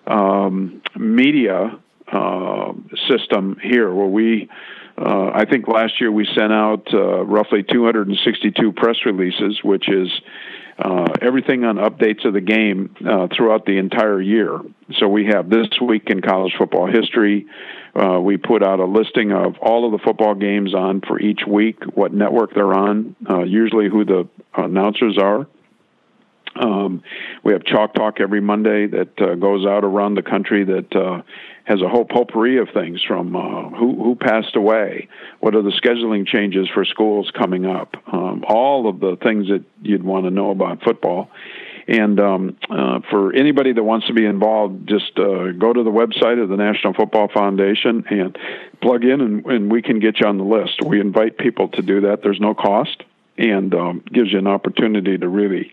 um, 0.07 0.81
media 0.95 1.77
uh, 2.09 2.71
system 3.09 3.57
here, 3.61 3.93
where 3.93 4.07
we 4.07 4.49
uh, 4.97 5.31
I 5.33 5.45
think 5.45 5.67
last 5.67 5.99
year 5.99 6.11
we 6.11 6.25
sent 6.37 6.53
out 6.53 6.87
uh, 6.93 7.25
roughly 7.25 7.63
262 7.63 8.71
press 8.73 8.95
releases, 9.05 9.59
which 9.63 9.89
is 9.89 10.09
uh, 10.77 11.07
everything 11.21 11.63
on 11.63 11.77
updates 11.77 12.25
of 12.25 12.33
the 12.33 12.41
game 12.41 12.95
uh, 13.07 13.27
throughout 13.35 13.65
the 13.65 13.77
entire 13.77 14.21
year. 14.21 14.59
So 14.97 15.07
we 15.07 15.25
have 15.27 15.49
this 15.49 15.67
week 15.81 16.09
in 16.09 16.21
college 16.21 16.53
football 16.57 16.87
history. 16.87 17.45
Uh, 17.95 18.19
we 18.19 18.37
put 18.37 18.63
out 18.63 18.79
a 18.79 18.85
listing 18.85 19.31
of 19.31 19.55
all 19.61 19.85
of 19.85 19.91
the 19.93 20.03
football 20.03 20.35
games 20.35 20.73
on 20.73 21.01
for 21.01 21.19
each 21.19 21.41
week, 21.47 21.83
what 21.93 22.13
network 22.13 22.53
they're 22.53 22.73
on, 22.73 23.15
uh, 23.29 23.43
usually 23.43 23.89
who 23.89 24.03
the 24.05 24.27
announcers 24.53 25.17
are. 25.17 25.47
Um, 26.57 27.03
we 27.43 27.53
have 27.53 27.63
Chalk 27.65 27.93
Talk 27.93 28.21
every 28.21 28.41
Monday 28.41 28.87
that 28.87 29.19
uh, 29.19 29.35
goes 29.35 29.65
out 29.65 29.83
around 29.83 30.15
the 30.15 30.21
country 30.21 30.63
that 30.63 30.95
uh, 30.95 31.21
has 31.65 31.81
a 31.81 31.89
whole 31.89 32.05
potpourri 32.05 32.57
of 32.59 32.69
things 32.73 33.03
from 33.03 33.35
uh, 33.35 33.69
who 33.69 33.95
who 34.03 34.15
passed 34.15 34.55
away, 34.55 35.07
what 35.39 35.55
are 35.55 35.63
the 35.63 35.71
scheduling 35.71 36.25
changes 36.25 36.67
for 36.73 36.85
schools 36.85 37.31
coming 37.37 37.65
up, 37.65 37.95
um, 38.11 38.43
all 38.47 38.87
of 38.87 38.99
the 38.99 39.17
things 39.21 39.47
that 39.47 39.63
you'd 39.81 40.03
want 40.03 40.25
to 40.25 40.31
know 40.31 40.51
about 40.51 40.83
football. 40.83 41.29
And 41.87 42.19
um, 42.19 42.57
uh, 42.67 43.01
for 43.11 43.33
anybody 43.33 43.71
that 43.73 43.83
wants 43.83 44.07
to 44.07 44.13
be 44.13 44.25
involved, 44.25 44.89
just 44.89 45.19
uh, 45.19 45.51
go 45.51 45.71
to 45.71 45.83
the 45.83 45.91
website 45.91 46.41
of 46.41 46.49
the 46.49 46.55
National 46.55 46.93
Football 46.93 47.27
Foundation 47.31 48.03
and 48.09 48.35
plug 48.81 49.03
in, 49.03 49.21
and, 49.21 49.45
and 49.45 49.71
we 49.71 49.83
can 49.83 49.99
get 49.99 50.19
you 50.19 50.25
on 50.25 50.39
the 50.39 50.43
list. 50.43 50.81
We 50.83 50.99
invite 50.99 51.37
people 51.37 51.67
to 51.69 51.83
do 51.83 52.01
that. 52.01 52.23
There's 52.23 52.39
no 52.39 52.55
cost, 52.55 53.03
and 53.37 53.73
um, 53.75 54.03
gives 54.11 54.31
you 54.31 54.39
an 54.39 54.47
opportunity 54.47 55.15
to 55.17 55.27
really 55.27 55.71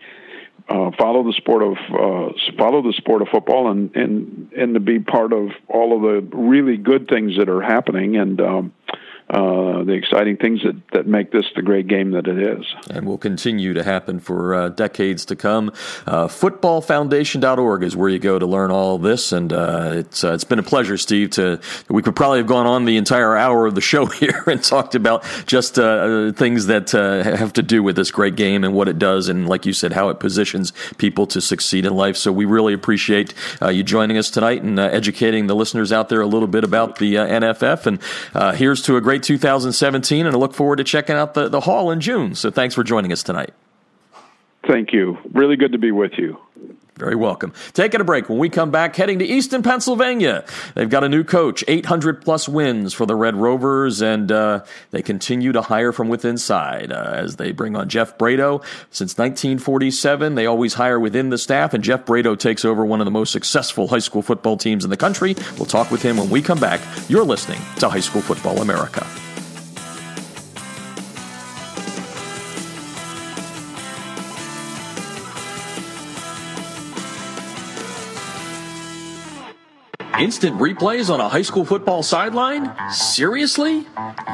uh, 0.69 0.91
follow 0.97 1.23
the 1.23 1.33
sport 1.33 1.63
of 1.63 1.77
uh, 1.89 2.33
follow 2.57 2.81
the 2.81 2.93
sport 2.93 3.21
of 3.21 3.27
football 3.29 3.69
and 3.69 3.95
and 3.95 4.51
and 4.53 4.73
to 4.73 4.79
be 4.79 4.99
part 4.99 5.33
of 5.33 5.49
all 5.67 5.95
of 5.95 6.01
the 6.01 6.37
really 6.37 6.77
good 6.77 7.07
things 7.07 7.37
that 7.37 7.49
are 7.49 7.61
happening. 7.61 8.15
And 8.15 8.39
um, 8.39 8.73
uh, 9.33 9.83
the 9.83 9.93
exciting 9.93 10.37
things 10.37 10.61
that, 10.61 10.75
that 10.91 11.07
make 11.07 11.31
this 11.31 11.45
the 11.55 11.63
great 11.63 11.87
game 11.87 12.11
that 12.11 12.27
it 12.27 12.37
is. 12.37 12.67
And 12.91 13.07
will 13.07 13.17
continue 13.17 13.73
to 13.73 13.83
happen 13.83 14.19
for 14.19 14.53
uh, 14.53 14.69
decades 14.69 15.25
to 15.25 15.35
come. 15.35 15.69
Uh, 16.05 16.27
footballfoundation.org 16.27 17.81
is 17.81 17.95
where 17.95 18.09
you 18.09 18.19
go 18.19 18.37
to 18.37 18.45
learn 18.45 18.69
all 18.69 18.99
this. 18.99 19.31
And 19.31 19.51
uh, 19.51 19.89
it's, 19.93 20.23
uh, 20.23 20.33
it's 20.33 20.43
been 20.43 20.59
a 20.59 20.63
pleasure, 20.63 20.99
Steve, 20.99 21.31
to, 21.31 21.59
we 21.89 22.03
could 22.03 22.15
probably 22.15 22.37
have 22.39 22.47
gone 22.47 22.67
on 22.67 22.85
the 22.85 22.95
entire 22.95 23.35
hour 23.35 23.65
of 23.65 23.73
the 23.73 23.81
show 23.81 24.05
here 24.21 24.43
and 24.45 24.63
talked 24.63 24.93
about 24.93 25.23
just 25.47 25.75
things 25.75 26.67
that 26.67 26.91
have 26.91 27.53
to 27.53 27.63
do 27.63 27.81
with 27.81 27.95
this 27.95 28.11
great 28.11 28.35
game 28.35 28.63
and 28.63 28.75
what 28.75 28.87
it 28.87 28.99
does. 28.99 29.29
And 29.29 29.49
like 29.49 29.65
you 29.65 29.73
said, 29.73 29.93
how 29.93 30.09
it 30.09 30.19
positions 30.19 30.73
people 30.99 31.25
to 31.27 31.41
succeed 31.41 31.87
in 31.87 31.95
life. 31.95 32.17
So 32.17 32.31
we 32.31 32.45
really 32.45 32.73
appreciate 32.73 33.33
you 33.67 33.81
joining 33.81 34.17
us 34.17 34.29
tonight 34.29 34.61
and 34.61 34.79
educating 34.79 35.47
the 35.47 35.55
listeners 35.55 35.91
out 35.91 36.09
there 36.09 36.21
a 36.21 36.27
little 36.27 36.47
bit 36.47 36.63
about 36.63 36.99
the 36.99 37.15
NFF. 37.15 37.87
And 37.87 38.55
here's 38.55 38.83
to 38.83 38.95
a 38.95 39.01
great 39.01 39.22
2017, 39.23 40.25
and 40.25 40.35
I 40.35 40.37
look 40.37 40.53
forward 40.53 40.77
to 40.77 40.83
checking 40.83 41.15
out 41.15 41.33
the, 41.33 41.49
the 41.49 41.61
hall 41.61 41.89
in 41.91 41.99
June. 41.99 42.35
So 42.35 42.51
thanks 42.51 42.75
for 42.75 42.83
joining 42.83 43.11
us 43.11 43.23
tonight. 43.23 43.53
Thank 44.67 44.93
you. 44.93 45.17
Really 45.31 45.55
good 45.55 45.71
to 45.71 45.77
be 45.77 45.91
with 45.91 46.13
you. 46.17 46.37
Very 46.95 47.15
welcome. 47.15 47.53
Taking 47.73 48.01
a 48.01 48.03
break. 48.03 48.29
When 48.29 48.37
we 48.37 48.49
come 48.49 48.69
back, 48.69 48.95
heading 48.95 49.17
to 49.19 49.25
Easton, 49.25 49.63
Pennsylvania. 49.63 50.45
They've 50.75 50.89
got 50.89 51.03
a 51.03 51.09
new 51.09 51.23
coach, 51.23 51.63
800 51.67 52.21
plus 52.21 52.47
wins 52.47 52.93
for 52.93 53.07
the 53.07 53.15
Red 53.15 53.35
Rovers, 53.35 54.01
and 54.01 54.31
uh, 54.31 54.63
they 54.91 55.01
continue 55.01 55.51
to 55.53 55.61
hire 55.63 55.91
from 55.91 56.07
within 56.07 56.37
side 56.37 56.91
uh, 56.91 57.11
as 57.13 57.37
they 57.37 57.51
bring 57.51 57.75
on 57.75 57.89
Jeff 57.89 58.17
Braido. 58.17 58.63
Since 58.91 59.17
1947, 59.17 60.35
they 60.35 60.45
always 60.45 60.75
hire 60.75 60.99
within 60.99 61.29
the 61.29 61.39
staff, 61.39 61.73
and 61.73 61.83
Jeff 61.83 62.05
Braido 62.05 62.37
takes 62.37 62.63
over 62.63 62.85
one 62.85 63.01
of 63.01 63.05
the 63.05 63.11
most 63.11 63.31
successful 63.31 63.87
high 63.87 63.99
school 63.99 64.21
football 64.21 64.55
teams 64.55 64.83
in 64.83 64.91
the 64.91 64.97
country. 64.97 65.35
We'll 65.57 65.65
talk 65.65 65.89
with 65.89 66.03
him 66.03 66.17
when 66.17 66.29
we 66.29 66.43
come 66.43 66.59
back. 66.59 66.79
You're 67.09 67.25
listening 67.25 67.59
to 67.77 67.89
High 67.89 68.01
School 68.01 68.21
Football 68.21 68.61
America. 68.61 69.05
Instant 80.19 80.59
replays 80.59 81.11
on 81.11 81.19
a 81.19 81.27
high 81.27 81.41
school 81.41 81.65
football 81.65 82.03
sideline? 82.03 82.71
Seriously? 82.91 83.87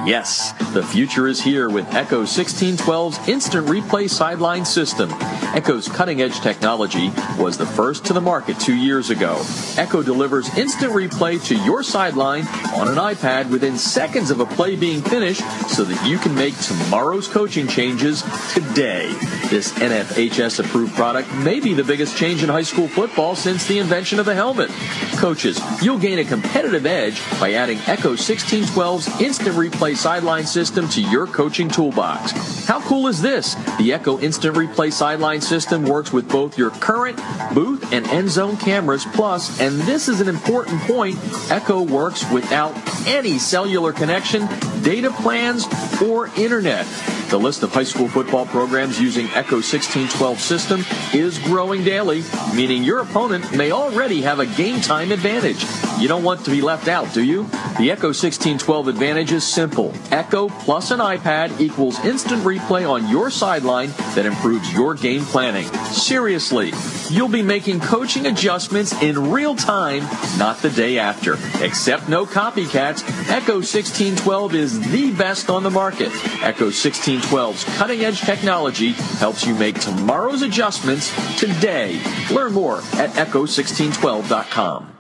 Yes, 0.06 0.52
the 0.74 0.84
future 0.84 1.26
is 1.26 1.42
here 1.42 1.70
with 1.70 1.88
Echo 1.96 2.24
1612's 2.24 3.30
instant 3.30 3.66
replay 3.66 4.10
sideline 4.10 4.66
system. 4.66 5.10
Echo's 5.56 5.88
cutting 5.88 6.22
edge 6.22 6.42
technology 6.42 7.12
was 7.38 7.58
the 7.58 7.66
first 7.66 8.06
to 8.06 8.14
the 8.14 8.22
market 8.22 8.60
two 8.60 8.76
years 8.76 9.10
ago. 9.10 9.42
Echo 9.78 10.04
delivers 10.04 10.56
instant 10.58 10.92
replay 10.92 11.44
to 11.46 11.56
your 11.64 11.82
sideline 11.82 12.46
on 12.76 12.90
an 12.90 12.96
iPad 12.96 13.50
within 13.50 13.78
seconds 13.78 14.32
of 14.32 14.42
a 14.42 14.46
play 14.46 14.76
being 14.76 15.02
finished 15.02 15.42
so 15.70 15.84
that 15.86 16.08
you 16.08 16.18
can 16.18 16.36
make 16.36 16.58
tomorrow's 16.60 17.28
coaching 17.28 17.68
changes 17.68 18.22
today. 18.54 19.08
This 19.50 19.72
NFHS 19.74 20.60
approved 20.64 20.94
product 20.94 21.34
may 21.36 21.60
be 21.60 21.74
the 21.74 21.84
biggest 21.84 22.18
change 22.18 22.44
in 22.44 22.50
high 22.50 22.64
school 22.64 22.88
football 22.88 23.36
since 23.36 23.66
the 23.66 23.80
invention 23.80 24.20
of 24.20 24.26
the 24.26 24.36
helmet. 24.36 24.70
Coaches, 25.18 25.60
You'll 25.82 26.00
gain 26.00 26.20
a 26.20 26.26
competitive 26.26 26.86
edge 26.86 27.22
by 27.40 27.54
adding 27.54 27.78
Echo 27.88 28.14
1612's 28.14 29.22
instant 29.22 29.56
replay 29.56 29.96
sideline 29.96 30.46
system 30.46 30.90
to 30.90 31.02
your 31.02 31.28
coaching 31.28 31.70
toolbox. 31.70 32.66
How 32.70 32.82
cool 32.82 33.08
is 33.08 33.20
this? 33.20 33.56
The 33.80 33.94
Echo 33.94 34.20
Instant 34.20 34.56
Replay 34.56 34.94
Sideline 34.94 35.42
System 35.42 35.86
works 35.86 36.14
with 36.14 36.30
both 36.30 36.56
your 36.56 36.70
current 36.70 37.20
booth 37.54 37.92
and 37.92 38.06
end 38.10 38.30
zone 38.30 38.58
cameras. 38.58 39.06
Plus, 39.06 39.60
and 39.60 39.80
this 39.82 40.08
is 40.08 40.22
an 40.22 40.28
important 40.28 40.80
point, 40.82 41.18
Echo 41.50 41.82
works 41.82 42.30
without 42.30 42.76
any 43.08 43.40
cellular 43.40 43.92
connection, 43.92 44.48
data 44.84 45.10
plans, 45.10 45.66
or 46.00 46.28
internet. 46.38 46.86
The 47.30 47.40
list 47.40 47.64
of 47.64 47.72
high 47.72 47.84
school 47.84 48.08
football 48.08 48.46
programs 48.46 49.00
using 49.00 49.26
Echo 49.28 49.58
1612 49.58 50.40
system 50.40 50.84
is 51.14 51.40
growing 51.40 51.84
daily, 51.84 52.24
meaning 52.56 52.84
your 52.84 53.00
opponent 53.00 53.56
may 53.56 53.72
already 53.72 54.22
have 54.22 54.40
a 54.40 54.46
game 54.46 54.80
time 54.82 55.12
advantage. 55.12 55.59
You 56.00 56.08
don't 56.08 56.24
want 56.24 56.46
to 56.46 56.52
be 56.52 56.62
left 56.62 56.88
out, 56.88 57.14
do 57.14 57.22
you? 57.22 57.44
The 57.78 57.92
Echo 57.92 58.08
1612 58.08 58.88
advantage 58.88 59.32
is 59.34 59.44
simple. 59.46 59.94
Echo 60.12 60.48
plus 60.48 60.92
an 60.92 61.00
iPad 61.00 61.60
equals 61.60 62.00
instant 62.06 62.44
replay 62.44 62.90
on 62.90 63.10
your 63.10 63.30
sideline 63.30 63.90
that 64.16 64.26
improves 64.26 64.72
your 64.74 64.96
game 64.96 65.26
planning. 65.26 65.66
Seriously, 65.88 66.72
you'll 67.10 67.28
be 67.28 67.42
making 67.42 67.82
coaching 67.82 68.28
adjustments 68.28 68.94
in 69.02 69.32
real 69.32 69.56
time, 69.56 70.04
not 70.38 70.60
the 70.60 70.70
day 70.70 71.00
after. 71.00 71.34
Except 71.62 72.08
no 72.08 72.26
copycats, 72.26 73.04
Echo 73.30 73.56
1612 73.56 74.56
is 74.56 74.92
the 74.92 75.12
best 75.12 75.50
on 75.50 75.64
the 75.64 75.72
market. 75.72 76.12
Echo 76.42 76.68
1612's 76.70 77.66
cutting 77.78 78.06
edge 78.06 78.22
technology 78.22 78.92
helps 79.20 79.46
you 79.46 79.54
make 79.56 79.80
tomorrow's 79.80 80.44
adjustments 80.44 81.12
today. 81.38 82.02
Learn 82.32 82.54
more 82.54 82.78
at 82.94 83.10
echo1612.com. 83.12 84.99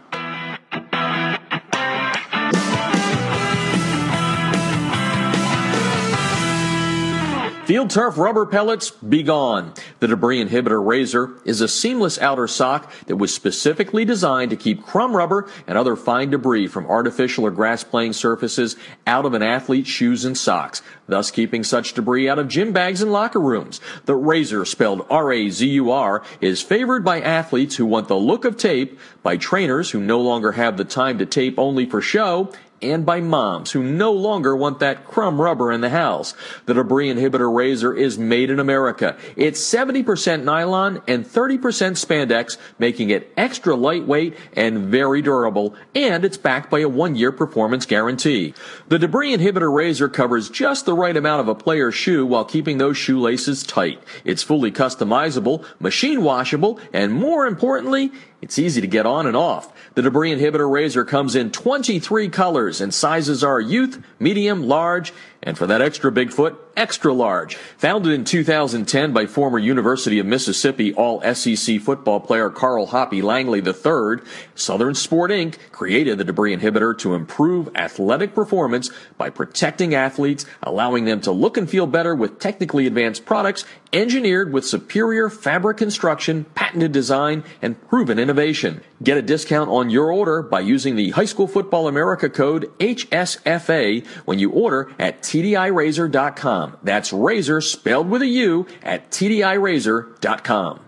Field 7.70 7.92
turf 7.92 8.18
rubber 8.18 8.48
pellets, 8.48 8.90
be 8.90 9.22
gone. 9.22 9.76
The 10.00 10.08
debris 10.08 10.44
inhibitor 10.44 10.84
Razur 10.84 11.40
is 11.46 11.62
a 11.62 11.68
seamless 11.68 12.18
outer 12.18 12.48
sock 12.48 12.92
that 13.06 13.18
was 13.18 13.32
specifically 13.32 14.04
designed 14.04 14.50
to 14.50 14.58
keep 14.58 14.84
crumb 14.84 15.16
rubber 15.16 15.48
and 15.68 15.78
other 15.78 15.96
fine 15.96 16.32
debris 16.32 16.66
from 16.66 16.88
artificial 16.88 17.46
or 17.46 17.52
grass 17.52 17.84
playing 17.84 18.14
surfaces 18.14 18.76
out 19.06 19.24
of 19.24 19.36
an 19.36 19.44
athlete's 19.44 19.88
shoes 19.88 20.26
and 20.26 20.36
socks, 20.36 20.82
thus 21.08 21.30
keeping 21.30 21.64
such 21.64 21.94
debris 21.94 22.28
out 22.28 22.40
of 22.40 22.48
gym 22.48 22.74
bags 22.74 23.04
and 23.04 23.12
locker 23.12 23.40
rooms. 23.40 23.80
The 24.06 24.14
Razur, 24.14 24.66
spelled 24.66 25.06
R-A-Z-U-R, 25.08 26.24
is 26.42 26.64
favored 26.64 27.06
by 27.06 27.22
athletes 27.22 27.76
who 27.76 27.86
want 27.86 28.08
the 28.08 28.16
look 28.16 28.46
of 28.46 28.58
tape, 28.58 29.00
by 29.22 29.38
trainers 29.38 29.92
who 29.92 30.00
no 30.00 30.20
longer 30.20 30.54
have 30.54 30.78
the 30.78 30.86
time 30.86 31.20
to 31.20 31.26
tape 31.28 31.60
only 31.60 31.86
for 31.86 32.02
show, 32.02 32.52
and 32.82 33.06
by 33.06 33.20
moms 33.22 33.72
who 33.72 33.84
no 33.84 34.12
longer 34.12 34.56
want 34.56 34.80
that 34.80 35.06
crumb 35.06 35.40
rubber 35.42 35.72
in 35.72 35.82
the 35.82 35.90
house. 35.90 36.34
The 36.66 36.74
debris 36.74 37.14
inhibitor 37.14 37.52
Razur 37.52 37.98
is 37.98 38.18
made 38.18 38.50
in 38.50 38.60
America. 38.60 39.18
It's 39.36 39.62
70% 39.62 40.44
nylon 40.44 41.02
and 41.08 41.26
30% 41.26 41.60
spandex, 41.60 42.58
making 42.78 43.10
it 43.10 43.32
extra 43.38 43.76
lightweight 43.76 44.36
and 44.54 44.80
very 44.80 45.22
durable, 45.22 45.76
and 45.96 46.24
it's 46.26 46.38
backed 46.38 46.70
by 46.70 46.80
a 46.80 46.90
one-year 46.90 47.32
performance 47.32 47.86
guarantee. 47.86 48.54
The 48.88 49.00
debris 49.00 49.36
inhibitor 49.36 49.72
Razur 49.72 50.12
covers 50.12 50.50
just 50.50 50.86
the 50.86 50.94
right 50.94 51.16
amount 51.16 51.42
of 51.42 51.48
a 51.48 51.56
player's 51.56 51.96
shoe 51.96 52.26
while 52.26 52.46
keeping 52.46 52.78
those 52.78 52.98
shoelaces 52.98 53.64
tight. 53.64 54.02
It's 54.24 54.44
fully 54.44 54.72
customizable, 54.72 55.66
machine 55.80 56.24
washable, 56.24 56.80
and 56.94 57.14
more 57.14 57.46
importantly, 57.46 58.12
it's 58.42 58.58
easy 58.58 58.82
to 58.82 58.88
get 58.88 59.06
on 59.06 59.28
and 59.28 59.36
off. 59.36 59.74
The 59.96 60.02
debris 60.02 60.34
inhibitor 60.34 60.70
Razur 60.70 61.08
comes 61.08 61.36
in 61.36 61.52
23 61.52 62.30
colors 62.30 62.82
and 62.82 62.94
sizes 62.94 63.44
are 63.44 63.60
youth, 63.60 64.02
medium, 64.20 64.68
large, 64.68 65.14
and 65.42 65.58
for 65.58 65.68
that 65.68 65.82
extra 65.82 66.12
Bigfoot, 66.12 66.58
extra 66.76 67.14
large. 67.14 67.56
Founded 67.78 68.12
in 68.14 68.26
2010 68.26 69.14
by 69.14 69.26
former 69.26 69.58
University 69.58 70.20
of 70.20 70.26
Mississippi 70.26 70.94
All 70.94 71.22
SEC 71.34 71.80
football 71.80 72.20
player 72.20 72.50
Carl 72.50 72.88
Hoppy 72.88 73.22
Langley 73.22 73.60
III, 73.60 74.24
Southern 74.56 74.96
Sport 74.96 75.32
Inc. 75.32 75.56
created 75.72 76.18
the 76.18 76.24
debris 76.24 76.56
inhibitor 76.56 76.98
to 77.00 77.16
improve 77.16 77.70
athletic 77.76 78.36
performance 78.36 78.90
by 79.18 79.30
protecting 79.30 79.96
athletes, 79.96 80.46
allowing 80.64 81.06
them 81.06 81.22
to 81.22 81.32
look 81.32 81.58
and 81.58 81.70
feel 81.70 81.88
better 81.88 82.14
with 82.14 82.40
technically 82.40 82.86
advanced 82.88 83.26
products 83.26 83.66
engineered 83.94 84.52
with 84.52 84.66
superior 84.66 85.30
fabric 85.30 85.78
construction, 85.78 86.46
patented 86.56 86.92
design, 86.92 87.44
and 87.62 87.80
proven 87.88 88.20
innovation. 88.20 88.82
Get 89.02 89.18
a 89.18 89.22
discount 89.22 89.70
on 89.70 89.90
your 89.90 90.12
order 90.12 90.42
by 90.42 90.60
using 90.60 90.96
the 90.96 91.12
High 91.12 91.26
School 91.26 91.48
Football 91.48 91.88
America 91.88 92.30
code 92.30 92.72
HSFA 92.80 94.06
when 94.26 94.40
you 94.40 94.52
order 94.52 94.92
at 95.00 95.22
TDIRazur.com. 95.22 96.78
That's 96.84 97.14
razor 97.14 97.62
spelled 97.62 98.10
with 98.10 98.22
a 98.22 98.28
U 98.28 98.68
at 98.84 99.10
TDIRazur.com. 99.12 100.80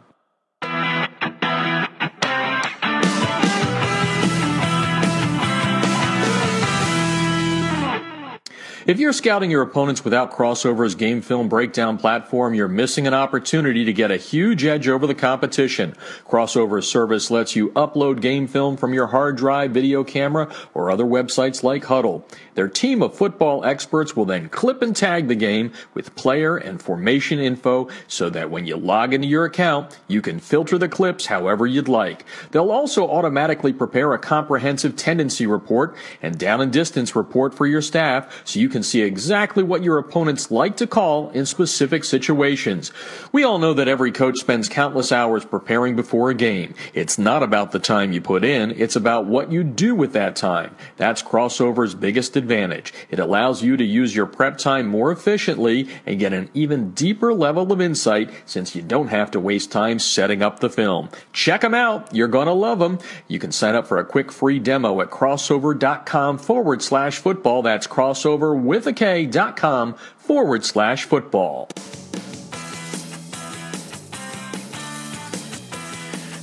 If 8.87 8.99
you're 8.99 9.13
scouting 9.13 9.51
your 9.51 9.61
opponents 9.61 10.03
without 10.03 10.31
Krossover's 10.31 10.95
game 10.95 11.21
film 11.21 11.47
breakdown 11.47 11.99
platform, 11.99 12.55
you're 12.55 12.67
missing 12.67 13.05
an 13.05 13.13
opportunity 13.13 13.85
to 13.85 13.93
get 13.93 14.09
a 14.09 14.17
huge 14.17 14.65
edge 14.65 14.87
over 14.87 15.05
the 15.05 15.13
competition. 15.13 15.93
Krossover's 16.27 16.87
service 16.87 17.29
lets 17.29 17.55
you 17.55 17.69
upload 17.73 18.21
game 18.21 18.47
film 18.47 18.77
from 18.77 18.91
your 18.91 19.05
hard 19.07 19.37
drive, 19.37 19.69
video 19.69 20.03
camera, 20.03 20.51
or 20.73 20.89
other 20.89 21.05
websites 21.05 21.61
like 21.61 21.83
Hudl. 21.83 22.23
Their 22.55 22.67
team 22.67 23.01
of 23.01 23.15
football 23.15 23.63
experts 23.63 24.15
will 24.15 24.25
then 24.25 24.49
clip 24.49 24.81
and 24.81 24.95
tag 24.95 25.27
the 25.27 25.35
game 25.35 25.71
with 25.93 26.15
player 26.15 26.57
and 26.57 26.81
formation 26.81 27.39
info 27.39 27.87
so 28.07 28.29
that 28.29 28.49
when 28.49 28.65
you 28.65 28.75
log 28.75 29.13
into 29.13 29.27
your 29.27 29.45
account, 29.45 29.99
you 30.07 30.21
can 30.21 30.39
filter 30.39 30.77
the 30.77 30.89
clips 30.89 31.27
however 31.27 31.65
you'd 31.65 31.87
like. 31.87 32.25
They'll 32.51 32.71
also 32.71 33.07
automatically 33.09 33.73
prepare 33.73 34.13
a 34.13 34.19
comprehensive 34.19 34.95
tendency 34.95 35.47
report 35.47 35.95
and 36.21 36.37
down 36.37 36.61
and 36.61 36.73
distance 36.73 37.15
report 37.15 37.53
for 37.53 37.65
your 37.65 37.81
staff 37.81 38.41
so 38.45 38.59
you 38.59 38.69
can 38.69 38.83
see 38.83 39.01
exactly 39.01 39.63
what 39.63 39.83
your 39.83 39.97
opponents 39.97 40.51
like 40.51 40.77
to 40.77 40.87
call 40.87 41.29
in 41.31 41.45
specific 41.45 42.03
situations. 42.03 42.91
We 43.31 43.43
all 43.43 43.59
know 43.59 43.73
that 43.73 43.87
every 43.87 44.11
coach 44.11 44.39
spends 44.39 44.67
countless 44.67 45.11
hours 45.11 45.45
preparing 45.45 45.95
before 45.95 46.29
a 46.29 46.35
game. 46.35 46.73
It's 46.93 47.17
not 47.17 47.43
about 47.43 47.71
the 47.71 47.79
time 47.79 48.11
you 48.11 48.21
put 48.21 48.43
in, 48.43 48.71
it's 48.71 48.95
about 48.95 49.25
what 49.25 49.51
you 49.51 49.63
do 49.63 49.95
with 49.95 50.13
that 50.13 50.35
time. 50.35 50.75
That's 50.97 51.23
Krossover's 51.23 51.95
biggest 51.95 52.35
advantage. 52.41 52.93
It 53.09 53.19
allows 53.19 53.61
you 53.61 53.77
to 53.77 53.83
use 53.83 54.15
your 54.15 54.25
prep 54.25 54.57
time 54.57 54.87
more 54.87 55.11
efficiently 55.11 55.87
and 56.05 56.19
get 56.19 56.33
an 56.33 56.49
even 56.53 56.91
deeper 56.91 57.33
level 57.33 57.71
of 57.71 57.79
insight 57.79 58.29
since 58.45 58.75
you 58.75 58.81
don't 58.81 59.09
have 59.09 59.31
to 59.31 59.39
waste 59.39 59.71
time 59.71 59.99
setting 59.99 60.41
up 60.41 60.59
the 60.59 60.69
film. 60.69 61.09
Check 61.33 61.61
them 61.61 61.73
out. 61.73 62.13
You're 62.13 62.27
going 62.27 62.47
to 62.47 62.53
love 62.53 62.79
them. 62.79 62.99
You 63.27 63.39
can 63.39 63.51
sign 63.51 63.75
up 63.75 63.87
for 63.87 63.97
a 63.97 64.05
quick 64.05 64.31
free 64.31 64.59
demo 64.59 65.01
at 65.01 65.09
krossover.com 65.09 66.37
forward 66.39 66.81
slash 66.81 67.17
football. 67.17 67.61
That's 67.61 67.87
crossover 67.87 68.59
with 68.59 68.87
a 68.87 68.93
K 68.93 69.25
dot 69.25 69.55
com 69.55 69.93
forward 70.17 70.65
slash 70.65 71.05
football. 71.05 71.69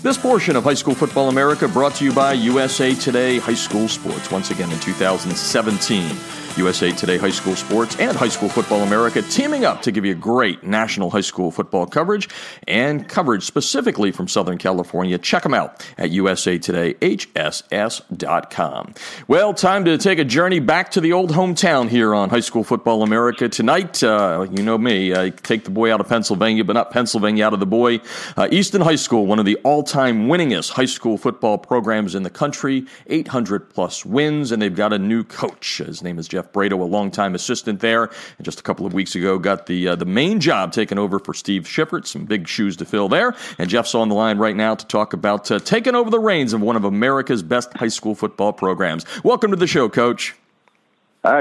This 0.01 0.17
portion 0.17 0.55
of 0.55 0.63
High 0.63 0.75
School 0.75 0.95
Football 0.95 1.29
America 1.29 1.67
brought 1.67 1.97
to 1.97 2.05
you 2.05 2.13
by 2.13 2.33
USA 2.35 2.95
Today 2.95 3.41
High 3.41 3.55
School 3.55 3.89
Sports, 3.89 4.31
once 4.31 4.53
again 4.53 4.71
in 4.71 4.79
2017. 4.79 6.17
USA 6.59 6.91
Today 6.91 7.19
High 7.19 7.31
School 7.31 7.55
Sports 7.55 7.97
and 8.01 8.17
High 8.17 8.29
School 8.29 8.49
Football 8.49 8.81
America 8.81 9.23
teaming 9.23 9.65
up 9.65 9.83
to 9.83 9.93
give 9.93 10.05
you 10.05 10.13
great 10.15 10.65
national 10.65 11.11
high 11.11 11.21
school 11.21 11.53
football 11.53 11.87
coverage 11.87 12.29
and 12.67 13.09
coverage 13.09 13.45
specifically 13.45 14.11
from 14.11 14.27
Southern 14.27 14.59
California. 14.59 15.17
Check 15.19 15.45
them 15.45 15.55
out 15.55 15.87
at 15.97 16.11
usatoday.hss.com. 16.11 18.95
Well, 19.29 19.55
time 19.55 19.85
to 19.85 19.97
take 19.97 20.19
a 20.19 20.25
journey 20.25 20.59
back 20.59 20.91
to 20.91 21.01
the 21.01 21.13
old 21.13 21.31
hometown 21.31 21.89
here 21.89 22.13
on 22.15 22.31
High 22.31 22.41
School 22.41 22.65
Football 22.65 23.05
America 23.05 23.49
tonight. 23.49 24.03
Uh, 24.03 24.49
you 24.51 24.65
know 24.65 24.77
me, 24.77 25.15
I 25.15 25.31
take 25.31 25.63
the 25.65 25.71
boy 25.71 25.95
out 25.95 26.01
of 26.01 26.09
Pennsylvania, 26.09 26.65
but 26.65 26.73
not 26.73 26.91
Pennsylvania 26.91 27.47
out 27.47 27.55
of 27.55 27.61
the 27.61 27.67
boy. 27.67 28.01
Uh, 28.37 28.49
Easton 28.51 28.81
High 28.81 28.97
School, 28.97 29.27
one 29.27 29.39
of 29.39 29.45
the 29.45 29.55
all-time 29.65 30.27
winningest 30.27 30.71
high 30.71 30.87
school 30.87 31.17
football 31.17 31.57
programs 31.57 32.17
in 32.17 32.25
the 32.25 32.31
country, 32.31 32.85
800 33.07 33.71
plus 33.71 34.05
wins, 34.05 34.51
and 34.51 34.61
they've 34.61 34.75
got 34.75 34.93
a 34.93 34.99
new 34.99 35.23
coach. 35.23 35.79
His 35.79 36.03
name 36.03 36.19
is 36.19 36.27
Jeff 36.27 36.48
Braido, 36.53 36.81
a 36.81 36.85
longtime 36.85 37.35
assistant 37.35 37.81
there, 37.81 38.05
and 38.05 38.45
just 38.45 38.61
a 38.61 38.63
couple 38.63 38.87
of 38.87 38.95
weeks 38.95 39.15
ago 39.15 39.39
got 39.39 39.67
the 39.67 39.89
uh, 39.89 39.97
the 39.97 40.05
main 40.05 40.41
job 40.41 40.73
taken 40.73 40.99
over 40.99 41.19
for 41.19 41.35
Steve 41.35 41.65
Shiffert. 41.65 42.07
Some 42.07 42.25
big 42.25 42.49
shoes 42.49 42.77
to 42.79 42.85
fill 42.85 43.09
there. 43.09 43.35
And 43.59 43.69
Jeff's 43.69 43.95
on 43.95 44.09
the 44.09 44.15
line 44.15 44.39
right 44.39 44.57
now 44.57 44.75
to 44.75 44.87
talk 44.87 45.13
about 45.13 45.51
uh, 45.51 45.59
taking 45.59 45.95
over 45.95 46.11
the 46.11 46.21
reins 46.21 46.53
of 46.53 46.61
one 46.61 46.77
of 46.77 46.85
America's 46.85 47.43
best 47.43 47.73
high 47.75 47.89
school 47.89 48.15
football 48.15 48.53
programs. 48.53 49.05
Welcome 49.25 49.51
to 49.51 49.57
the 49.57 49.67
show, 49.67 49.89
Coach. 49.89 50.35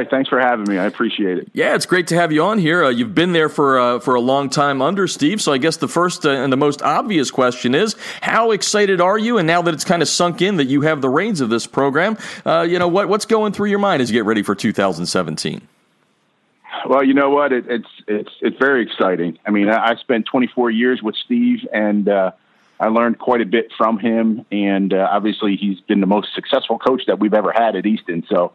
Thanks 0.09 0.29
for 0.29 0.39
having 0.39 0.67
me. 0.67 0.77
I 0.77 0.85
appreciate 0.85 1.37
it. 1.37 1.49
Yeah, 1.53 1.75
it's 1.75 1.85
great 1.85 2.07
to 2.07 2.15
have 2.15 2.31
you 2.31 2.43
on 2.43 2.59
here. 2.59 2.83
Uh, 2.83 2.89
you've 2.89 3.15
been 3.15 3.33
there 3.33 3.49
for 3.49 3.79
uh, 3.79 3.99
for 3.99 4.15
a 4.15 4.21
long 4.21 4.49
time 4.49 4.81
under 4.81 5.07
Steve, 5.07 5.41
so 5.41 5.53
I 5.53 5.57
guess 5.57 5.77
the 5.77 5.87
first 5.87 6.25
uh, 6.25 6.31
and 6.31 6.51
the 6.51 6.57
most 6.57 6.81
obvious 6.81 7.31
question 7.31 7.75
is, 7.75 7.95
how 8.21 8.51
excited 8.51 9.01
are 9.01 9.17
you? 9.17 9.37
And 9.37 9.47
now 9.47 9.61
that 9.61 9.73
it's 9.73 9.83
kind 9.83 10.01
of 10.01 10.07
sunk 10.07 10.41
in 10.41 10.57
that 10.57 10.65
you 10.65 10.81
have 10.81 11.01
the 11.01 11.09
reins 11.09 11.41
of 11.41 11.49
this 11.49 11.67
program, 11.67 12.17
uh, 12.45 12.61
you 12.61 12.79
know 12.79 12.87
what 12.87 13.07
what's 13.09 13.25
going 13.25 13.53
through 13.53 13.69
your 13.69 13.79
mind 13.79 14.01
as 14.01 14.09
you 14.09 14.13
get 14.13 14.25
ready 14.25 14.43
for 14.43 14.55
2017? 14.55 15.67
Well, 16.87 17.03
you 17.03 17.13
know 17.13 17.29
what? 17.29 17.51
It, 17.51 17.65
it's 17.67 17.89
it's 18.07 18.31
it's 18.41 18.57
very 18.57 18.83
exciting. 18.83 19.39
I 19.45 19.51
mean, 19.51 19.69
I, 19.69 19.91
I 19.91 19.95
spent 19.95 20.25
24 20.25 20.71
years 20.71 21.01
with 21.01 21.15
Steve, 21.15 21.67
and 21.73 22.07
uh, 22.07 22.31
I 22.79 22.87
learned 22.87 23.19
quite 23.19 23.41
a 23.41 23.45
bit 23.45 23.71
from 23.77 23.99
him. 23.99 24.45
And 24.51 24.93
uh, 24.93 25.07
obviously, 25.11 25.55
he's 25.55 25.79
been 25.81 26.01
the 26.01 26.07
most 26.07 26.33
successful 26.33 26.79
coach 26.79 27.03
that 27.07 27.19
we've 27.19 27.33
ever 27.33 27.51
had 27.51 27.75
at 27.75 27.85
Easton. 27.85 28.25
So 28.29 28.53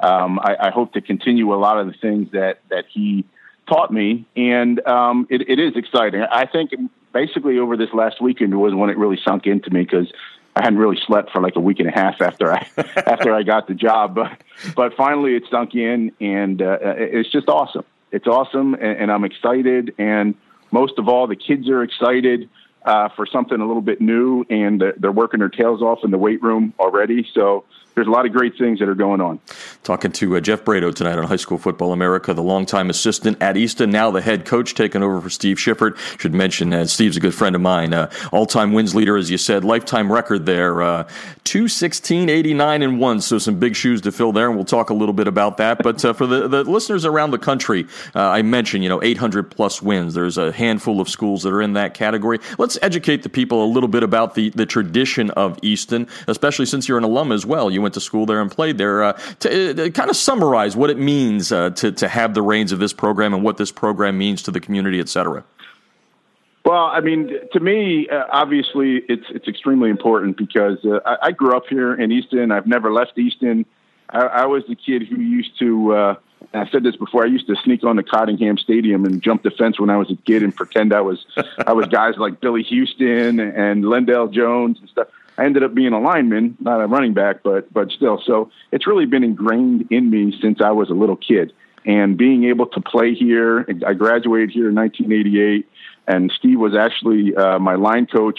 um, 0.00 0.38
I, 0.38 0.56
I, 0.60 0.70
hope 0.70 0.94
to 0.94 1.00
continue 1.00 1.52
a 1.54 1.56
lot 1.56 1.78
of 1.78 1.86
the 1.86 1.92
things 1.92 2.32
that 2.32 2.60
that 2.70 2.86
he 2.92 3.24
taught 3.68 3.92
me, 3.92 4.26
and 4.34 4.84
um, 4.86 5.26
it, 5.30 5.48
it 5.48 5.58
is 5.58 5.76
exciting. 5.76 6.22
I 6.22 6.46
think 6.46 6.72
basically 7.12 7.58
over 7.58 7.76
this 7.76 7.92
last 7.92 8.20
weekend 8.20 8.58
was 8.58 8.74
when 8.74 8.90
it 8.90 8.96
really 8.96 9.18
sunk 9.24 9.46
into 9.46 9.70
me 9.70 9.82
because 9.82 10.10
I 10.56 10.64
hadn't 10.64 10.78
really 10.78 10.98
slept 11.06 11.30
for 11.30 11.40
like 11.40 11.56
a 11.56 11.60
week 11.60 11.80
and 11.80 11.88
a 11.88 11.92
half 11.92 12.20
after 12.20 12.52
I 12.52 12.66
after 12.96 13.34
I 13.34 13.42
got 13.42 13.68
the 13.68 13.74
job, 13.74 14.14
but 14.14 14.42
but 14.74 14.94
finally 14.96 15.36
it 15.36 15.44
sunk 15.50 15.74
in, 15.74 16.12
and 16.20 16.60
uh, 16.60 16.78
it's 16.80 17.30
just 17.30 17.48
awesome. 17.48 17.84
It's 18.12 18.26
awesome, 18.26 18.74
and, 18.74 18.98
and 19.02 19.12
I'm 19.12 19.24
excited, 19.24 19.94
and 19.98 20.34
most 20.72 20.98
of 20.98 21.08
all, 21.08 21.26
the 21.26 21.36
kids 21.36 21.68
are 21.68 21.82
excited 21.82 22.48
uh, 22.84 23.08
for 23.10 23.26
something 23.26 23.60
a 23.60 23.66
little 23.66 23.82
bit 23.82 24.00
new, 24.00 24.44
and 24.48 24.82
they're 24.96 25.12
working 25.12 25.40
their 25.40 25.48
tails 25.48 25.82
off 25.82 26.00
in 26.04 26.10
the 26.10 26.18
weight 26.18 26.42
room 26.42 26.74
already. 26.78 27.28
So 27.34 27.64
there's 27.94 28.06
a 28.06 28.10
lot 28.10 28.26
of 28.26 28.32
great 28.32 28.56
things 28.56 28.78
that 28.78 28.88
are 28.88 28.94
going 28.94 29.20
on. 29.20 29.40
Talking 29.82 30.12
to 30.12 30.36
uh, 30.36 30.40
Jeff 30.40 30.64
Braido 30.64 30.94
tonight 30.94 31.18
on 31.18 31.24
High 31.24 31.36
School 31.36 31.58
Football 31.58 31.92
America, 31.92 32.32
the 32.32 32.42
longtime 32.42 32.90
assistant 32.90 33.40
at 33.42 33.56
Easton, 33.56 33.90
now 33.90 34.10
the 34.10 34.20
head 34.20 34.44
coach, 34.44 34.74
taking 34.74 35.02
over 35.02 35.20
for 35.20 35.30
Steve 35.30 35.56
Shiffert. 35.56 35.96
Should 36.20 36.34
mention 36.34 36.70
that 36.70 36.80
uh, 36.80 36.86
Steve's 36.86 37.16
a 37.16 37.20
good 37.20 37.34
friend 37.34 37.54
of 37.54 37.62
mine. 37.62 37.92
Uh, 37.92 38.10
all-time 38.32 38.72
wins 38.72 38.94
leader, 38.94 39.16
as 39.16 39.30
you 39.30 39.38
said, 39.38 39.64
lifetime 39.64 40.10
record 40.10 40.46
there, 40.46 40.82
uh, 40.82 41.02
216, 41.44 42.28
89, 42.28 42.82
and 42.82 43.00
1. 43.00 43.20
So 43.20 43.38
some 43.38 43.58
big 43.58 43.74
shoes 43.74 44.00
to 44.02 44.12
fill 44.12 44.32
there, 44.32 44.46
and 44.46 44.56
we'll 44.56 44.64
talk 44.64 44.90
a 44.90 44.94
little 44.94 45.12
bit 45.12 45.26
about 45.26 45.56
that. 45.56 45.82
But 45.82 46.04
uh, 46.04 46.12
for 46.12 46.26
the, 46.26 46.48
the 46.48 46.64
listeners 46.64 47.04
around 47.04 47.32
the 47.32 47.38
country, 47.38 47.86
uh, 48.14 48.20
I 48.20 48.42
mentioned, 48.42 48.82
you 48.82 48.88
know, 48.88 49.02
800 49.02 49.50
plus 49.50 49.82
wins. 49.82 50.14
There's 50.14 50.38
a 50.38 50.52
handful 50.52 51.00
of 51.00 51.08
schools 51.08 51.42
that 51.42 51.52
are 51.52 51.62
in 51.62 51.72
that 51.74 51.94
category. 51.94 52.38
Let's 52.58 52.78
educate 52.82 53.22
the 53.22 53.28
people 53.28 53.64
a 53.64 53.66
little 53.66 53.88
bit 53.88 54.02
about 54.02 54.34
the, 54.34 54.50
the 54.50 54.66
tradition 54.66 55.30
of 55.30 55.58
Easton, 55.62 56.06
especially 56.28 56.66
since 56.66 56.88
you're 56.88 56.98
an 56.98 57.04
alum 57.04 57.32
as 57.32 57.44
well. 57.44 57.70
You 57.70 57.79
went 57.80 57.94
to 57.94 58.00
school 58.00 58.26
there 58.26 58.40
and 58.40 58.50
played 58.50 58.78
there. 58.78 59.02
Uh, 59.02 59.12
to, 59.40 59.74
to, 59.74 59.90
kind 59.90 60.10
of 60.10 60.16
summarize 60.16 60.76
what 60.76 60.90
it 60.90 60.98
means 60.98 61.52
uh, 61.52 61.70
to, 61.70 61.92
to 61.92 62.08
have 62.08 62.34
the 62.34 62.42
reins 62.42 62.72
of 62.72 62.78
this 62.78 62.92
program 62.92 63.34
and 63.34 63.42
what 63.42 63.56
this 63.56 63.72
program 63.72 64.16
means 64.18 64.42
to 64.42 64.50
the 64.50 64.60
community, 64.60 65.00
et 65.00 65.08
cetera. 65.08 65.44
Well, 66.64 66.84
I 66.84 67.00
mean, 67.00 67.30
to 67.52 67.60
me, 67.60 68.08
uh, 68.08 68.26
obviously, 68.30 69.02
it's 69.08 69.24
it's 69.30 69.48
extremely 69.48 69.88
important 69.88 70.36
because 70.36 70.78
uh, 70.84 71.00
I, 71.06 71.16
I, 71.22 71.30
grew 71.32 71.56
up 71.56 71.64
here 71.68 71.94
in 71.94 72.12
Easton. 72.12 72.52
I've 72.52 72.66
never 72.66 72.92
left 72.92 73.18
Easton. 73.18 73.64
I, 74.10 74.20
I 74.20 74.46
was 74.46 74.64
the 74.68 74.74
kid 74.74 75.06
who 75.08 75.16
used 75.16 75.58
to. 75.58 75.94
Uh, 75.94 76.14
I 76.52 76.68
said 76.70 76.82
this 76.82 76.96
before. 76.96 77.24
I 77.24 77.26
used 77.26 77.46
to 77.46 77.56
sneak 77.64 77.82
on 77.84 77.96
the 77.96 78.02
Cottingham 78.02 78.58
Stadium 78.58 79.04
and 79.04 79.22
jump 79.22 79.42
the 79.42 79.50
fence 79.50 79.80
when 79.80 79.88
I 79.88 79.96
was 79.96 80.10
a 80.10 80.16
kid 80.16 80.42
and 80.42 80.54
pretend 80.54 80.92
I 80.92 81.00
was 81.00 81.24
I 81.66 81.72
was 81.72 81.86
guys 81.86 82.14
like 82.18 82.40
Billy 82.40 82.62
Houston 82.64 83.40
and 83.40 83.88
Lendell 83.88 84.28
Jones 84.28 84.78
and 84.80 84.88
stuff. 84.88 85.08
I 85.40 85.44
ended 85.46 85.62
up 85.62 85.74
being 85.74 85.94
a 85.94 86.00
lineman, 86.00 86.58
not 86.60 86.82
a 86.82 86.86
running 86.86 87.14
back, 87.14 87.42
but 87.42 87.72
but 87.72 87.90
still. 87.90 88.22
So 88.26 88.50
it's 88.72 88.86
really 88.86 89.06
been 89.06 89.24
ingrained 89.24 89.88
in 89.90 90.10
me 90.10 90.38
since 90.42 90.60
I 90.60 90.70
was 90.72 90.90
a 90.90 90.94
little 90.94 91.16
kid. 91.16 91.54
And 91.86 92.18
being 92.18 92.44
able 92.44 92.66
to 92.66 92.80
play 92.82 93.14
here, 93.14 93.66
I 93.86 93.94
graduated 93.94 94.50
here 94.50 94.68
in 94.68 94.74
1988, 94.74 95.66
and 96.06 96.30
Steve 96.38 96.60
was 96.60 96.74
actually 96.76 97.34
uh, 97.34 97.58
my 97.58 97.76
line 97.76 98.06
coach 98.06 98.38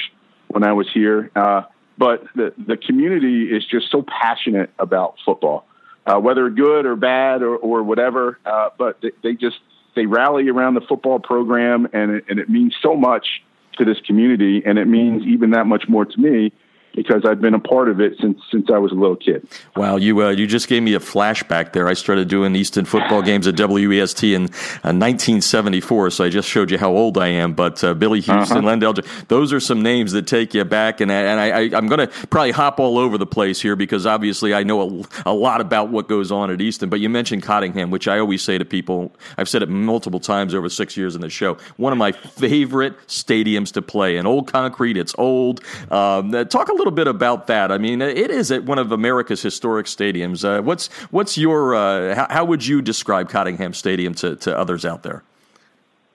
when 0.50 0.64
I 0.64 0.74
was 0.74 0.88
here. 0.94 1.32
Uh, 1.36 1.64
but 1.98 2.24
the 2.36 2.54
the 2.56 2.78
community 2.78 3.46
is 3.46 3.66
just 3.66 3.90
so 3.90 4.04
passionate 4.04 4.70
about 4.78 5.16
football, 5.26 5.66
uh, 6.06 6.20
whether 6.20 6.52
good 6.52 6.86
or 6.86 6.96
bad 6.96 7.42
or 7.42 7.56
or 7.56 7.82
whatever. 7.82 8.38
Uh, 8.46 8.70
but 8.78 9.02
they, 9.02 9.12
they 9.24 9.34
just 9.34 9.58
they 9.96 10.06
rally 10.06 10.50
around 10.50 10.76
the 10.76 10.82
football 10.82 11.18
program, 11.18 11.88
and 11.94 12.12
it, 12.12 12.26
and 12.30 12.40
it 12.40 12.48
means 12.48 12.76
so 12.80 12.96
much 12.96 13.42
to 13.80 13.86
this 13.86 14.00
community, 14.06 14.62
and 14.64 14.78
it 14.78 14.86
means 14.86 15.24
even 15.24 15.50
that 15.52 15.66
much 15.66 15.86
more 15.90 16.06
to 16.06 16.20
me 16.20 16.52
because 16.94 17.24
I've 17.26 17.42
been 17.42 17.54
a 17.54 17.60
part 17.60 17.90
of 17.90 18.00
it 18.00 18.18
since 18.20 18.40
since 18.52 18.70
I 18.70 18.78
was 18.78 18.92
a 18.92 18.96
little 18.96 19.16
kid. 19.16 19.48
Wow, 19.76 19.98
you 19.98 20.22
uh, 20.22 20.30
you 20.30 20.48
just 20.48 20.68
gave 20.68 20.84
me 20.84 20.94
a 20.94 21.00
flashback 21.00 21.74
there. 21.74 21.88
I 21.88 21.94
started 21.94 22.28
doing 22.28 22.56
Easton 22.56 22.86
football 22.86 23.22
games 23.22 23.48
at 23.48 23.60
WEST 23.60 24.24
in 24.24 24.44
uh, 24.44 24.92
1974, 24.94 26.12
so 26.12 26.24
I 26.24 26.30
just 26.30 26.50
showed 26.50 26.72
you 26.72 26.78
how 26.78 26.92
old 26.92 27.18
I 27.18 27.28
am. 27.28 27.54
But 27.54 27.84
uh, 27.84 27.94
Billy 27.94 28.20
uh-huh. 28.20 28.38
Houston, 28.38 28.58
uh-huh. 28.60 28.68
Lendell, 28.68 28.94
those 29.28 29.54
are 29.54 29.60
some 29.60 29.82
names 29.82 30.12
that 30.12 30.28
take 30.28 30.54
you 30.54 30.64
back, 30.64 31.02
and 31.02 31.12
and 31.12 31.40
I, 31.40 31.50
I 31.50 31.62
am 31.78 31.88
going 31.88 32.08
to 32.08 32.28
probably 32.28 32.52
hop 32.52 32.80
all 32.80 32.98
over 32.98 33.18
the 33.18 33.26
place 33.26 33.62
here 33.62 33.76
because 33.76 34.06
obviously 34.06 34.54
I 34.54 34.64
know 34.64 34.82
a, 35.26 35.32
a 35.32 35.34
lot 35.34 35.62
about 35.62 35.90
what 35.90 36.08
goes 36.08 36.32
on 36.32 36.52
at 36.52 36.62
Easton. 36.62 36.90
But 36.90 37.00
you 37.00 37.10
mentioned 37.10 37.44
Cottingham, 37.44 37.92
which 37.92 38.08
I 38.08 38.20
always 38.20 38.42
say 38.42 38.58
to 38.58 38.66
people. 38.66 39.14
I've 39.38 39.50
said 39.50 39.64
it 39.64 39.70
multiple 39.70 40.20
times 40.20 40.54
over 40.54 40.70
six 40.70 40.98
years 40.98 41.16
in 41.16 41.22
the 41.22 41.30
show. 41.30 41.58
One 41.78 41.94
of 41.94 41.98
my 41.98 42.12
favorite 42.12 42.98
stadiums 43.08 43.72
to 43.74 43.82
play. 43.82 44.18
An 44.18 44.26
old 44.26 44.52
concrete, 44.52 44.98
it's 44.98 45.16
old. 45.18 45.62
Um, 45.90 46.32
talk 46.48 46.70
a 46.70 46.81
little 46.82 46.92
bit 46.92 47.08
about 47.08 47.46
that. 47.48 47.72
I 47.72 47.78
mean, 47.78 48.02
it 48.02 48.32
is 48.32 48.52
at 48.52 48.64
one 48.64 48.80
of 48.80 48.92
America's 48.92 49.42
historic 49.42 49.86
stadiums. 49.86 50.44
Uh, 50.44 50.64
what's 50.64 50.88
what's 51.12 51.38
your 51.38 51.76
uh, 51.76 52.16
how, 52.16 52.28
how, 52.30 52.46
would 52.46 52.66
you 52.66 52.82
describe 52.82 53.30
Cottingham 53.30 53.74
Stadium 53.74 54.16
to, 54.16 54.36
to 54.38 54.58
others 54.58 54.84
out 54.84 55.04
there? 55.04 55.24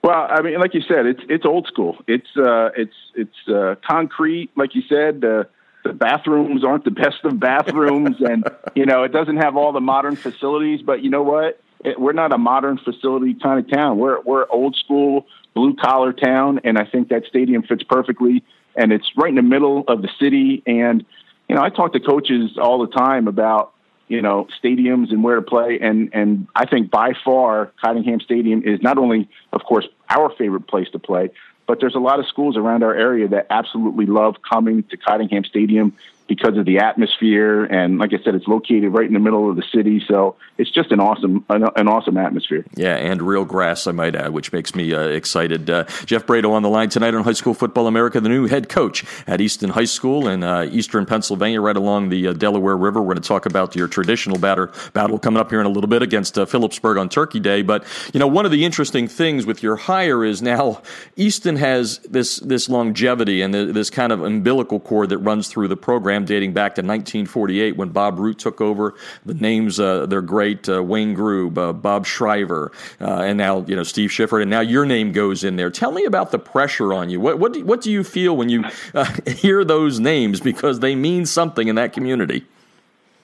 Well, 0.03 0.27
I 0.29 0.41
mean, 0.41 0.59
like 0.59 0.73
you 0.73 0.81
said, 0.81 1.05
it's 1.05 1.21
it's 1.29 1.45
old 1.45 1.67
school. 1.67 1.97
It's 2.05 2.27
uh, 2.35 2.71
it's 2.75 2.95
it's 3.15 3.47
uh, 3.47 3.75
concrete, 3.87 4.51
like 4.55 4.75
you 4.75 4.81
said. 4.89 5.21
the 5.21 5.47
bathrooms 5.93 6.65
aren't 6.65 6.83
the 6.83 6.91
best 6.91 7.23
of 7.23 7.39
bathrooms, 7.39 8.17
and 8.19 8.43
you 8.75 8.85
know 8.85 9.03
it 9.03 9.13
doesn't 9.13 9.37
have 9.37 9.55
all 9.55 9.71
the 9.71 9.79
modern 9.79 10.17
facilities. 10.17 10.81
But 10.81 11.01
you 11.01 11.09
know 11.09 11.23
what? 11.23 11.61
It, 11.85 11.97
we're 11.97 12.11
not 12.11 12.33
a 12.33 12.37
modern 12.37 12.77
facility 12.77 13.35
kind 13.35 13.63
of 13.63 13.71
town. 13.71 13.99
We're 13.99 14.19
we're 14.21 14.45
old 14.49 14.75
school 14.75 15.27
blue 15.53 15.75
collar 15.75 16.11
town, 16.11 16.59
and 16.65 16.77
I 16.77 16.85
think 16.85 17.07
that 17.09 17.23
stadium 17.25 17.63
fits 17.63 17.83
perfectly. 17.83 18.43
And 18.77 18.93
it's 18.93 19.11
right 19.17 19.29
in 19.29 19.35
the 19.35 19.41
middle 19.41 19.83
of 19.87 20.01
the 20.01 20.09
city. 20.19 20.63
And 20.65 21.05
you 21.49 21.55
know, 21.55 21.61
I 21.61 21.69
talk 21.69 21.93
to 21.93 21.99
coaches 21.99 22.57
all 22.57 22.79
the 22.85 22.93
time 22.93 23.27
about 23.27 23.73
you 24.07 24.21
know 24.21 24.47
stadiums 24.63 25.11
and 25.11 25.23
where 25.23 25.35
to 25.35 25.41
play, 25.41 25.79
and 25.81 26.09
and 26.13 26.47
I 26.55 26.65
think 26.65 26.89
by 26.89 27.13
far 27.25 27.71
Cottingham 27.81 28.21
Stadium 28.21 28.63
is 28.63 28.81
not 28.81 28.97
only, 28.97 29.29
of 29.51 29.63
course, 29.63 29.87
our 30.09 30.29
favorite 30.29 30.67
place 30.67 30.89
to 30.91 30.99
play, 30.99 31.31
but 31.65 31.79
there's 31.79 31.95
a 31.95 31.99
lot 31.99 32.19
of 32.19 32.27
schools 32.27 32.55
around 32.55 32.83
our 32.83 32.95
area 32.95 33.27
that 33.27 33.47
absolutely 33.49 34.05
love 34.05 34.35
coming 34.47 34.83
to 34.83 34.97
Cottingham 34.97 35.43
Stadium 35.43 35.93
because 36.27 36.57
of 36.57 36.65
the 36.65 36.79
atmosphere. 36.79 37.63
And 37.63 37.97
like 37.97 38.13
I 38.13 38.23
said, 38.23 38.35
it's 38.35 38.47
located 38.47 38.93
right 38.93 39.07
in 39.07 39.13
the 39.13 39.19
middle 39.19 39.49
of 39.49 39.55
the 39.55 39.63
city, 39.73 40.03
so 40.07 40.35
it's 40.57 40.71
just 40.71 40.91
an 40.91 40.99
awesome, 40.99 41.45
an, 41.49 41.63
an 41.75 41.87
awesome 41.87 42.17
atmosphere. 42.17 42.65
Yeah, 42.75 42.95
and 42.95 43.21
real 43.21 43.45
grass, 43.45 43.87
I 43.87 43.91
might 43.91 44.15
add, 44.15 44.31
which 44.33 44.51
makes 44.51 44.75
me 44.75 44.93
uh, 44.93 45.01
excited. 45.01 45.69
Uh, 45.69 45.85
Jeff 46.05 46.25
Braido 46.25 46.51
on 46.51 46.63
the 46.63 46.69
line 46.69 46.89
tonight 46.89 47.13
on 47.13 47.23
High 47.23 47.33
School 47.33 47.53
Football 47.53 47.87
America, 47.87 48.19
the 48.19 48.29
new 48.29 48.47
head 48.47 48.69
coach 48.69 49.05
at 49.25 49.39
Easton 49.39 49.69
High 49.69 49.85
School 49.85 50.27
in 50.27 50.43
uh, 50.43 50.69
Eastern 50.71 51.05
Pennsylvania, 51.05 51.61
right 51.61 51.77
along 51.77 52.09
the 52.09 52.27
uh, 52.27 52.33
Delaware 52.33 52.77
River. 52.77 53.01
We're 53.01 53.13
going 53.13 53.21
to 53.21 53.27
talk 53.27 53.45
about 53.45 53.75
your 53.75 53.87
traditional 53.87 54.37
batter, 54.37 54.71
battle 54.93 55.19
coming 55.19 55.39
up 55.39 55.49
here 55.49 55.59
in 55.59 55.65
a 55.65 55.69
little 55.69 55.89
bit 55.89 56.01
against 56.01 56.37
uh, 56.37 56.45
Phillipsburg 56.45 56.97
on 56.97 57.09
Turkey 57.09 57.39
Day. 57.39 57.61
But 57.61 57.85
you 58.13 58.19
know, 58.19 58.27
one 58.27 58.45
of 58.45 58.51
the 58.51 58.65
interesting 58.65 59.07
things 59.07 59.45
with 59.45 59.63
your 59.63 59.75
hire 59.75 60.25
is 60.25 60.41
now 60.41 60.81
Easton 61.15 61.55
has 61.55 61.99
this 61.99 62.37
this 62.37 62.67
longevity 62.67 63.41
and 63.41 63.53
this 63.53 63.89
kind 63.89 64.11
of 64.11 64.21
umbilical 64.21 64.79
cord 64.79 65.09
that 65.09 65.19
runs 65.19 65.47
through 65.47 65.67
the 65.67 65.77
program 65.77 66.16
program 66.17 66.25
dating 66.25 66.53
back 66.53 66.75
to 66.75 66.81
1948 66.81 67.77
when 67.77 67.89
Bob 67.89 68.19
Root 68.19 68.39
took 68.39 68.61
over. 68.61 68.95
The 69.25 69.33
names 69.33 69.79
uh, 69.79 70.05
they're 70.05 70.21
great: 70.21 70.67
uh, 70.69 70.83
Wayne 70.83 71.15
Grube, 71.15 71.57
uh, 71.57 71.73
Bob 71.73 72.05
Shriver, 72.05 72.71
uh, 72.99 73.21
and 73.21 73.37
now 73.37 73.63
you 73.67 73.75
know 73.75 73.83
Steve 73.83 74.09
Shiffert, 74.09 74.41
and 74.41 74.49
now 74.49 74.61
your 74.61 74.85
name 74.85 75.11
goes 75.11 75.43
in 75.43 75.55
there. 75.55 75.69
Tell 75.69 75.91
me 75.91 76.05
about 76.05 76.31
the 76.31 76.39
pressure 76.39 76.93
on 76.93 77.09
you. 77.09 77.19
What 77.19 77.39
what 77.39 77.53
do, 77.53 77.65
what 77.65 77.81
do 77.81 77.91
you 77.91 78.03
feel 78.03 78.35
when 78.35 78.49
you 78.49 78.65
uh, 78.93 79.05
hear 79.27 79.63
those 79.63 79.99
names 79.99 80.39
because 80.39 80.79
they 80.79 80.95
mean 80.95 81.25
something 81.25 81.67
in 81.67 81.75
that 81.75 81.93
community? 81.93 82.45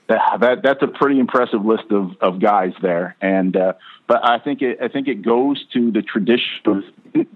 That 0.07 0.59
that's 0.61 0.83
a 0.83 0.87
pretty 0.87 1.19
impressive 1.19 1.65
list 1.65 1.91
of, 1.91 2.11
of 2.21 2.39
guys 2.39 2.73
there, 2.81 3.15
and 3.21 3.55
uh, 3.55 3.73
but 4.05 4.27
I 4.27 4.37
think 4.37 4.61
it 4.61 4.79
I 4.81 4.89
think 4.89 5.07
it 5.07 5.21
goes 5.21 5.65
to 5.73 5.91
the 5.91 6.01
tradition 6.01 6.83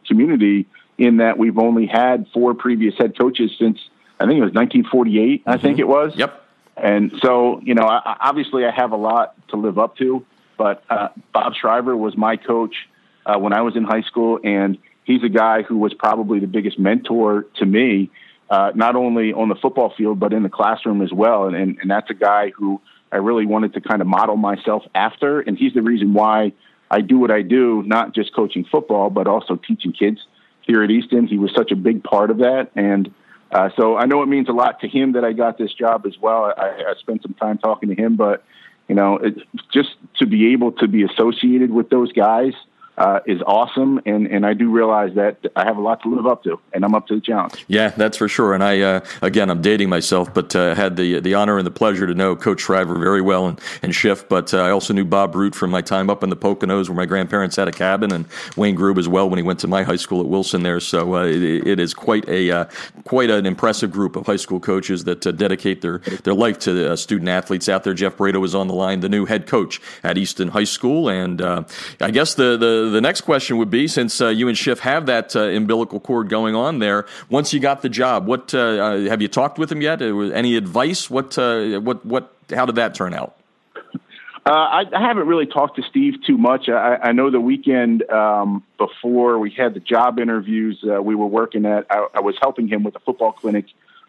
community 0.06 0.68
in 0.98 1.18
that 1.18 1.38
we've 1.38 1.58
only 1.58 1.86
had 1.86 2.26
four 2.34 2.54
previous 2.56 2.96
head 2.98 3.18
coaches 3.18 3.52
since 3.58 3.80
I 4.20 4.26
think 4.26 4.38
it 4.38 4.44
was 4.44 4.54
1948. 4.54 5.42
Mm-hmm. 5.42 5.50
I 5.50 5.58
think 5.58 5.80
it 5.80 5.88
was. 5.88 6.16
Yep. 6.16 6.44
And 6.76 7.12
so, 7.24 7.60
you 7.64 7.74
know, 7.74 7.88
I, 7.88 8.18
obviously 8.22 8.66
I 8.66 8.72
have 8.72 8.92
a 8.92 8.98
lot 8.98 9.36
to 9.50 9.58
live 9.58 9.80
up 9.80 9.98
to, 9.98 10.26
but 10.58 10.84
uh, 10.90 11.10
Bob 11.34 11.54
Shriver 11.56 11.98
was 11.98 12.16
my 12.16 12.38
coach 12.38 12.76
uh, 13.26 13.38
when 13.38 13.54
I 13.54 13.62
was 13.62 13.76
in 13.76 13.84
high 13.84 14.04
school, 14.04 14.40
and 14.44 14.78
he's 15.04 15.24
a 15.24 15.30
guy 15.30 15.64
who 15.64 15.78
was 15.78 15.94
probably 15.94 16.40
the 16.40 16.48
biggest 16.48 16.78
mentor 16.78 17.46
to 17.58 17.66
me, 17.66 18.12
uh, 18.50 18.72
not 18.76 18.96
only 18.96 19.34
on 19.34 19.50
the 19.50 19.56
football 19.56 19.94
field 19.98 20.20
but 20.20 20.34
in 20.34 20.44
the 20.44 20.50
classroom 20.50 21.02
as 21.02 21.12
well. 21.12 21.48
And, 21.48 21.56
and 21.56 21.78
and 21.82 21.92
that's 21.92 22.10
a 22.10 22.14
guy 22.14 22.52
who 22.52 22.80
I 23.12 23.18
really 23.18 23.46
wanted 23.46 23.74
to 23.74 23.82
kind 23.82 24.02
of 24.02 24.08
model 24.08 24.38
myself 24.38 24.84
after, 24.94 25.40
and 25.42 25.58
he's 25.58 25.74
the 25.74 25.82
reason 25.82 26.14
why 26.14 26.54
I 26.90 27.02
do 27.02 27.18
what 27.18 27.32
I 27.32 27.42
do, 27.42 27.84
not 27.86 28.14
just 28.14 28.34
coaching 28.34 28.66
football 28.66 29.10
but 29.10 29.28
also 29.28 29.56
teaching 29.56 29.94
kids 29.94 30.20
here 30.62 30.84
at 30.84 30.92
Easton. 30.92 31.28
He 31.28 31.38
was 31.38 31.52
such 31.56 31.72
a 31.72 31.76
big 31.76 32.04
part 32.04 32.30
of 32.30 32.38
that, 32.38 32.72
and 32.76 33.14
uh, 33.52 33.70
so 33.76 33.98
I 33.98 34.06
know 34.06 34.22
it 34.24 34.28
means 34.28 34.50
a 34.50 34.54
lot 34.54 34.80
to 34.82 34.88
him 34.88 35.14
that 35.14 35.24
I 35.24 35.34
got 35.34 35.58
this 35.58 35.74
job 35.74 36.06
as 36.06 36.18
well. 36.20 36.54
I, 36.58 36.84
I 36.90 36.94
spent 37.00 37.22
some 37.22 37.34
time 37.34 37.58
talking 37.58 37.90
to 37.90 37.96
him, 37.96 38.16
but 38.16 38.44
you 38.88 38.96
know, 38.96 39.18
it, 39.18 39.36
just 39.72 39.90
to 40.20 40.26
be 40.26 40.54
able 40.54 40.72
to 40.74 40.88
be 40.88 41.04
associated 41.04 41.72
with 41.72 41.90
those 41.90 42.12
guys 42.12 42.54
uh, 42.98 43.20
is 43.28 43.42
awesome, 43.46 44.02
and 44.06 44.26
and 44.26 44.46
I 44.46 44.54
do 44.54 44.72
realize 44.72 45.14
that 45.16 45.38
I 45.56 45.66
have 45.66 45.78
a 45.78 45.82
lot 45.82 46.02
to 46.02 46.10
live 46.10 46.26
up 46.26 46.44
to, 46.44 46.60
and 46.74 46.84
I'm 46.84 46.96
up 46.96 47.06
to 47.08 47.16
the 47.16 47.22
challenge. 47.22 47.64
Yeah, 47.68 47.90
that's 47.90 48.18
for 48.18 48.28
sure. 48.28 48.56
And 48.56 48.64
I 48.64 48.82
uh, 48.82 49.00
again, 49.22 49.52
I'm 49.52 49.62
dating 49.62 49.90
myself, 49.90 50.34
but 50.34 50.56
uh, 50.56 50.74
had 50.74 50.96
the 50.96 51.20
the 51.20 51.36
honor 51.36 51.60
and 51.60 51.68
the 51.68 51.72
pleasure 51.72 52.08
to 52.08 52.16
know 52.16 52.36
Coach 52.36 52.62
Shriver 52.62 52.98
very 52.98 53.22
well 53.22 53.46
and, 53.48 53.62
and 53.84 53.94
Schiff. 53.94 54.28
But 54.28 54.52
uh, 54.54 54.62
I 54.62 54.72
also 54.72 54.94
knew 54.94 55.06
Bob 55.06 55.36
Root 55.36 55.54
from 55.54 55.70
my 55.70 55.82
time 55.82 56.10
up 56.10 56.24
in 56.24 56.32
the 56.32 56.36
Poconos, 56.36 56.90
where 56.90 56.96
my 56.96 57.06
grandparents 57.06 57.56
had 57.56 57.68
a 57.68 57.72
cabin, 57.72 58.12
and 58.12 58.26
Wayne 58.56 58.76
Grube 58.76 58.98
as 58.98 59.08
well 59.08 59.30
when 59.30 59.38
he 59.38 59.44
went 59.44 59.60
to 59.60 59.68
my 59.68 59.84
high 59.84 59.96
school 59.96 60.20
at 60.20 60.28
Wilson 60.28 60.64
there. 60.64 60.80
So 60.80 61.16
uh, 61.18 61.26
it, 61.26 61.68
it 61.68 61.80
is 61.80 61.94
quite 61.94 62.28
a 62.28 62.50
uh, 62.50 62.66
quite 63.04 63.30
an 63.30 63.46
impressive 63.46 63.92
group 63.92 64.16
of 64.16 64.26
high 64.26 64.38
school 64.38 64.60
coaches 64.60 65.04
that 65.04 65.22
dedicate 65.38 65.82
their 65.82 66.00
their 66.24 66.34
life 66.34 66.58
to 66.60 66.98
student 66.98 67.30
athletes 67.30 67.70
out 67.70 67.84
there. 67.84 67.94
Jeff 67.94 68.18
Braido 68.18 68.44
is 68.44 68.56
on 68.56 68.68
the 68.68 68.74
line, 68.74 69.02
the 69.02 69.10
new 69.10 69.26
head 69.26 69.46
coach 69.46 69.80
at 70.04 70.18
Easton 70.18 70.48
High 70.48 70.64
School, 70.64 71.10
and 71.10 71.42
I 71.42 72.10
guess 72.12 72.34
the 72.34 72.58
the 72.58 72.87
the 72.90 73.02
next 73.02 73.22
question 73.22 73.58
would 73.58 73.70
be 73.70 73.88
since 73.88 74.22
uh, 74.22 74.28
you 74.28 74.48
and 74.48 74.58
Schiff 74.58 74.80
have 74.80 75.06
that 75.08 75.36
uh, 75.36 75.42
umbilical 75.42 76.00
cord 76.00 76.30
going 76.30 76.56
on 76.56 76.80
there, 76.80 77.06
once 77.30 77.54
you 77.54 77.60
got 77.60 77.82
the 77.82 77.90
job, 77.90 78.28
what 78.28 78.54
uh, 78.54 78.60
uh 78.60 79.00
have 79.10 79.22
you 79.22 79.28
talked 79.28 79.58
with 79.58 79.72
him 79.72 79.82
yet? 79.82 80.02
Uh, 80.02 80.20
any 80.30 80.56
advice? 80.56 81.10
What, 81.10 81.38
what, 81.38 82.06
what, 82.06 82.34
how 82.54 82.66
did 82.66 82.76
that 82.76 82.96
turn 82.96 83.14
out? 83.14 83.36
I, 84.46 84.86
I, 84.94 85.02
haven't 85.02 85.28
really 85.28 85.46
talked 85.46 85.76
to 85.76 85.84
Steve 85.84 86.24
too 86.26 86.38
much. 86.38 86.70
I, 86.70 86.96
I 86.96 87.12
know 87.12 87.30
the 87.30 87.42
weekend 87.42 88.10
um, 88.10 88.64
before 88.78 89.40
we 89.40 89.52
had 89.52 89.74
the 89.74 89.82
job 89.82 90.20
interviews, 90.20 90.80
we 90.82 91.16
were 91.16 91.28
working 91.28 91.66
at, 91.66 91.86
I, 91.90 92.08
I, 92.14 92.20
was 92.22 92.36
helping 92.40 92.70
him 92.70 92.84
with 92.84 92.96
a 92.96 93.00
football 93.00 93.34
clinic 93.34 93.66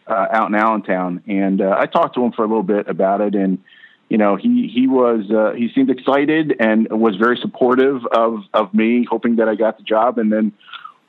out 0.07 0.49
in 0.49 0.55
Allentown. 0.55 1.25
And 1.27 1.61
I 1.61 1.87
talked 1.87 2.15
to 2.15 2.25
him 2.25 2.31
for 2.31 2.45
a 2.45 2.49
little 2.49 2.63
bit 2.63 2.89
about 2.89 3.21
it. 3.21 3.35
And 3.35 3.59
you 4.09 4.17
know, 4.17 4.37
he 4.37 4.71
he 4.73 4.87
was 4.87 5.31
uh, 5.31 5.53
he 5.57 5.71
seemed 5.75 5.91
excited 5.91 6.57
and 6.59 6.89
was 6.91 7.17
very 7.17 7.37
supportive 7.37 8.05
of 8.07 8.41
of 8.55 8.73
me, 8.73 9.07
hoping 9.09 9.37
that 9.37 9.49
I 9.49 9.55
got 9.55 9.77
the 9.77 9.85
job. 9.85 10.19
And 10.19 10.33
then 10.33 10.53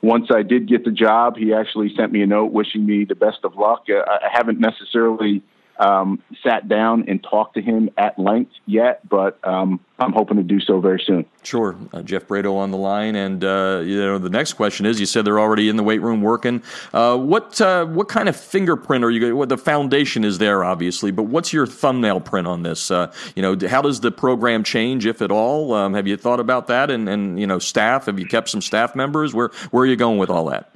once 0.02 0.28
I 0.30 0.42
did 0.42 0.68
get 0.68 0.84
the 0.84 0.90
job, 0.90 1.36
he 1.36 1.54
actually 1.54 1.94
sent 1.96 2.12
me 2.12 2.22
a 2.22 2.26
note 2.26 2.52
wishing 2.52 2.84
me 2.84 3.04
the 3.04 3.14
best 3.14 3.38
of 3.44 3.56
luck. 3.56 3.84
Uh, 3.88 4.02
I 4.06 4.28
haven't 4.30 4.60
necessarily 4.60 5.42
um, 5.80 6.22
sat 6.42 6.68
down 6.68 7.06
and 7.08 7.22
talked 7.22 7.54
to 7.54 7.62
him 7.62 7.88
at 7.96 8.18
length 8.18 8.52
yet, 8.66 9.06
but 9.08 9.38
um, 9.46 9.80
I'm 9.98 10.12
hoping 10.12 10.36
to 10.36 10.42
do 10.42 10.60
so 10.60 10.78
very 10.78 11.02
soon. 11.04 11.24
Sure, 11.42 11.74
uh, 11.94 12.02
Jeff 12.02 12.28
Braido 12.28 12.54
on 12.54 12.70
the 12.70 12.76
line, 12.76 13.16
and 13.16 13.42
uh, 13.42 13.80
you 13.82 13.96
know 13.96 14.18
the 14.18 14.28
next 14.28 14.52
question 14.52 14.84
is: 14.84 15.00
You 15.00 15.06
said 15.06 15.24
they're 15.24 15.40
already 15.40 15.70
in 15.70 15.76
the 15.76 15.82
weight 15.82 16.02
room 16.02 16.20
working. 16.20 16.62
Uh, 16.92 17.16
what 17.16 17.58
uh, 17.62 17.86
what 17.86 18.08
kind 18.08 18.28
of 18.28 18.36
fingerprint 18.36 19.04
are 19.04 19.10
you? 19.10 19.34
What 19.34 19.48
the 19.48 19.56
foundation 19.56 20.22
is 20.22 20.36
there, 20.36 20.62
obviously, 20.64 21.10
but 21.10 21.24
what's 21.24 21.50
your 21.52 21.66
thumbnail 21.66 22.20
print 22.20 22.46
on 22.46 22.62
this? 22.62 22.90
Uh, 22.90 23.10
you 23.34 23.40
know, 23.40 23.56
how 23.66 23.80
does 23.80 24.00
the 24.00 24.10
program 24.10 24.62
change, 24.62 25.06
if 25.06 25.22
at 25.22 25.30
all? 25.30 25.72
Um, 25.72 25.94
have 25.94 26.06
you 26.06 26.18
thought 26.18 26.40
about 26.40 26.66
that? 26.66 26.90
And 26.90 27.08
and 27.08 27.40
you 27.40 27.46
know, 27.46 27.58
staff? 27.58 28.04
Have 28.04 28.18
you 28.18 28.26
kept 28.26 28.50
some 28.50 28.60
staff 28.60 28.94
members? 28.94 29.34
Where 29.34 29.50
where 29.70 29.84
are 29.84 29.86
you 29.86 29.96
going 29.96 30.18
with 30.18 30.28
all 30.28 30.44
that? 30.50 30.70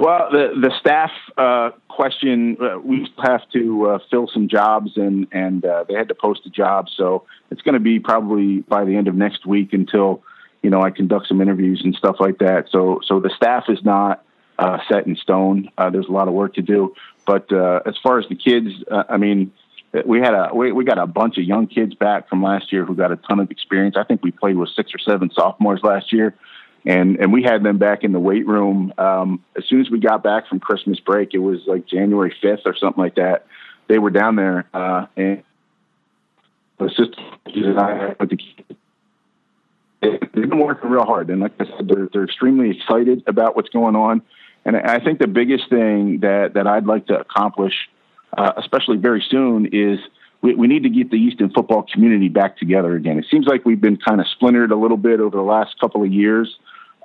Well, 0.00 0.28
the 0.32 0.48
the 0.60 0.72
staff 0.80 1.10
uh, 1.36 1.70
question, 1.96 2.58
uh, 2.60 2.78
we 2.78 3.08
have 3.24 3.48
to 3.54 3.88
uh, 3.88 3.98
fill 4.10 4.28
some 4.32 4.48
jobs, 4.48 4.92
and 4.96 5.26
and 5.32 5.64
uh, 5.64 5.84
they 5.88 5.94
had 5.94 6.08
to 6.08 6.14
post 6.14 6.42
a 6.44 6.50
job, 6.50 6.88
so 6.94 7.24
it's 7.50 7.62
going 7.62 7.74
to 7.74 7.80
be 7.80 7.98
probably 7.98 8.60
by 8.60 8.84
the 8.84 8.94
end 8.94 9.08
of 9.08 9.14
next 9.14 9.46
week 9.46 9.72
until 9.72 10.22
you 10.62 10.68
know 10.68 10.82
I 10.82 10.90
conduct 10.90 11.26
some 11.26 11.40
interviews 11.40 11.80
and 11.82 11.94
stuff 11.94 12.16
like 12.20 12.38
that. 12.38 12.66
So 12.70 13.00
so 13.04 13.18
the 13.18 13.30
staff 13.34 13.64
is 13.68 13.78
not 13.82 14.22
uh, 14.58 14.78
set 14.88 15.06
in 15.06 15.16
stone. 15.16 15.70
Uh, 15.78 15.88
there's 15.90 16.06
a 16.06 16.12
lot 16.12 16.28
of 16.28 16.34
work 16.34 16.54
to 16.54 16.62
do, 16.62 16.94
but 17.26 17.50
as 17.52 17.96
far 18.02 18.18
as 18.18 18.28
the 18.28 18.36
kids, 18.36 18.68
I 18.90 19.16
mean. 19.16 19.52
We 20.04 20.18
had 20.18 20.34
a 20.34 20.50
we, 20.52 20.72
we 20.72 20.84
got 20.84 20.98
a 20.98 21.06
bunch 21.06 21.38
of 21.38 21.44
young 21.44 21.68
kids 21.68 21.94
back 21.94 22.28
from 22.28 22.42
last 22.42 22.70
year 22.70 22.84
who 22.84 22.94
got 22.94 23.12
a 23.12 23.16
ton 23.16 23.40
of 23.40 23.50
experience. 23.50 23.96
I 23.96 24.04
think 24.04 24.22
we 24.22 24.30
played 24.30 24.56
with 24.58 24.68
six 24.76 24.92
or 24.94 24.98
seven 24.98 25.30
sophomores 25.32 25.80
last 25.82 26.12
year, 26.12 26.34
and 26.86 27.16
and 27.16 27.32
we 27.32 27.42
had 27.42 27.62
them 27.62 27.78
back 27.78 28.04
in 28.04 28.12
the 28.12 28.20
weight 28.20 28.46
room 28.46 28.94
um, 28.96 29.44
as 29.56 29.64
soon 29.66 29.80
as 29.80 29.90
we 29.90 29.98
got 29.98 30.22
back 30.22 30.48
from 30.48 30.60
Christmas 30.60 31.00
break. 31.00 31.34
It 31.34 31.38
was 31.38 31.60
like 31.66 31.86
January 31.86 32.34
fifth 32.40 32.62
or 32.64 32.76
something 32.76 33.02
like 33.02 33.16
that. 33.16 33.46
They 33.88 33.98
were 33.98 34.10
down 34.10 34.36
there, 34.36 34.66
uh, 34.72 35.06
and 35.16 35.42
the 36.78 36.84
assistant 36.86 37.18
and 37.46 37.78
I 37.78 38.14
with 38.18 38.30
the 38.30 38.38
they've 40.00 40.48
been 40.48 40.58
working 40.58 40.90
real 40.90 41.04
hard. 41.04 41.30
And 41.30 41.40
like 41.40 41.52
I 41.58 41.64
said, 41.64 41.88
they're 41.88 42.08
they're 42.12 42.24
extremely 42.24 42.70
excited 42.70 43.24
about 43.26 43.56
what's 43.56 43.70
going 43.70 43.96
on. 43.96 44.22
And 44.64 44.76
I 44.76 44.98
think 44.98 45.18
the 45.18 45.28
biggest 45.28 45.68
thing 45.68 46.20
that 46.20 46.54
that 46.54 46.66
I'd 46.66 46.86
like 46.86 47.06
to 47.06 47.18
accomplish, 47.18 47.74
uh, 48.36 48.52
especially 48.56 48.96
very 48.96 49.24
soon, 49.28 49.66
is 49.72 49.98
we, 50.42 50.54
we 50.54 50.66
need 50.66 50.82
to 50.84 50.90
get 50.90 51.10
the 51.10 51.16
Easton 51.16 51.50
football 51.50 51.84
community 51.92 52.28
back 52.28 52.58
together 52.58 52.94
again. 52.94 53.18
It 53.18 53.26
seems 53.30 53.46
like 53.46 53.64
we've 53.64 53.80
been 53.80 53.96
kind 53.96 54.20
of 54.20 54.26
splintered 54.28 54.70
a 54.70 54.76
little 54.76 54.96
bit 54.96 55.20
over 55.20 55.36
the 55.36 55.42
last 55.42 55.78
couple 55.80 56.02
of 56.02 56.12
years. 56.12 56.56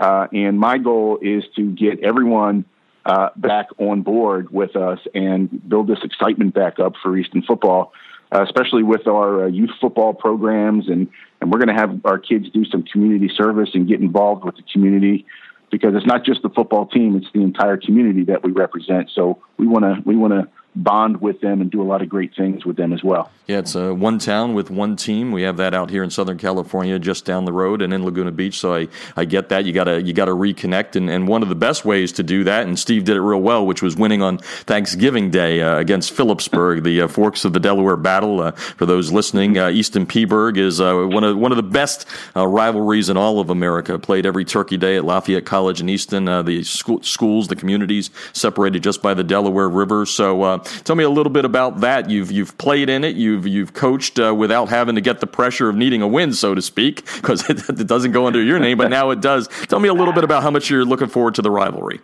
Uh, 0.01 0.27
and 0.33 0.59
my 0.59 0.79
goal 0.79 1.19
is 1.21 1.43
to 1.55 1.71
get 1.71 1.99
everyone 2.03 2.65
uh, 3.05 3.29
back 3.35 3.67
on 3.77 4.01
board 4.01 4.49
with 4.49 4.75
us 4.75 4.99
and 5.13 5.69
build 5.69 5.87
this 5.87 5.99
excitement 6.03 6.55
back 6.55 6.79
up 6.79 6.93
for 7.03 7.15
Easton 7.15 7.43
football, 7.43 7.93
uh, 8.31 8.41
especially 8.41 8.81
with 8.81 9.07
our 9.07 9.43
uh, 9.43 9.47
youth 9.47 9.69
football 9.79 10.15
programs. 10.15 10.89
And, 10.89 11.07
and 11.39 11.51
we're 11.51 11.59
going 11.59 11.75
to 11.75 11.79
have 11.79 12.03
our 12.03 12.17
kids 12.17 12.49
do 12.49 12.65
some 12.65 12.81
community 12.81 13.29
service 13.37 13.69
and 13.75 13.87
get 13.87 14.01
involved 14.01 14.43
with 14.43 14.55
the 14.55 14.63
community 14.73 15.23
because 15.69 15.93
it's 15.95 16.07
not 16.07 16.25
just 16.25 16.41
the 16.41 16.49
football 16.49 16.87
team; 16.87 17.15
it's 17.15 17.31
the 17.33 17.41
entire 17.41 17.77
community 17.77 18.23
that 18.25 18.43
we 18.43 18.51
represent. 18.51 19.09
So 19.13 19.39
we 19.57 19.67
want 19.67 19.85
to 19.85 20.01
we 20.03 20.15
want 20.17 20.33
to 20.33 20.49
bond 20.75 21.21
with 21.21 21.41
them 21.41 21.61
and 21.61 21.69
do 21.69 21.81
a 21.81 21.83
lot 21.83 22.01
of 22.01 22.09
great 22.09 22.35
things 22.35 22.65
with 22.65 22.77
them 22.77 22.93
as 22.93 23.03
well. 23.03 23.29
Yeah, 23.47 23.59
it's 23.59 23.75
uh, 23.75 23.93
one 23.93 24.17
town 24.17 24.53
with 24.53 24.69
one 24.69 24.95
team. 24.95 25.33
We 25.33 25.41
have 25.41 25.57
that 25.57 25.73
out 25.73 25.89
here 25.89 26.03
in 26.03 26.09
Southern 26.09 26.37
California, 26.37 26.97
just 26.99 27.25
down 27.25 27.43
the 27.43 27.51
road, 27.51 27.81
and 27.81 27.93
in 27.93 28.05
Laguna 28.05 28.31
Beach. 28.31 28.57
So 28.57 28.73
I, 28.73 28.87
I 29.17 29.25
get 29.25 29.49
that 29.49 29.65
you 29.65 29.73
gotta 29.73 30.01
you 30.01 30.13
gotta 30.13 30.31
reconnect, 30.31 30.95
and, 30.95 31.09
and 31.09 31.27
one 31.27 31.43
of 31.43 31.49
the 31.49 31.55
best 31.55 31.83
ways 31.83 32.13
to 32.13 32.23
do 32.23 32.45
that, 32.45 32.65
and 32.65 32.79
Steve 32.79 33.03
did 33.03 33.17
it 33.17 33.21
real 33.21 33.41
well, 33.41 33.65
which 33.65 33.81
was 33.81 33.97
winning 33.97 34.21
on 34.21 34.37
Thanksgiving 34.37 35.31
Day 35.31 35.61
uh, 35.61 35.77
against 35.79 36.13
Phillipsburg, 36.13 36.83
the 36.83 37.01
uh, 37.01 37.07
Forks 37.09 37.43
of 37.43 37.51
the 37.51 37.59
Delaware 37.59 37.97
battle. 37.97 38.39
Uh, 38.39 38.51
for 38.51 38.85
those 38.85 39.11
listening, 39.11 39.57
uh, 39.57 39.69
Easton 39.69 40.05
Peaburg 40.05 40.57
is 40.57 40.79
uh, 40.79 41.03
one 41.03 41.25
of 41.25 41.37
one 41.37 41.51
of 41.51 41.57
the 41.57 41.63
best 41.63 42.05
rivalries 42.35 43.09
in 43.09 43.17
all 43.17 43.41
of 43.41 43.49
America. 43.49 43.99
Played 43.99 44.25
every 44.25 44.45
Turkey 44.45 44.77
Day 44.77 44.95
at 44.95 45.03
Lafayette 45.03 45.45
College 45.45 45.81
in 45.81 45.89
Easton. 45.89 46.25
the 46.45 46.63
school, 46.63 47.03
schools, 47.03 47.49
the 47.49 47.57
communities 47.57 48.11
separated 48.31 48.81
just 48.81 49.01
by 49.01 49.13
the 49.13 49.23
Delaware 49.25 49.67
River. 49.67 50.05
So 50.05 50.60
tell 50.83 50.95
me 50.95 51.03
a 51.03 51.09
little 51.09 51.31
bit 51.31 51.45
about 51.45 51.81
that. 51.81 52.09
You've 52.09 52.31
you've 52.31 52.57
played 52.57 52.89
in 52.89 53.03
it. 53.03 53.15
You've 53.15 53.47
you've 53.47 53.73
coached 53.73 54.19
uh, 54.19 54.33
without 54.33 54.69
having 54.69 54.95
to 54.95 55.01
get 55.01 55.19
the 55.19 55.27
pressure 55.27 55.69
of 55.69 55.75
needing 55.75 56.01
a 56.01 56.07
win, 56.07 56.33
so 56.33 56.55
to 56.55 56.61
speak, 56.61 57.05
because 57.15 57.43
it, 57.49 57.67
it 57.69 57.87
doesn't 57.87 58.11
go 58.11 58.27
under 58.27 58.41
your 58.41 58.59
name, 58.59 58.77
but 58.77 58.89
now 58.89 59.09
it 59.09 59.21
does. 59.21 59.47
Tell 59.67 59.79
me 59.79 59.89
a 59.89 59.93
little 59.93 60.13
bit 60.13 60.23
about 60.23 60.43
how 60.43 60.51
much 60.51 60.69
you're 60.69 60.85
looking 60.85 61.07
forward 61.07 61.35
to 61.35 61.41
the 61.41 61.51
rivalry. 61.51 61.99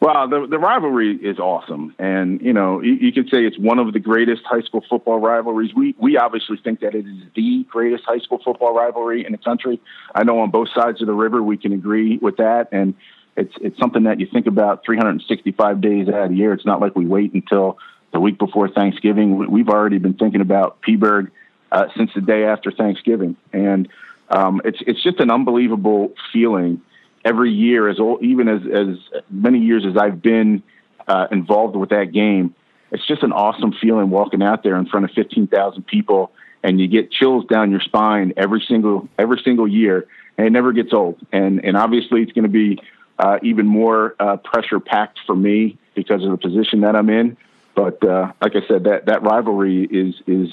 Well, 0.00 0.28
the 0.28 0.46
the 0.46 0.58
rivalry 0.58 1.16
is 1.16 1.40
awesome, 1.40 1.92
and 1.98 2.40
you 2.40 2.52
know 2.52 2.80
you, 2.80 2.94
you 2.94 3.12
could 3.12 3.28
say 3.30 3.44
it's 3.44 3.58
one 3.58 3.80
of 3.80 3.92
the 3.92 3.98
greatest 3.98 4.42
high 4.44 4.60
school 4.60 4.84
football 4.88 5.18
rivalries. 5.18 5.74
We 5.74 5.96
we 5.98 6.16
obviously 6.16 6.56
think 6.62 6.80
that 6.80 6.94
it 6.94 7.04
is 7.04 7.22
the 7.34 7.64
greatest 7.68 8.04
high 8.04 8.18
school 8.18 8.40
football 8.44 8.72
rivalry 8.72 9.26
in 9.26 9.32
the 9.32 9.38
country. 9.38 9.80
I 10.14 10.22
know 10.22 10.38
on 10.38 10.52
both 10.52 10.68
sides 10.72 11.00
of 11.00 11.08
the 11.08 11.14
river 11.14 11.42
we 11.42 11.56
can 11.56 11.72
agree 11.72 12.16
with 12.18 12.36
that, 12.36 12.68
and 12.70 12.94
it's 13.38 13.54
it's 13.60 13.78
something 13.78 14.04
that 14.04 14.20
you 14.20 14.26
think 14.26 14.46
about 14.46 14.84
365 14.84 15.80
days 15.80 16.08
out 16.08 16.24
of 16.24 16.30
the 16.30 16.36
year. 16.36 16.52
It's 16.52 16.66
not 16.66 16.80
like 16.80 16.96
we 16.96 17.06
wait 17.06 17.32
until 17.32 17.78
the 18.12 18.20
week 18.20 18.38
before 18.38 18.68
Thanksgiving. 18.68 19.50
We've 19.50 19.68
already 19.68 19.98
been 19.98 20.14
thinking 20.14 20.40
about 20.40 20.80
Peaburg 20.82 21.30
uh, 21.70 21.86
since 21.96 22.10
the 22.14 22.20
day 22.20 22.44
after 22.44 22.70
Thanksgiving, 22.70 23.36
and 23.52 23.88
um, 24.30 24.60
it's 24.64 24.78
it's 24.86 25.02
just 25.02 25.20
an 25.20 25.30
unbelievable 25.30 26.14
feeling 26.32 26.80
every 27.24 27.52
year. 27.52 27.88
As 27.88 28.00
old, 28.00 28.22
even 28.22 28.48
as 28.48 28.62
as 28.66 29.20
many 29.30 29.60
years 29.60 29.84
as 29.86 29.96
I've 29.96 30.20
been 30.20 30.62
uh, 31.06 31.28
involved 31.30 31.76
with 31.76 31.90
that 31.90 32.12
game, 32.12 32.54
it's 32.90 33.06
just 33.06 33.22
an 33.22 33.32
awesome 33.32 33.72
feeling 33.72 34.10
walking 34.10 34.42
out 34.42 34.62
there 34.62 34.76
in 34.76 34.86
front 34.86 35.04
of 35.04 35.12
15,000 35.12 35.86
people, 35.86 36.32
and 36.62 36.80
you 36.80 36.88
get 36.88 37.10
chills 37.10 37.44
down 37.46 37.70
your 37.70 37.80
spine 37.80 38.32
every 38.36 38.64
single 38.66 39.08
every 39.18 39.40
single 39.44 39.68
year, 39.68 40.06
and 40.36 40.46
it 40.46 40.50
never 40.50 40.72
gets 40.72 40.92
old. 40.92 41.18
And 41.32 41.64
and 41.64 41.76
obviously, 41.76 42.22
it's 42.22 42.32
going 42.32 42.44
to 42.44 42.48
be 42.48 42.80
uh, 43.18 43.38
even 43.42 43.66
more 43.66 44.14
uh, 44.20 44.36
pressure 44.36 44.80
packed 44.80 45.18
for 45.26 45.34
me 45.34 45.78
because 45.94 46.24
of 46.24 46.30
the 46.30 46.36
position 46.36 46.82
that 46.82 46.94
I'm 46.94 47.10
in. 47.10 47.36
But 47.74 48.02
uh, 48.04 48.32
like 48.40 48.56
I 48.56 48.66
said, 48.66 48.84
that 48.84 49.06
that 49.06 49.22
rivalry 49.22 49.84
is 49.84 50.20
is 50.26 50.48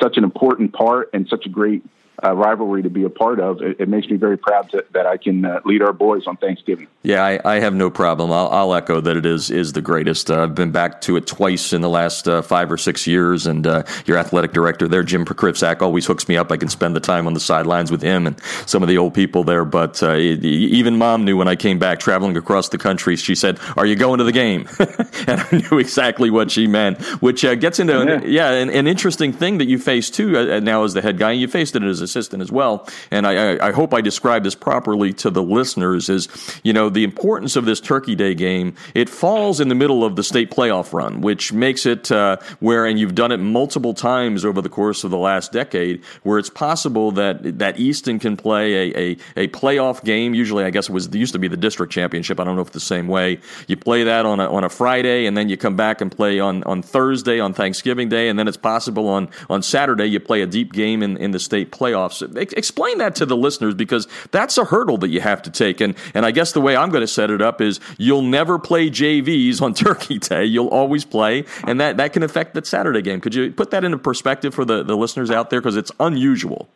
such 0.00 0.16
an 0.16 0.24
important 0.24 0.72
part 0.72 1.10
and 1.12 1.28
such 1.28 1.46
a 1.46 1.48
great 1.48 1.82
uh, 2.22 2.34
rivalry 2.34 2.82
to 2.82 2.90
be 2.90 3.04
a 3.04 3.10
part 3.10 3.40
of. 3.40 3.62
It, 3.62 3.80
it 3.80 3.88
makes 3.88 4.08
me 4.08 4.16
very 4.16 4.36
proud 4.36 4.70
to, 4.70 4.84
that 4.92 5.06
I 5.06 5.16
can 5.16 5.44
uh, 5.44 5.60
lead 5.64 5.82
our 5.82 5.92
boys 5.92 6.26
on 6.26 6.36
Thanksgiving. 6.36 6.88
Yeah, 7.02 7.24
I, 7.24 7.40
I 7.44 7.60
have 7.60 7.74
no 7.74 7.90
problem. 7.90 8.30
I'll, 8.30 8.48
I'll, 8.48 8.74
echo 8.74 9.00
that 9.00 9.16
it 9.16 9.26
is 9.26 9.50
is 9.50 9.72
the 9.72 9.80
greatest. 9.80 10.30
Uh, 10.30 10.44
I've 10.44 10.54
been 10.54 10.70
back 10.70 11.00
to 11.02 11.16
it 11.16 11.26
twice 11.26 11.72
in 11.72 11.80
the 11.80 11.88
last 11.88 12.28
uh, 12.28 12.42
five 12.42 12.70
or 12.70 12.76
six 12.76 13.06
years, 13.06 13.46
and 13.46 13.66
uh, 13.66 13.82
your 14.06 14.16
athletic 14.16 14.52
director 14.52 14.86
there, 14.86 15.02
Jim 15.02 15.24
Prokrivsak, 15.24 15.82
always 15.82 16.06
hooks 16.06 16.28
me 16.28 16.36
up. 16.36 16.52
I 16.52 16.56
can 16.56 16.68
spend 16.68 16.94
the 16.94 17.00
time 17.00 17.26
on 17.26 17.34
the 17.34 17.40
sidelines 17.40 17.90
with 17.90 18.02
him 18.02 18.26
and 18.26 18.40
some 18.66 18.82
of 18.82 18.88
the 18.88 18.98
old 18.98 19.14
people 19.14 19.44
there. 19.44 19.64
But 19.64 20.02
uh, 20.02 20.16
even 20.16 20.98
mom 20.98 21.24
knew 21.24 21.36
when 21.36 21.48
I 21.48 21.56
came 21.56 21.78
back 21.78 22.00
traveling 22.00 22.36
across 22.36 22.68
the 22.68 22.78
country. 22.78 23.16
She 23.16 23.34
said, 23.34 23.58
"Are 23.76 23.86
you 23.86 23.96
going 23.96 24.18
to 24.18 24.24
the 24.24 24.32
game?" 24.32 24.68
and 25.26 25.40
I 25.40 25.48
knew 25.56 25.78
exactly 25.78 26.30
what 26.30 26.50
she 26.50 26.66
meant. 26.66 27.00
Which 27.22 27.42
gets 27.42 27.80
into 27.80 27.94
yeah, 27.94 28.12
an, 28.12 28.22
yeah 28.30 28.50
an, 28.50 28.70
an, 28.70 28.86
interesting 28.86 29.32
thing 29.32 29.58
that 29.58 29.68
you 29.68 29.78
face 29.78 30.10
too 30.10 30.60
now 30.60 30.84
as 30.84 30.94
the 30.94 31.02
head 31.02 31.18
guy. 31.18 31.32
You 31.32 31.48
faced 31.48 31.76
it 31.76 31.82
as 31.82 32.00
a 32.00 32.08
assistant 32.10 32.42
as 32.42 32.50
well. 32.50 32.88
And 33.10 33.26
I, 33.26 33.68
I 33.68 33.72
hope 33.72 33.94
I 33.94 34.00
described 34.00 34.44
this 34.44 34.54
properly 34.54 35.12
to 35.14 35.30
the 35.30 35.42
listeners 35.42 36.08
is, 36.08 36.28
you 36.64 36.72
know, 36.72 36.88
the 36.90 37.04
importance 37.04 37.56
of 37.56 37.64
this 37.64 37.80
Turkey 37.80 38.14
Day 38.14 38.34
game. 38.34 38.74
It 38.94 39.08
falls 39.08 39.60
in 39.60 39.68
the 39.68 39.74
middle 39.74 40.04
of 40.04 40.16
the 40.16 40.22
state 40.22 40.50
playoff 40.50 40.92
run, 40.92 41.20
which 41.20 41.52
makes 41.52 41.86
it 41.86 42.10
uh, 42.10 42.36
where, 42.58 42.84
and 42.86 42.98
you've 42.98 43.14
done 43.14 43.32
it 43.32 43.38
multiple 43.38 43.94
times 43.94 44.44
over 44.44 44.60
the 44.60 44.68
course 44.68 45.04
of 45.04 45.10
the 45.10 45.18
last 45.18 45.52
decade, 45.52 46.04
where 46.22 46.38
it's 46.38 46.50
possible 46.50 47.12
that 47.12 47.58
that 47.58 47.78
Easton 47.78 48.18
can 48.18 48.36
play 48.36 48.74
a, 48.74 48.98
a, 48.98 49.44
a 49.44 49.48
playoff 49.48 50.02
game. 50.04 50.34
Usually, 50.34 50.64
I 50.64 50.70
guess 50.70 50.88
it 50.88 50.92
was 50.92 51.06
it 51.06 51.14
used 51.14 51.32
to 51.32 51.38
be 51.38 51.48
the 51.48 51.56
district 51.56 51.92
championship. 51.92 52.40
I 52.40 52.44
don't 52.44 52.56
know 52.56 52.62
if 52.62 52.68
it's 52.68 52.74
the 52.74 52.80
same 52.80 53.08
way. 53.08 53.38
You 53.68 53.76
play 53.76 54.04
that 54.04 54.26
on 54.26 54.40
a, 54.40 54.50
on 54.50 54.64
a 54.64 54.68
Friday, 54.68 55.26
and 55.26 55.36
then 55.36 55.48
you 55.48 55.56
come 55.56 55.76
back 55.76 56.00
and 56.00 56.10
play 56.10 56.40
on, 56.40 56.62
on 56.64 56.82
Thursday 56.82 57.40
on 57.40 57.54
Thanksgiving 57.54 58.08
Day, 58.08 58.28
and 58.28 58.38
then 58.38 58.48
it's 58.48 58.56
possible 58.56 59.08
on, 59.08 59.28
on 59.48 59.62
Saturday 59.62 60.06
you 60.06 60.20
play 60.20 60.42
a 60.42 60.46
deep 60.46 60.72
game 60.72 61.02
in, 61.02 61.16
in 61.16 61.30
the 61.30 61.38
state 61.38 61.70
playoffs 62.00 62.36
explain 62.56 62.98
that 62.98 63.14
to 63.16 63.26
the 63.26 63.36
listeners 63.36 63.74
because 63.74 64.08
that's 64.30 64.58
a 64.58 64.64
hurdle 64.64 64.98
that 64.98 65.08
you 65.08 65.20
have 65.20 65.42
to 65.42 65.50
take. 65.50 65.80
And 65.80 65.94
and 66.14 66.24
I 66.24 66.30
guess 66.30 66.52
the 66.52 66.60
way 66.60 66.76
I'm 66.76 66.90
going 66.90 67.02
to 67.02 67.08
set 67.08 67.30
it 67.30 67.42
up 67.42 67.60
is 67.60 67.80
you'll 67.98 68.22
never 68.22 68.58
play 68.58 68.90
JVs 68.90 69.60
on 69.62 69.74
Turkey 69.80 70.18
Day. 70.18 70.44
You'll 70.44 70.68
always 70.68 71.04
play, 71.04 71.44
and 71.64 71.80
that 71.80 71.96
that 71.98 72.12
can 72.12 72.22
affect 72.22 72.54
that 72.54 72.66
Saturday 72.66 73.02
game. 73.02 73.20
Could 73.20 73.34
you 73.34 73.52
put 73.52 73.70
that 73.70 73.84
into 73.84 73.98
perspective 73.98 74.54
for 74.54 74.64
the 74.64 74.82
the 74.82 74.96
listeners 74.96 75.30
out 75.30 75.50
there 75.50 75.60
because 75.60 75.76
it's 75.76 75.92
unusual. 76.00 76.68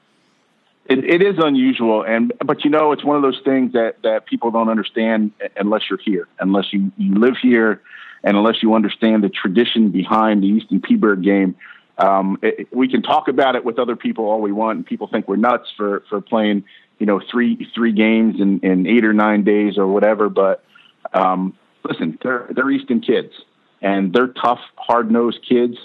It, 0.87 1.03
it 1.03 1.23
is 1.23 1.37
unusual, 1.39 2.03
and 2.03 2.33
but 2.45 2.63
you 2.63 2.71
know, 2.71 2.93
it's 2.93 3.03
one 3.03 3.17
of 3.17 3.23
those 3.23 3.41
things 3.43 3.73
that 3.73 4.03
that 4.03 4.27
people 4.27 4.51
don't 4.51 4.69
understand 4.69 5.33
unless 5.57 5.83
you're 5.89 5.99
here, 5.99 6.29
unless 6.39 6.73
you 6.75 6.93
you 6.99 7.15
live 7.15 7.37
here, 7.41 7.81
and 8.23 8.37
unless 8.37 8.63
you 8.63 8.75
understand 8.75 9.25
the 9.25 9.31
tradition 9.31 9.89
behind 9.89 10.43
the 10.43 10.47
Easton 10.47 10.81
Peaburg 10.81 11.23
game 11.23 11.57
um, 11.99 12.39
it, 12.43 12.69
we 12.73 12.89
can 12.89 13.03
talk 13.03 13.29
about 13.29 13.57
it 13.57 13.65
with 13.65 13.79
other 13.79 13.97
people 13.97 14.25
all 14.25 14.41
we 14.41 14.53
want, 14.53 14.77
and 14.79 14.87
people 14.87 15.07
think 15.07 15.29
we're 15.29 15.37
nuts 15.37 15.69
for 15.77 16.03
for 16.09 16.21
playing, 16.21 16.65
you 16.99 17.07
know, 17.07 17.21
three 17.31 17.71
three 17.75 17.93
games 17.93 18.41
in, 18.41 18.61
in 18.61 18.87
eight 18.87 19.05
or 19.05 19.13
nine 19.13 19.45
days 19.45 19.79
or 19.79 19.87
whatever. 19.87 20.29
But 20.29 20.65
um, 21.13 21.57
listen, 21.85 22.19
they're 22.23 22.49
they're 22.55 22.71
Easton 22.71 23.01
kids, 23.01 23.33
and 23.81 24.13
they're 24.13 24.29
tough, 24.29 24.61
hard 24.77 25.11
nosed 25.11 25.41
kids, 25.49 25.77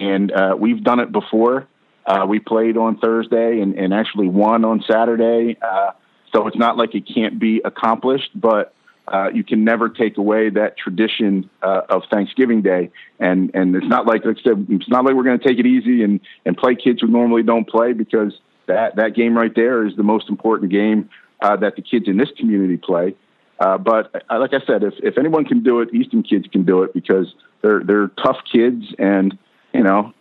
and 0.00 0.32
uh, 0.32 0.56
we've 0.58 0.82
done 0.82 1.00
it 1.00 1.12
before. 1.12 1.66
Uh, 2.06 2.24
we 2.26 2.38
played 2.38 2.78
on 2.78 2.96
Thursday 2.96 3.60
and, 3.60 3.74
and 3.74 3.92
actually 3.92 4.28
won 4.28 4.64
on 4.64 4.82
Saturday, 4.90 5.58
uh, 5.60 5.90
so 6.34 6.46
it's 6.46 6.56
not 6.56 6.78
like 6.78 6.94
it 6.94 7.06
can't 7.06 7.38
be 7.38 7.60
accomplished, 7.62 8.30
but 8.34 8.72
uh, 9.12 9.30
you 9.32 9.44
can 9.44 9.64
never 9.64 9.88
take 9.88 10.18
away 10.18 10.50
that 10.50 10.76
tradition 10.76 11.48
uh, 11.62 11.82
of 11.88 12.02
Thanksgiving 12.10 12.62
Day. 12.62 12.90
And 13.18 13.50
and 13.54 13.74
it's 13.74 13.86
not 13.86 14.06
like, 14.06 14.24
like 14.24 14.38
I 14.40 14.42
said, 14.42 14.66
it's 14.68 14.88
not 14.88 15.04
like 15.04 15.14
we're 15.14 15.24
going 15.24 15.38
to 15.38 15.46
take 15.46 15.58
it 15.58 15.66
easy 15.66 16.02
and 16.02 16.20
and 16.44 16.56
play 16.56 16.74
kids 16.74 17.00
who 17.00 17.08
normally 17.08 17.42
don't 17.42 17.68
play 17.68 17.92
because 17.92 18.32
that 18.66 18.96
that 18.96 19.14
game 19.14 19.36
right 19.36 19.54
there 19.54 19.86
is 19.86 19.96
the 19.96 20.02
most 20.02 20.28
important 20.28 20.70
game 20.70 21.10
uh, 21.40 21.56
that 21.56 21.76
the 21.76 21.82
kids 21.82 22.06
in 22.08 22.16
this 22.16 22.30
community 22.38 22.76
play. 22.76 23.14
Uh, 23.58 23.76
but 23.76 24.24
uh, 24.30 24.38
like 24.38 24.54
I 24.54 24.64
said, 24.66 24.84
if 24.84 24.94
if 25.02 25.18
anyone 25.18 25.44
can 25.44 25.62
do 25.62 25.80
it, 25.80 25.92
Easton 25.92 26.22
kids 26.22 26.46
can 26.50 26.64
do 26.64 26.82
it 26.82 26.94
because 26.94 27.34
they're 27.62 27.82
they're 27.82 28.08
tough 28.08 28.38
kids 28.50 28.84
and 28.98 29.36
you 29.72 29.82
know 29.82 30.12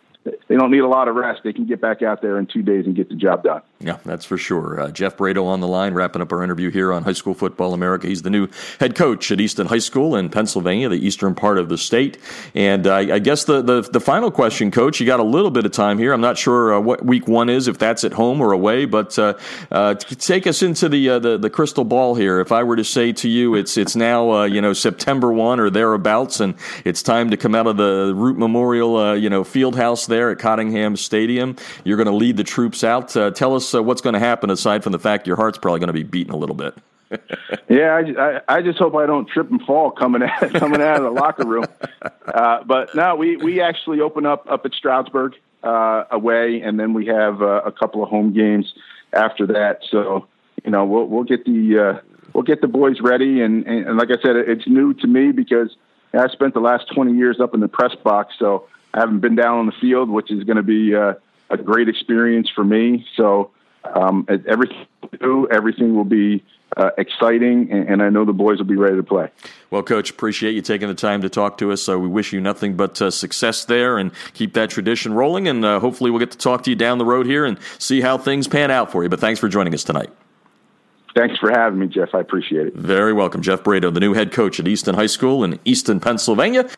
they 0.47 0.55
don't 0.55 0.71
need 0.71 0.79
a 0.79 0.87
lot 0.87 1.07
of 1.07 1.15
rest. 1.15 1.41
They 1.43 1.53
can 1.53 1.65
get 1.65 1.79
back 1.79 2.01
out 2.01 2.21
there 2.21 2.37
in 2.39 2.47
two 2.47 2.61
days 2.61 2.85
and 2.85 2.95
get 2.95 3.09
the 3.09 3.15
job 3.15 3.43
done. 3.43 3.61
Yeah, 3.79 3.97
that's 4.03 4.25
for 4.25 4.39
sure. 4.39 4.79
Uh, 4.81 4.89
Jeff 4.89 5.17
Braido 5.17 5.45
on 5.45 5.59
the 5.59 5.67
line, 5.67 5.93
wrapping 5.93 6.19
up 6.19 6.31
our 6.31 6.41
interview 6.41 6.71
here 6.71 6.91
on 6.91 7.03
High 7.03 7.13
School 7.13 7.35
Football 7.35 7.75
America. 7.75 8.07
He's 8.07 8.23
the 8.23 8.31
new 8.31 8.47
head 8.79 8.95
coach 8.95 9.31
at 9.31 9.39
Easton 9.39 9.67
High 9.67 9.77
School 9.77 10.15
in 10.15 10.29
Pennsylvania, 10.29 10.89
the 10.89 10.95
eastern 10.95 11.35
part 11.35 11.59
of 11.59 11.69
the 11.69 11.77
state. 11.77 12.17
And 12.55 12.87
uh, 12.87 12.95
I 12.95 13.19
guess 13.19 13.43
the, 13.43 13.61
the, 13.61 13.81
the 13.81 13.99
final 13.99 14.31
question, 14.31 14.71
Coach, 14.71 14.99
you 14.99 15.05
got 15.05 15.19
a 15.19 15.23
little 15.23 15.51
bit 15.51 15.63
of 15.63 15.73
time 15.73 15.99
here. 15.99 16.11
I'm 16.11 16.21
not 16.21 16.39
sure 16.39 16.73
uh, 16.73 16.79
what 16.79 17.05
week 17.05 17.27
one 17.27 17.49
is, 17.49 17.67
if 17.67 17.77
that's 17.77 18.03
at 18.03 18.13
home 18.13 18.41
or 18.41 18.51
away, 18.51 18.85
but 18.85 19.17
uh, 19.19 19.35
uh, 19.69 19.93
take 19.93 20.47
us 20.47 20.63
into 20.63 20.89
the, 20.89 21.09
uh, 21.09 21.19
the 21.19 21.37
the 21.37 21.49
crystal 21.51 21.83
ball 21.83 22.15
here. 22.15 22.39
If 22.39 22.51
I 22.51 22.63
were 22.63 22.77
to 22.77 22.83
say 22.83 23.13
to 23.13 23.29
you, 23.29 23.53
it's 23.53 23.77
it's 23.77 23.95
now 23.95 24.43
you 24.43 24.59
know 24.59 24.73
September 24.73 25.31
one 25.31 25.59
or 25.59 25.69
thereabouts, 25.69 26.39
and 26.39 26.55
it's 26.83 27.03
time 27.03 27.29
to 27.29 27.37
come 27.37 27.53
out 27.53 27.67
of 27.67 27.77
the 27.77 28.11
Root 28.15 28.39
Memorial 28.39 29.15
you 29.15 29.29
know 29.29 29.43
field 29.43 29.75
house 29.75 30.07
there 30.07 30.31
at 30.31 30.39
Cottingham 30.39 30.95
Stadium. 30.95 31.55
You're 31.83 31.97
going 31.97 32.07
to 32.07 32.15
lead 32.15 32.37
the 32.37 32.43
troops 32.43 32.83
out. 32.83 33.09
tell 33.09 33.55
us 33.55 33.66
uh, 33.73 33.83
what's 33.83 34.01
going 34.01 34.13
to 34.13 34.19
happen 34.19 34.49
aside 34.49 34.83
from 34.83 34.91
the 34.91 34.99
fact 34.99 35.27
your 35.27 35.35
heart's 35.35 35.57
probably 35.57 35.79
going 35.79 35.87
to 35.87 35.93
be 35.93 36.03
beating 36.03 36.33
a 36.33 36.37
little 36.37 36.55
bit. 36.55 36.73
yeah, 37.69 37.95
I, 37.95 37.99
I, 38.21 38.41
I, 38.57 38.61
just 38.61 38.77
hope 38.77 38.93
I 38.95 39.05
don't 39.05 39.29
trip 39.29 39.49
and 39.49 39.61
fall 39.61 39.91
coming 39.91 40.23
out, 40.23 40.53
coming 40.53 40.81
out 40.81 40.97
of 40.97 41.03
the 41.03 41.11
locker 41.11 41.47
room. 41.47 41.65
Uh, 42.27 42.61
but 42.65 42.93
no, 42.93 43.15
we, 43.15 43.37
we 43.37 43.61
actually 43.61 44.01
open 44.01 44.25
up 44.25 44.45
up 44.51 44.65
at 44.65 44.73
Stroudsburg 44.73 45.33
uh, 45.63 46.03
away, 46.11 46.61
and 46.61 46.77
then 46.77 46.93
we 46.93 47.05
have 47.05 47.41
uh, 47.41 47.61
a 47.65 47.71
couple 47.71 48.03
of 48.03 48.09
home 48.09 48.33
games 48.33 48.73
after 49.13 49.47
that. 49.47 49.79
So 49.89 50.27
you 50.65 50.69
know 50.69 50.83
we'll 50.83 51.05
we'll 51.05 51.23
get 51.23 51.45
the 51.45 51.79
uh, 51.79 52.01
we'll 52.33 52.43
get 52.43 52.61
the 52.61 52.67
boys 52.67 52.99
ready. 53.01 53.41
And, 53.41 53.65
and, 53.65 53.87
and 53.87 53.97
like 53.97 54.09
I 54.11 54.21
said, 54.21 54.35
it's 54.35 54.67
new 54.67 54.93
to 54.95 55.07
me 55.07 55.31
because 55.31 55.75
I 56.13 56.27
spent 56.27 56.53
the 56.53 56.59
last 56.59 56.93
20 56.93 57.13
years 57.13 57.39
up 57.39 57.53
in 57.53 57.59
the 57.59 57.67
press 57.67 57.95
box, 57.95 58.35
so 58.37 58.67
I 58.93 58.99
haven't 58.99 59.19
been 59.19 59.35
down 59.35 59.57
on 59.57 59.65
the 59.65 59.73
field, 59.79 60.09
which 60.09 60.31
is 60.31 60.43
going 60.43 60.57
to 60.57 60.63
be 60.63 60.95
uh, 60.95 61.13
a 61.49 61.57
great 61.57 61.89
experience 61.89 62.49
for 62.53 62.63
me. 62.63 63.05
So 63.15 63.51
um, 63.95 64.27
everything 64.47 64.85
everything 65.51 65.95
will 65.95 66.05
be 66.05 66.43
uh, 66.75 66.89
exciting, 66.97 67.71
and, 67.71 67.87
and, 67.87 68.03
I 68.03 68.09
know 68.09 68.25
the 68.25 68.33
boys 68.33 68.57
will 68.57 68.65
be 68.65 68.75
ready 68.75 68.97
to 68.97 69.03
play. 69.03 69.29
Well, 69.71 69.83
Coach, 69.83 70.09
appreciate 70.09 70.53
you 70.53 70.61
taking 70.61 70.89
the 70.89 70.93
time 70.93 71.21
to 71.21 71.29
talk 71.29 71.57
to 71.59 71.71
us. 71.71 71.81
So 71.81 71.97
we 71.97 72.09
wish 72.09 72.33
you 72.33 72.41
nothing 72.41 72.75
but 72.75 73.01
uh, 73.01 73.09
success 73.09 73.63
there, 73.65 73.97
and 73.97 74.11
keep 74.33 74.53
that 74.53 74.69
tradition 74.69 75.13
rolling. 75.13 75.47
And 75.47 75.63
uh, 75.63 75.79
hopefully, 75.79 76.11
we'll 76.11 76.19
get 76.19 76.31
to 76.31 76.37
talk 76.37 76.63
to 76.63 76.69
you 76.69 76.75
down 76.75 76.97
the 76.97 77.05
road 77.05 77.25
here 77.25 77.45
and 77.45 77.57
see 77.79 78.01
how 78.01 78.17
things 78.17 78.47
pan 78.47 78.69
out 78.69 78.91
for 78.91 79.03
you. 79.03 79.09
But 79.09 79.19
thanks 79.19 79.39
for 79.39 79.47
joining 79.47 79.73
us 79.73 79.83
tonight. 79.83 80.09
Thanks 81.15 81.39
for 81.39 81.49
having 81.49 81.79
me, 81.79 81.87
Jeff. 81.87 82.13
I 82.13 82.19
appreciate 82.19 82.67
it. 82.67 82.75
Very 82.75 83.13
welcome, 83.13 83.41
Jeff 83.41 83.63
Braido, 83.63 83.91
the 83.91 83.99
new 83.99 84.13
head 84.13 84.31
coach 84.31 84.59
at 84.59 84.67
Easton 84.67 84.93
High 84.93 85.07
School 85.07 85.43
in 85.43 85.59
Easton, 85.65 85.99
Pennsylvania. 85.99 86.69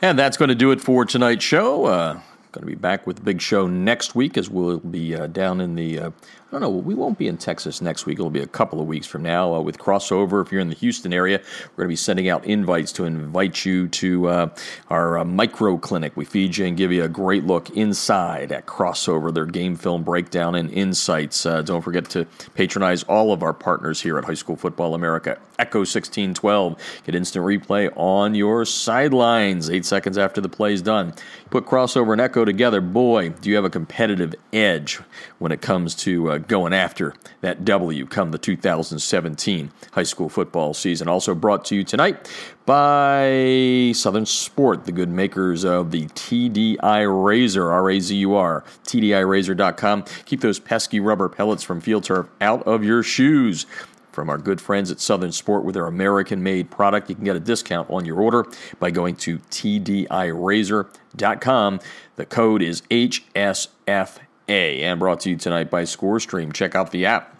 And 0.00 0.18
that's 0.18 0.36
going 0.36 0.48
to 0.48 0.54
do 0.54 0.70
it 0.70 0.80
for 0.80 1.04
tonight's 1.04 1.44
show. 1.44 2.20
Going 2.52 2.66
to 2.66 2.66
be 2.66 2.74
back 2.74 3.06
with 3.06 3.16
the 3.16 3.22
big 3.22 3.42
show 3.42 3.66
next 3.66 4.14
week 4.14 4.38
as 4.38 4.48
we'll 4.48 4.78
be 4.78 5.14
uh, 5.14 5.26
down 5.26 5.60
in 5.60 5.74
the 5.74 5.98
uh, 5.98 6.10
I 6.48 6.52
don't 6.52 6.62
know. 6.62 6.70
We 6.70 6.94
won't 6.94 7.18
be 7.18 7.28
in 7.28 7.36
Texas 7.36 7.82
next 7.82 8.06
week. 8.06 8.18
It'll 8.18 8.30
be 8.30 8.40
a 8.40 8.46
couple 8.46 8.80
of 8.80 8.86
weeks 8.86 9.06
from 9.06 9.22
now 9.22 9.54
uh, 9.54 9.60
with 9.60 9.76
Krossover. 9.76 10.40
If 10.40 10.50
you're 10.50 10.62
in 10.62 10.70
the 10.70 10.76
Houston 10.76 11.12
area, 11.12 11.42
we're 11.42 11.82
going 11.82 11.88
to 11.88 11.92
be 11.92 11.96
sending 11.96 12.30
out 12.30 12.42
invites 12.46 12.90
to 12.92 13.04
invite 13.04 13.66
you 13.66 13.86
to 13.88 14.28
uh, 14.28 14.48
our 14.88 15.18
uh, 15.18 15.24
micro 15.26 15.76
clinic. 15.76 16.16
We 16.16 16.24
feed 16.24 16.56
you 16.56 16.64
and 16.64 16.74
give 16.74 16.90
you 16.90 17.04
a 17.04 17.08
great 17.08 17.44
look 17.44 17.68
inside 17.76 18.50
at 18.50 18.64
Krossover, 18.64 19.32
their 19.32 19.44
game 19.44 19.76
film 19.76 20.04
breakdown 20.04 20.54
and 20.54 20.70
insights. 20.70 21.44
Uh, 21.44 21.60
don't 21.60 21.82
forget 21.82 22.08
to 22.10 22.24
patronize 22.54 23.02
all 23.02 23.34
of 23.34 23.42
our 23.42 23.52
partners 23.52 24.00
here 24.00 24.16
at 24.16 24.24
High 24.24 24.32
School 24.32 24.56
Football 24.56 24.94
America. 24.94 25.38
Echo 25.58 25.80
1612. 25.80 27.02
Get 27.04 27.14
instant 27.14 27.44
replay 27.44 27.92
on 27.94 28.34
your 28.34 28.64
sidelines 28.64 29.68
eight 29.68 29.84
seconds 29.84 30.16
after 30.16 30.40
the 30.40 30.48
play 30.48 30.72
is 30.72 30.80
done. 30.80 31.12
Put 31.50 31.66
Krossover 31.66 32.12
and 32.12 32.22
Echo 32.22 32.46
together. 32.46 32.80
Boy, 32.80 33.28
do 33.28 33.50
you 33.50 33.56
have 33.56 33.66
a 33.66 33.70
competitive 33.70 34.34
edge 34.54 35.00
when 35.38 35.52
it 35.52 35.60
comes 35.60 35.94
to 35.96 36.37
going 36.46 36.72
after 36.72 37.14
that 37.40 37.64
W 37.64 38.06
come 38.06 38.30
the 38.30 38.38
2017 38.38 39.70
high 39.92 40.02
school 40.02 40.28
football 40.28 40.74
season. 40.74 41.08
Also 41.08 41.34
brought 41.34 41.64
to 41.66 41.74
you 41.74 41.84
tonight 41.84 42.30
by 42.66 43.92
Southern 43.94 44.26
Sport, 44.26 44.84
the 44.84 44.92
good 44.92 45.08
makers 45.08 45.64
of 45.64 45.90
the 45.90 46.06
TDI 46.08 46.78
Razur, 46.78 47.72
R 47.72 47.90
A 47.90 48.00
Z 48.00 48.14
U 48.16 48.34
R, 48.34 48.64
TDIRazur.com. 48.84 50.04
Keep 50.26 50.42
those 50.42 50.58
pesky 50.58 51.00
rubber 51.00 51.28
pellets 51.28 51.62
from 51.62 51.80
field 51.80 52.04
turf 52.04 52.28
out 52.40 52.66
of 52.66 52.84
your 52.84 53.02
shoes 53.02 53.66
from 54.18 54.28
our 54.28 54.36
good 54.36 54.60
friends 54.60 54.90
at 54.90 54.98
Southern 54.98 55.30
Sport 55.30 55.64
with 55.64 55.74
their 55.74 55.86
American 55.86 56.42
made 56.42 56.68
product. 56.70 57.08
You 57.08 57.14
can 57.14 57.24
get 57.24 57.36
a 57.36 57.40
discount 57.40 57.88
on 57.88 58.04
your 58.04 58.20
order 58.20 58.44
by 58.80 58.90
going 58.90 59.14
to 59.16 59.38
TDIRazur.com. 59.38 61.80
The 62.16 62.26
code 62.26 62.60
is 62.60 62.82
HSF 62.90 64.18
a, 64.48 64.82
and 64.82 64.98
brought 64.98 65.20
to 65.20 65.30
you 65.30 65.36
tonight 65.36 65.70
by 65.70 65.82
ScoreStream. 65.82 66.52
Check 66.52 66.74
out 66.74 66.90
the 66.90 67.06
app 67.06 67.38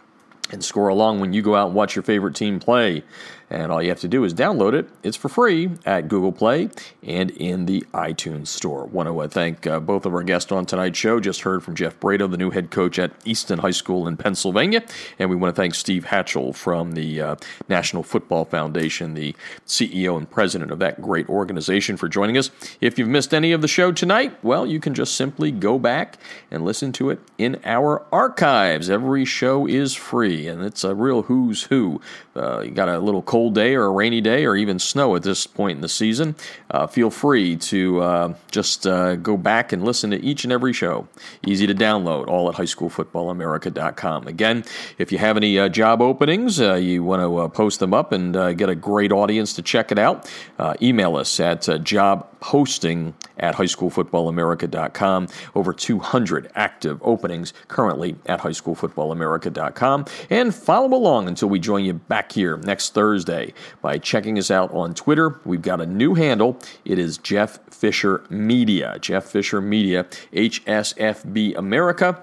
and 0.51 0.65
score 0.65 0.89
along 0.89 1.21
when 1.21 1.33
you 1.33 1.43
go 1.43 1.55
out 1.55 1.69
and 1.69 1.75
watch 1.75 1.95
your 1.95 2.03
favorite 2.03 2.35
team 2.35 2.59
play. 2.61 3.03
And 3.51 3.73
all 3.73 3.83
you 3.83 3.89
have 3.89 4.01
to 4.01 4.09
do 4.09 4.25
is 4.25 4.35
download 4.35 4.75
it. 4.75 4.89
It's 5.03 5.17
for 5.17 5.29
free 5.29 5.71
at 5.87 6.09
Google 6.09 6.33
Play 6.33 6.71
and 7.03 7.31
in 7.31 7.67
the 7.67 7.83
iTunes 7.95 8.49
Store. 8.49 8.85
Want 8.85 9.09
to 9.09 9.29
thank 9.29 9.67
uh, 9.67 9.81
both 9.81 10.05
of 10.05 10.15
our 10.15 10.23
guests 10.23 10.53
on 10.53 10.67
tonight's 10.67 10.99
show. 10.99 11.21
Just 11.21 11.43
heard 11.43 11.63
from 11.63 11.75
Jeff 11.75 11.99
Braido, 11.99 12.31
the 12.31 12.37
new 12.37 12.51
head 12.51 12.71
coach 12.71 12.99
at 12.99 13.13
Easton 13.25 13.59
High 13.59 13.71
School 13.71 14.07
in 14.07 14.17
Pennsylvania. 14.17 14.85
And 15.19 15.31
we 15.31 15.37
want 15.37 15.55
to 15.55 15.61
thank 15.61 15.75
Steve 15.75 16.05
Hatchell 16.05 16.55
from 16.55 16.93
the 16.93 17.21
uh, 17.21 17.37
National 17.69 18.03
Football 18.03 18.45
Foundation, 18.45 19.15
the 19.15 19.35
CEO 19.67 20.17
and 20.17 20.31
president 20.31 20.71
of 20.71 20.79
that 20.81 21.01
great 21.01 21.29
organization, 21.29 21.97
for 21.97 22.09
joining 22.09 22.37
us. 22.37 22.51
If 22.81 22.99
you've 22.99 23.09
missed 23.09 23.33
any 23.33 23.53
of 23.53 23.63
the 23.63 23.69
show 23.69 23.93
tonight, 23.93 24.37
well, 24.43 24.67
you 24.67 24.81
can 24.81 24.95
just 24.95 25.15
simply 25.15 25.51
go 25.51 25.79
back 25.79 26.19
and 26.51 26.65
listen 26.65 26.93
to 26.93 27.11
it 27.11 27.21
in 27.39 27.61
our 27.65 28.05
archives. 28.13 28.91
Every 28.91 29.25
show 29.25 29.67
is 29.67 29.95
free, 29.95 30.47
and 30.49 30.63
it's 30.63 30.85
a 30.85 30.95
real 30.95 31.23
who's 31.23 31.65
who. 31.65 32.01
Uh, 32.37 32.61
you 32.61 32.71
got 32.71 32.89
a 32.89 32.99
little 32.99 33.23
cold 33.23 33.38
cold 33.39 33.55
day 33.55 33.77
or 33.77 33.85
a 33.85 33.91
rainy 33.91 34.21
day 34.21 34.45
or 34.45 34.57
even 34.57 34.81
snow 34.81 35.15
at 35.15 35.23
this 35.23 35.47
point 35.47 35.77
in 35.77 35.81
the 35.81 35.89
season, 35.89 36.35
uh, 36.73 36.89
feel 36.89 37.09
free 37.09 37.55
to 37.55 38.01
uh, 38.01 38.35
just 38.51 38.85
uh, 38.85 39.15
go 39.15 39.37
back 39.37 39.73
and 39.73 39.85
listen 39.85 40.11
to 40.11 40.21
each 40.25 40.43
and 40.43 40.53
every 40.53 40.73
show. 40.73 41.07
Easy 41.47 41.65
to 41.65 41.73
download, 41.73 42.27
all 42.27 42.49
at 42.49 42.57
highschoolfootballamerica.com. 42.57 44.27
Again, 44.27 44.65
if 44.99 45.13
you 45.13 45.19
have 45.19 45.37
any 45.37 45.57
uh, 45.57 45.69
job 45.69 46.03
openings, 46.03 46.61
uh, 46.61 46.75
you 46.75 47.05
want 47.05 47.23
to 47.23 47.37
uh, 47.37 47.47
post 47.47 47.79
them 47.79 47.95
up 47.95 48.11
and 48.11 48.35
get 48.59 48.69
a 48.69 48.75
great 48.75 49.13
audience 49.13 49.53
to 49.53 49.63
check 49.63 49.93
it 49.93 50.01
out, 50.01 50.29
email 50.83 51.15
us 51.15 51.39
at 51.39 51.61
jobposting 51.61 53.15
at 53.39 53.55
highschoolfootballamerica.com. 53.57 55.29
Over 55.55 55.73
200 55.73 56.51
active 56.55 57.01
openings 57.03 57.53
currently 57.69 58.17
at 58.27 58.41
highschoolfootballamerica.com. 58.41 60.05
And 60.31 60.55
follow 60.55 60.97
along 60.97 61.29
until 61.29 61.49
we 61.49 61.59
join 61.59 61.85
you 61.85 61.95
back 61.95 62.33
here 62.33 62.57
next 62.59 62.95
Thursday 62.95 63.53
by 63.83 63.99
checking 63.99 64.39
us 64.39 64.51
out 64.51 64.73
on 64.73 64.95
Twitter. 64.95 65.41
We've 65.45 65.63
got 65.63 65.81
a 65.81 65.87
new 65.87 66.15
handle. 66.15 66.59
It 66.85 66.99
is 66.99 67.19
Jeff 67.19 67.59
Fisher 67.71 68.25
Media. 68.31 68.99
Jeff 69.01 69.25
Fisher 69.25 69.61
Media, 69.61 70.05
HSFB 70.33 71.57
America. 71.57 72.23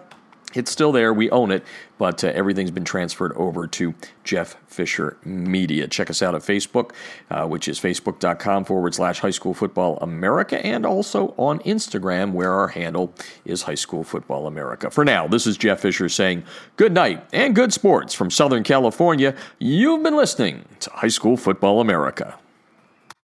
It's 0.56 0.72
still 0.72 0.92
there. 0.92 1.14
We 1.14 1.30
own 1.30 1.52
it, 1.52 1.64
but 1.98 2.24
uh, 2.24 2.28
everything's 2.28 2.72
been 2.72 2.86
transferred 2.86 3.34
over 3.34 3.68
to 3.68 3.94
Jeff 4.24 4.56
Fisher 4.68 5.18
Media. 5.24 5.88
Check 5.88 6.10
us 6.10 6.22
out 6.22 6.34
at 6.36 6.42
Facebook, 6.42 6.92
uh, 7.30 7.46
which 7.46 7.68
is 7.68 7.80
facebook.com 7.80 8.66
forward 8.66 8.96
slash 8.96 9.20
high 9.20 9.30
school 9.30 9.54
football 9.54 9.98
America, 9.98 10.66
and 10.66 10.86
also 10.86 11.34
on 11.38 11.60
Instagram, 11.60 12.32
where 12.32 12.52
our 12.52 12.70
handle 12.70 13.14
is 13.44 13.64
high 13.64 13.76
school 13.76 14.04
football 14.04 14.48
America. 14.48 14.90
For 14.90 15.06
now, 15.06 15.28
this 15.28 15.46
is 15.46 15.58
Jeff 15.58 15.82
Fisher 15.82 16.10
saying 16.10 16.44
good 16.78 16.94
night 16.94 17.26
and 17.34 17.56
good 17.56 17.74
sports 17.74 18.14
from 18.14 18.32
Southern 18.32 18.64
California. 18.64 19.36
You've 19.60 20.04
been 20.04 20.16
listening 20.16 20.66
to 20.80 20.90
High 20.92 21.10
School 21.10 21.38
Football 21.38 21.82
America. 21.82 22.38